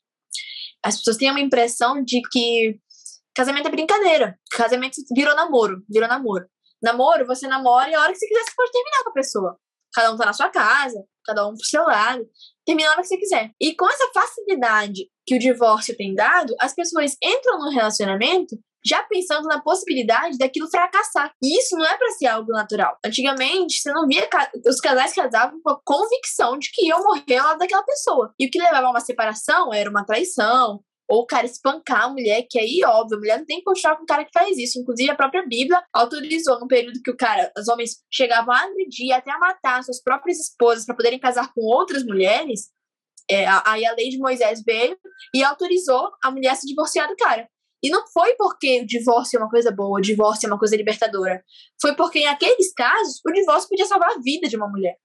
As 0.85 0.97
pessoas 0.99 1.17
têm 1.17 1.31
uma 1.31 1.41
impressão 1.41 2.03
de 2.05 2.21
que 2.31 2.79
Casamento 3.39 3.69
é 3.69 3.71
brincadeira. 3.71 4.37
Casamento 4.51 4.97
virou 5.15 5.33
namoro, 5.37 5.85
virou 5.89 6.09
namoro. 6.09 6.45
Namoro, 6.83 7.25
você 7.25 7.47
namora 7.47 7.89
e 7.89 7.95
a 7.95 8.01
hora 8.01 8.13
que 8.13 8.19
você 8.19 8.27
quiser 8.27 8.43
você 8.43 8.53
pode 8.57 8.73
terminar 8.73 9.05
com 9.05 9.11
a 9.11 9.13
pessoa. 9.13 9.57
Cada 9.95 10.13
um 10.13 10.17
tá 10.17 10.27
na 10.27 10.33
sua 10.33 10.49
casa, 10.49 11.05
cada 11.25 11.47
um 11.47 11.55
pro 11.55 11.65
seu 11.65 11.85
lado. 11.85 12.27
Termina 12.67 12.89
a 12.89 12.93
hora 12.95 13.03
que 13.03 13.07
você 13.07 13.17
quiser. 13.17 13.53
E 13.61 13.77
com 13.77 13.89
essa 13.89 14.11
facilidade 14.13 15.09
que 15.25 15.37
o 15.37 15.39
divórcio 15.39 15.97
tem 15.97 16.17
dado, 16.17 16.53
as 16.59 16.75
pessoas 16.75 17.17
entram 17.23 17.61
no 17.61 17.71
relacionamento 17.71 18.59
já 18.85 19.05
pensando 19.05 19.47
na 19.47 19.61
possibilidade 19.61 20.37
daquilo 20.37 20.69
fracassar. 20.69 21.31
E 21.41 21.61
isso 21.61 21.77
não 21.77 21.85
é 21.85 21.97
para 21.97 22.11
ser 22.11 22.27
algo 22.27 22.51
natural. 22.51 22.97
Antigamente, 23.07 23.81
você 23.81 23.93
não 23.93 24.09
via 24.09 24.29
os 24.67 24.81
casais 24.81 25.13
casavam 25.13 25.61
com 25.63 25.71
a 25.71 25.81
convicção 25.85 26.59
de 26.59 26.71
que 26.73 26.87
iam 26.87 27.05
morrer 27.05 27.37
ao 27.37 27.47
lado 27.47 27.59
daquela 27.59 27.85
pessoa. 27.85 28.35
E 28.37 28.47
o 28.47 28.51
que 28.51 28.59
levava 28.59 28.89
a 28.89 28.91
uma 28.91 29.01
separação 29.01 29.73
era 29.73 29.89
uma 29.89 30.05
traição, 30.05 30.81
ou 31.09 31.23
o 31.23 31.27
cara 31.27 31.47
espancar 31.47 32.05
a 32.05 32.09
mulher, 32.11 32.47
que 32.49 32.59
aí, 32.59 32.81
óbvio, 32.85 33.17
a 33.17 33.21
mulher 33.21 33.39
não 33.39 33.47
tem 33.47 33.59
que 33.59 33.65
continuar 33.65 33.97
com 33.97 34.03
o 34.03 34.07
cara 34.07 34.25
que 34.25 34.33
faz 34.33 34.59
isso. 34.59 34.79
Inclusive, 34.79 35.11
a 35.11 35.17
própria 35.17 35.45
Bíblia 35.47 35.83
autorizou 35.93 36.61
no 36.61 36.69
período 36.69 37.03
que 37.03 37.11
o 37.11 37.17
cara, 37.17 37.51
os 37.57 37.67
homens 37.69 38.03
chegavam 38.13 38.55
a 38.55 38.61
agredir, 38.61 39.13
até 39.13 39.31
a 39.31 39.39
matar 39.39 39.83
suas 39.83 40.03
próprias 40.03 40.39
esposas 40.39 40.85
para 40.85 40.95
poderem 40.95 41.19
casar 41.19 41.53
com 41.55 41.63
outras 41.63 42.05
mulheres. 42.05 42.69
É, 43.31 43.47
aí 43.65 43.85
a 43.87 43.95
lei 43.95 44.11
de 44.11 44.19
Moisés 44.19 44.63
veio 44.65 44.97
e 45.35 45.43
autorizou 45.43 46.11
a 46.23 46.31
mulher 46.31 46.51
a 46.51 46.55
se 46.55 46.67
divorciar 46.67 47.09
do 47.09 47.17
cara. 47.17 47.49
E 47.83 47.91
não 47.91 48.07
foi 48.09 48.35
porque 48.35 48.83
o 48.83 48.87
divórcio 48.87 49.39
é 49.39 49.41
uma 49.41 49.51
coisa 49.51 49.71
boa, 49.71 49.99
o 49.99 50.03
divórcio 50.03 50.47
é 50.47 50.51
uma 50.51 50.59
coisa 50.59 50.77
libertadora. 50.77 51.43
Foi 51.81 51.95
porque, 51.95 52.21
em 52.21 52.27
aqueles 52.27 52.73
casos, 52.75 53.21
o 53.25 53.33
divórcio 53.33 53.69
podia 53.69 53.87
salvar 53.87 54.11
a 54.11 54.21
vida 54.21 54.49
de 54.49 54.57
uma 54.57 54.69
mulher 54.69 54.97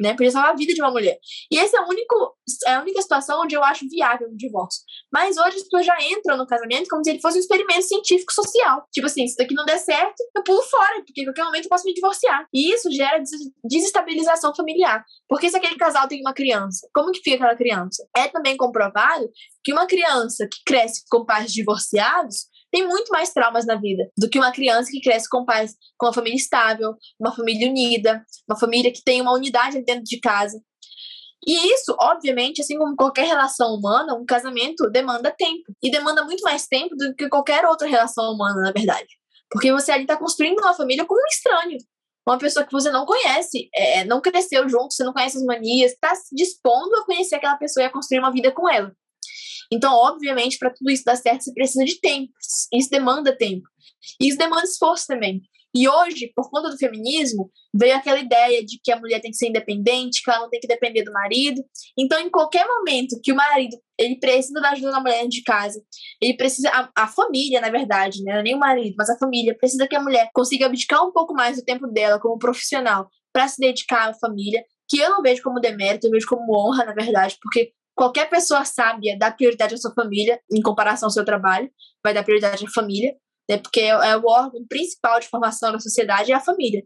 né? 0.00 0.14
Podia 0.14 0.30
salvar 0.30 0.52
a 0.52 0.56
vida 0.56 0.72
de 0.72 0.80
uma 0.80 0.90
mulher. 0.90 1.18
E 1.50 1.58
essa 1.58 1.78
é, 1.78 1.80
o 1.80 1.88
único, 1.88 2.36
é 2.66 2.74
a 2.74 2.80
única 2.80 3.02
situação 3.02 3.42
onde 3.42 3.54
eu 3.54 3.62
acho 3.62 3.88
viável 3.88 4.28
o 4.28 4.36
divórcio. 4.36 4.82
Mas 5.12 5.36
hoje 5.36 5.56
as 5.56 5.62
pessoas 5.64 5.86
já 5.86 5.96
entram 6.00 6.36
no 6.36 6.46
casamento 6.46 6.88
como 6.88 7.02
se 7.04 7.10
ele 7.10 7.20
fosse 7.20 7.38
um 7.38 7.40
experimento 7.40 7.82
científico 7.82 8.32
social. 8.32 8.84
Tipo 8.92 9.06
assim, 9.06 9.26
se 9.26 9.36
daqui 9.36 9.54
não 9.54 9.64
der 9.64 9.78
certo, 9.78 10.22
eu 10.36 10.42
pulo 10.42 10.62
fora, 10.62 11.02
porque 11.04 11.22
em 11.22 11.24
qualquer 11.24 11.44
momento 11.44 11.64
eu 11.64 11.70
posso 11.70 11.84
me 11.84 11.94
divorciar. 11.94 12.46
E 12.52 12.72
isso 12.72 12.90
gera 12.90 13.22
desestabilização 13.64 14.54
familiar. 14.54 15.04
Porque 15.28 15.50
se 15.50 15.56
aquele 15.56 15.76
casal 15.76 16.08
tem 16.08 16.20
uma 16.20 16.34
criança, 16.34 16.88
como 16.94 17.12
que 17.12 17.20
fica 17.22 17.36
aquela 17.36 17.56
criança? 17.56 18.06
É 18.16 18.28
também 18.28 18.56
comprovado 18.56 19.28
que 19.64 19.72
uma 19.72 19.86
criança 19.86 20.46
que 20.50 20.58
cresce 20.64 21.02
com 21.10 21.24
pais 21.24 21.52
divorciados 21.52 22.46
tem 22.70 22.86
muito 22.86 23.08
mais 23.10 23.32
traumas 23.32 23.66
na 23.66 23.76
vida 23.76 24.10
do 24.16 24.28
que 24.28 24.38
uma 24.38 24.52
criança 24.52 24.90
que 24.90 25.00
cresce 25.00 25.28
com 25.28 25.44
pais 25.44 25.74
com 25.96 26.06
uma 26.06 26.12
família 26.12 26.36
estável, 26.36 26.94
uma 27.18 27.34
família 27.34 27.68
unida, 27.68 28.24
uma 28.48 28.58
família 28.58 28.92
que 28.92 29.02
tem 29.02 29.20
uma 29.20 29.32
unidade 29.32 29.82
dentro 29.84 30.04
de 30.04 30.20
casa. 30.20 30.60
E 31.46 31.72
isso, 31.72 31.96
obviamente, 32.00 32.60
assim 32.60 32.76
como 32.76 32.96
qualquer 32.96 33.26
relação 33.26 33.74
humana, 33.74 34.14
um 34.14 34.26
casamento 34.26 34.90
demanda 34.90 35.34
tempo. 35.36 35.72
E 35.82 35.90
demanda 35.90 36.24
muito 36.24 36.42
mais 36.42 36.66
tempo 36.66 36.94
do 36.96 37.14
que 37.14 37.28
qualquer 37.28 37.64
outra 37.64 37.88
relação 37.88 38.32
humana, 38.32 38.60
na 38.60 38.72
verdade. 38.72 39.08
Porque 39.50 39.72
você 39.72 39.92
ali 39.92 40.02
está 40.02 40.16
construindo 40.16 40.58
uma 40.58 40.74
família 40.74 41.06
com 41.06 41.14
um 41.14 41.26
estranho. 41.28 41.78
Uma 42.28 42.36
pessoa 42.36 42.66
que 42.66 42.72
você 42.72 42.90
não 42.90 43.06
conhece, 43.06 43.70
é, 43.74 44.04
não 44.04 44.20
cresceu 44.20 44.68
junto, 44.68 44.92
você 44.92 45.02
não 45.02 45.14
conhece 45.14 45.38
as 45.38 45.44
manias, 45.44 45.92
está 45.92 46.14
se 46.14 46.34
dispondo 46.34 46.94
a 46.96 47.06
conhecer 47.06 47.36
aquela 47.36 47.56
pessoa 47.56 47.84
e 47.84 47.86
a 47.86 47.90
construir 47.90 48.18
uma 48.18 48.30
vida 48.30 48.52
com 48.52 48.68
ela. 48.68 48.92
Então, 49.70 49.94
obviamente, 49.94 50.58
para 50.58 50.70
tudo 50.70 50.90
isso 50.90 51.04
dar 51.04 51.16
certo, 51.16 51.44
você 51.44 51.52
precisa 51.52 51.84
de 51.84 52.00
tempo. 52.00 52.32
Isso 52.72 52.90
demanda 52.90 53.36
tempo. 53.36 53.68
E 54.20 54.28
isso 54.28 54.38
demanda 54.38 54.64
esforço 54.64 55.06
também. 55.06 55.42
E 55.74 55.86
hoje, 55.88 56.32
por 56.34 56.50
conta 56.50 56.70
do 56.70 56.78
feminismo, 56.78 57.50
veio 57.74 57.94
aquela 57.94 58.18
ideia 58.18 58.64
de 58.64 58.80
que 58.82 58.90
a 58.90 58.98
mulher 58.98 59.20
tem 59.20 59.30
que 59.30 59.36
ser 59.36 59.48
independente, 59.48 60.22
que 60.22 60.30
ela 60.30 60.40
não 60.40 60.48
tem 60.48 60.60
que 60.60 60.66
depender 60.66 61.02
do 61.02 61.12
marido. 61.12 61.62
Então, 61.96 62.18
em 62.18 62.30
qualquer 62.30 62.66
momento 62.66 63.20
que 63.22 63.32
o 63.32 63.36
marido 63.36 63.76
ele 63.98 64.18
precisa 64.18 64.60
da 64.60 64.70
ajuda 64.70 64.92
da 64.92 65.00
mulher 65.00 65.26
de 65.28 65.42
casa, 65.42 65.82
ele 66.22 66.36
precisa 66.36 66.70
a, 66.70 66.90
a 66.96 67.08
família, 67.08 67.60
na 67.60 67.68
verdade, 67.68 68.22
né, 68.22 68.42
nem 68.42 68.54
o 68.54 68.58
marido, 68.58 68.94
mas 68.96 69.10
a 69.10 69.18
família 69.18 69.56
precisa 69.56 69.86
que 69.86 69.96
a 69.96 70.02
mulher 70.02 70.30
consiga 70.32 70.66
abdicar 70.66 71.04
um 71.04 71.12
pouco 71.12 71.34
mais 71.34 71.56
do 71.56 71.64
tempo 71.64 71.86
dela 71.86 72.18
como 72.18 72.38
profissional 72.38 73.08
para 73.32 73.48
se 73.48 73.60
dedicar 73.60 74.08
à 74.08 74.14
família, 74.14 74.64
que 74.88 74.98
eu 74.98 75.10
não 75.10 75.22
vejo 75.22 75.42
como 75.42 75.60
demérito, 75.60 76.06
eu 76.06 76.10
vejo 76.10 76.26
como 76.26 76.56
honra, 76.56 76.84
na 76.86 76.94
verdade, 76.94 77.36
porque 77.42 77.72
qualquer 77.98 78.30
pessoa 78.30 78.64
sábia 78.64 79.18
dá 79.18 79.28
prioridade 79.28 79.74
à 79.74 79.76
sua 79.76 79.92
família 79.92 80.40
em 80.50 80.62
comparação 80.62 81.08
ao 81.08 81.10
seu 81.10 81.24
trabalho, 81.24 81.68
vai 82.02 82.14
dar 82.14 82.22
prioridade 82.22 82.64
à 82.64 82.70
família. 82.70 83.12
né? 83.50 83.58
Porque 83.58 83.80
é, 83.80 83.88
é 83.88 84.16
o 84.16 84.24
órgão 84.24 84.64
principal 84.68 85.18
de 85.18 85.26
formação 85.26 85.72
da 85.72 85.80
sociedade 85.80 86.30
é 86.30 86.34
a 86.36 86.40
família. 86.40 86.84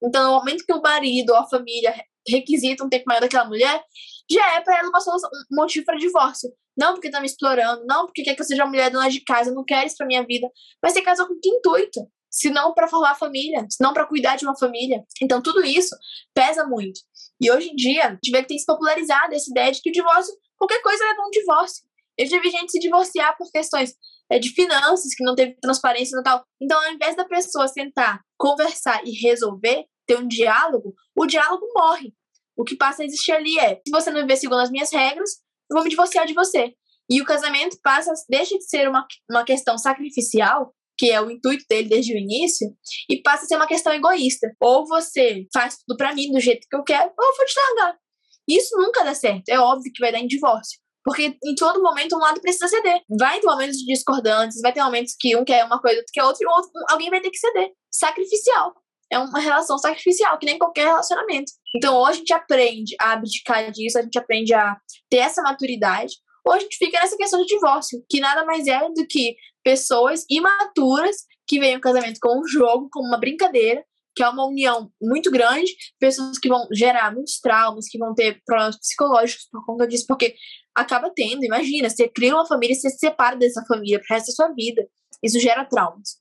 Então, 0.00 0.24
no 0.24 0.38
momento 0.38 0.64
que 0.64 0.72
o 0.72 0.80
marido 0.80 1.30
ou 1.30 1.36
a 1.36 1.48
família 1.48 1.92
requisita 2.28 2.84
um 2.84 2.88
tempo 2.88 3.04
maior 3.08 3.20
daquela 3.20 3.44
mulher, 3.44 3.82
já 4.30 4.54
é 4.54 4.60
para 4.60 4.78
ela 4.78 4.88
uma 4.88 5.00
solução, 5.00 5.28
um 5.52 5.56
motivo 5.56 5.84
para 5.84 5.96
divórcio. 5.96 6.48
Não 6.76 6.94
porque 6.94 7.10
tá 7.10 7.20
me 7.20 7.26
explorando, 7.26 7.84
não 7.84 8.06
porque 8.06 8.22
quer 8.22 8.36
que 8.36 8.42
eu 8.42 8.46
seja 8.46 8.64
mulher 8.64 8.88
dona 8.88 9.10
de 9.10 9.20
casa, 9.20 9.52
não 9.52 9.64
quer 9.64 9.84
isso 9.84 9.96
pra 9.96 10.06
minha 10.06 10.24
vida. 10.24 10.48
Mas 10.80 10.92
você 10.92 11.02
casou 11.02 11.26
com 11.26 11.38
que 11.40 11.48
intuito? 11.48 12.00
Se 12.30 12.50
não 12.50 12.72
para 12.72 12.88
formar 12.88 13.16
família, 13.16 13.66
se 13.68 13.82
não 13.82 13.92
para 13.92 14.06
cuidar 14.06 14.36
de 14.36 14.44
uma 14.44 14.56
família. 14.56 15.04
Então, 15.20 15.42
tudo 15.42 15.64
isso 15.64 15.94
pesa 16.32 16.64
muito. 16.64 17.00
E 17.42 17.50
hoje 17.50 17.70
em 17.70 17.74
dia, 17.74 18.06
a 18.06 18.10
gente 18.10 18.30
vê 18.30 18.40
que 18.42 18.48
tem 18.48 18.58
se 18.58 18.64
popularizado 18.64 19.34
essa 19.34 19.50
ideia 19.50 19.72
de 19.72 19.82
que 19.82 19.90
o 19.90 19.92
divórcio, 19.92 20.32
qualquer 20.62 20.80
coisa 20.80 21.04
leva 21.04 21.26
um 21.26 21.30
divórcio. 21.30 21.84
Eu 22.16 22.26
já 22.26 22.40
vi 22.40 22.50
gente 22.50 22.70
se 22.70 22.78
divorciar 22.78 23.36
por 23.36 23.50
questões 23.50 23.94
é, 24.30 24.38
de 24.38 24.50
finanças, 24.50 25.12
que 25.16 25.24
não 25.24 25.34
teve 25.34 25.56
transparência 25.60 26.16
e 26.16 26.22
tal. 26.22 26.44
Então, 26.60 26.80
ao 26.80 26.92
invés 26.92 27.16
da 27.16 27.24
pessoa 27.24 27.66
sentar, 27.66 28.20
conversar 28.38 29.02
e 29.04 29.10
resolver, 29.10 29.84
ter 30.06 30.18
um 30.18 30.28
diálogo, 30.28 30.94
o 31.16 31.26
diálogo 31.26 31.66
morre. 31.74 32.12
O 32.56 32.64
que 32.64 32.76
passa 32.76 33.02
a 33.02 33.06
existir 33.06 33.32
ali 33.32 33.58
é: 33.58 33.76
se 33.76 33.90
você 33.90 34.10
não 34.10 34.20
viver 34.20 34.36
segundo 34.36 34.60
as 34.60 34.70
minhas 34.70 34.92
regras, 34.92 35.30
eu 35.70 35.74
vou 35.74 35.82
me 35.82 35.90
divorciar 35.90 36.26
de 36.26 36.34
você. 36.34 36.72
E 37.10 37.20
o 37.20 37.24
casamento 37.24 37.76
passa, 37.82 38.12
deixa 38.28 38.56
de 38.56 38.68
ser 38.68 38.88
uma, 38.88 39.04
uma 39.28 39.44
questão 39.44 39.76
sacrificial, 39.76 40.72
que 40.96 41.10
é 41.10 41.20
o 41.20 41.30
intuito 41.30 41.64
dele 41.68 41.88
desde 41.88 42.14
o 42.14 42.18
início, 42.18 42.68
e 43.10 43.20
passa 43.20 43.44
a 43.44 43.46
ser 43.48 43.56
uma 43.56 43.66
questão 43.66 43.92
egoísta. 43.92 44.48
Ou 44.60 44.86
você 44.86 45.46
faz 45.52 45.76
tudo 45.78 45.96
para 45.96 46.14
mim 46.14 46.30
do 46.30 46.38
jeito 46.38 46.66
que 46.70 46.76
eu 46.76 46.84
quero, 46.84 47.10
ou 47.18 47.26
eu 47.26 47.36
vou 47.36 47.46
te 47.46 47.54
largar. 47.56 48.01
Isso 48.48 48.76
nunca 48.76 49.04
dá 49.04 49.14
certo. 49.14 49.48
É 49.48 49.58
óbvio 49.58 49.92
que 49.92 50.00
vai 50.00 50.12
dar 50.12 50.18
em 50.18 50.26
divórcio. 50.26 50.80
Porque 51.04 51.36
em 51.42 51.54
todo 51.56 51.82
momento 51.82 52.16
um 52.16 52.20
lado 52.20 52.40
precisa 52.40 52.68
ceder. 52.68 53.00
Vai 53.18 53.40
ter 53.40 53.46
momentos 53.46 53.78
discordantes, 53.78 54.60
vai 54.60 54.72
ter 54.72 54.82
momentos 54.82 55.14
que 55.18 55.36
um 55.36 55.44
quer 55.44 55.64
uma 55.64 55.80
coisa, 55.80 55.98
outro 55.98 56.12
quer 56.12 56.22
outra, 56.22 56.44
e 56.44 56.46
o 56.46 56.50
outro, 56.50 56.70
alguém 56.88 57.10
vai 57.10 57.20
ter 57.20 57.30
que 57.30 57.38
ceder. 57.38 57.70
Sacrificial. 57.90 58.74
É 59.10 59.18
uma 59.18 59.40
relação 59.40 59.76
sacrificial, 59.78 60.38
que 60.38 60.46
nem 60.46 60.58
qualquer 60.58 60.86
relacionamento. 60.86 61.52
Então, 61.76 61.96
ou 61.96 62.06
a 62.06 62.12
gente 62.12 62.32
aprende 62.32 62.94
a 63.00 63.12
abdicar 63.12 63.70
disso, 63.70 63.98
a 63.98 64.02
gente 64.02 64.18
aprende 64.18 64.54
a 64.54 64.76
ter 65.10 65.18
essa 65.18 65.42
maturidade, 65.42 66.14
ou 66.46 66.52
a 66.54 66.58
gente 66.58 66.76
fica 66.76 66.98
nessa 66.98 67.16
questão 67.16 67.40
de 67.40 67.46
divórcio, 67.46 68.02
que 68.08 68.20
nada 68.20 68.44
mais 68.44 68.66
é 68.66 68.80
do 68.88 69.06
que 69.06 69.36
pessoas 69.62 70.24
imaturas 70.30 71.16
que 71.46 71.58
veem 71.58 71.76
o 71.76 71.80
casamento 71.80 72.18
como 72.20 72.40
um 72.40 72.46
jogo, 72.46 72.88
como 72.90 73.06
uma 73.06 73.18
brincadeira, 73.18 73.84
que 74.14 74.22
é 74.22 74.28
uma 74.28 74.46
união 74.46 74.90
muito 75.00 75.30
grande, 75.30 75.72
pessoas 75.98 76.38
que 76.38 76.48
vão 76.48 76.66
gerar 76.72 77.12
muitos 77.12 77.40
traumas, 77.40 77.86
que 77.88 77.98
vão 77.98 78.14
ter 78.14 78.40
problemas 78.44 78.78
psicológicos 78.78 79.48
por 79.50 79.64
conta 79.64 79.86
disso, 79.86 80.04
porque 80.06 80.34
acaba 80.74 81.10
tendo, 81.14 81.44
imagina, 81.44 81.88
você 81.88 82.08
cria 82.08 82.34
uma 82.34 82.46
família 82.46 82.74
e 82.74 82.76
você 82.76 82.90
se 82.90 82.98
separa 82.98 83.36
dessa 83.36 83.64
família 83.66 84.00
pro 84.00 84.14
resto 84.14 84.28
da 84.28 84.32
sua 84.32 84.54
vida. 84.54 84.86
Isso 85.22 85.38
gera 85.38 85.64
traumas. 85.64 86.16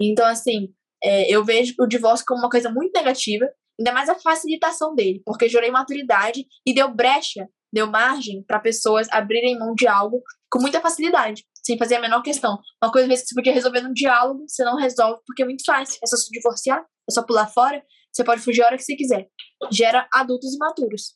Então, 0.00 0.26
assim, 0.26 0.68
é, 1.02 1.30
eu 1.30 1.44
vejo 1.44 1.74
o 1.80 1.86
divórcio 1.86 2.24
como 2.26 2.40
uma 2.40 2.50
coisa 2.50 2.70
muito 2.70 2.92
negativa, 2.92 3.46
ainda 3.78 3.92
mais 3.92 4.08
a 4.08 4.14
facilitação 4.14 4.94
dele, 4.94 5.22
porque 5.24 5.48
gerou 5.48 5.68
imaturidade 5.68 6.46
e 6.66 6.74
deu 6.74 6.92
brecha, 6.94 7.48
deu 7.72 7.86
margem 7.86 8.42
para 8.46 8.60
pessoas 8.60 9.08
abrirem 9.10 9.58
mão 9.58 9.74
de 9.74 9.86
algo 9.86 10.22
com 10.50 10.60
muita 10.60 10.80
facilidade, 10.80 11.44
sem 11.62 11.76
fazer 11.76 11.96
a 11.96 12.00
menor 12.00 12.22
questão. 12.22 12.58
Uma 12.82 12.92
coisa 12.92 13.08
que 13.08 13.16
você 13.16 13.34
podia 13.34 13.52
resolver 13.52 13.80
num 13.80 13.92
diálogo, 13.92 14.44
você 14.48 14.64
não 14.64 14.76
resolve 14.76 15.20
porque 15.26 15.42
é 15.42 15.46
muito 15.46 15.64
fácil. 15.64 15.98
É 16.02 16.06
só 16.06 16.16
se 16.16 16.30
divorciar, 16.30 16.84
é 17.08 17.12
só 17.12 17.22
pular 17.22 17.46
fora, 17.46 17.82
você 18.12 18.24
pode 18.24 18.40
fugir 18.40 18.62
a 18.62 18.66
hora 18.66 18.76
que 18.76 18.82
você 18.82 18.96
quiser. 18.96 19.28
Gera 19.70 20.08
adultos 20.12 20.54
imaturos. 20.54 21.15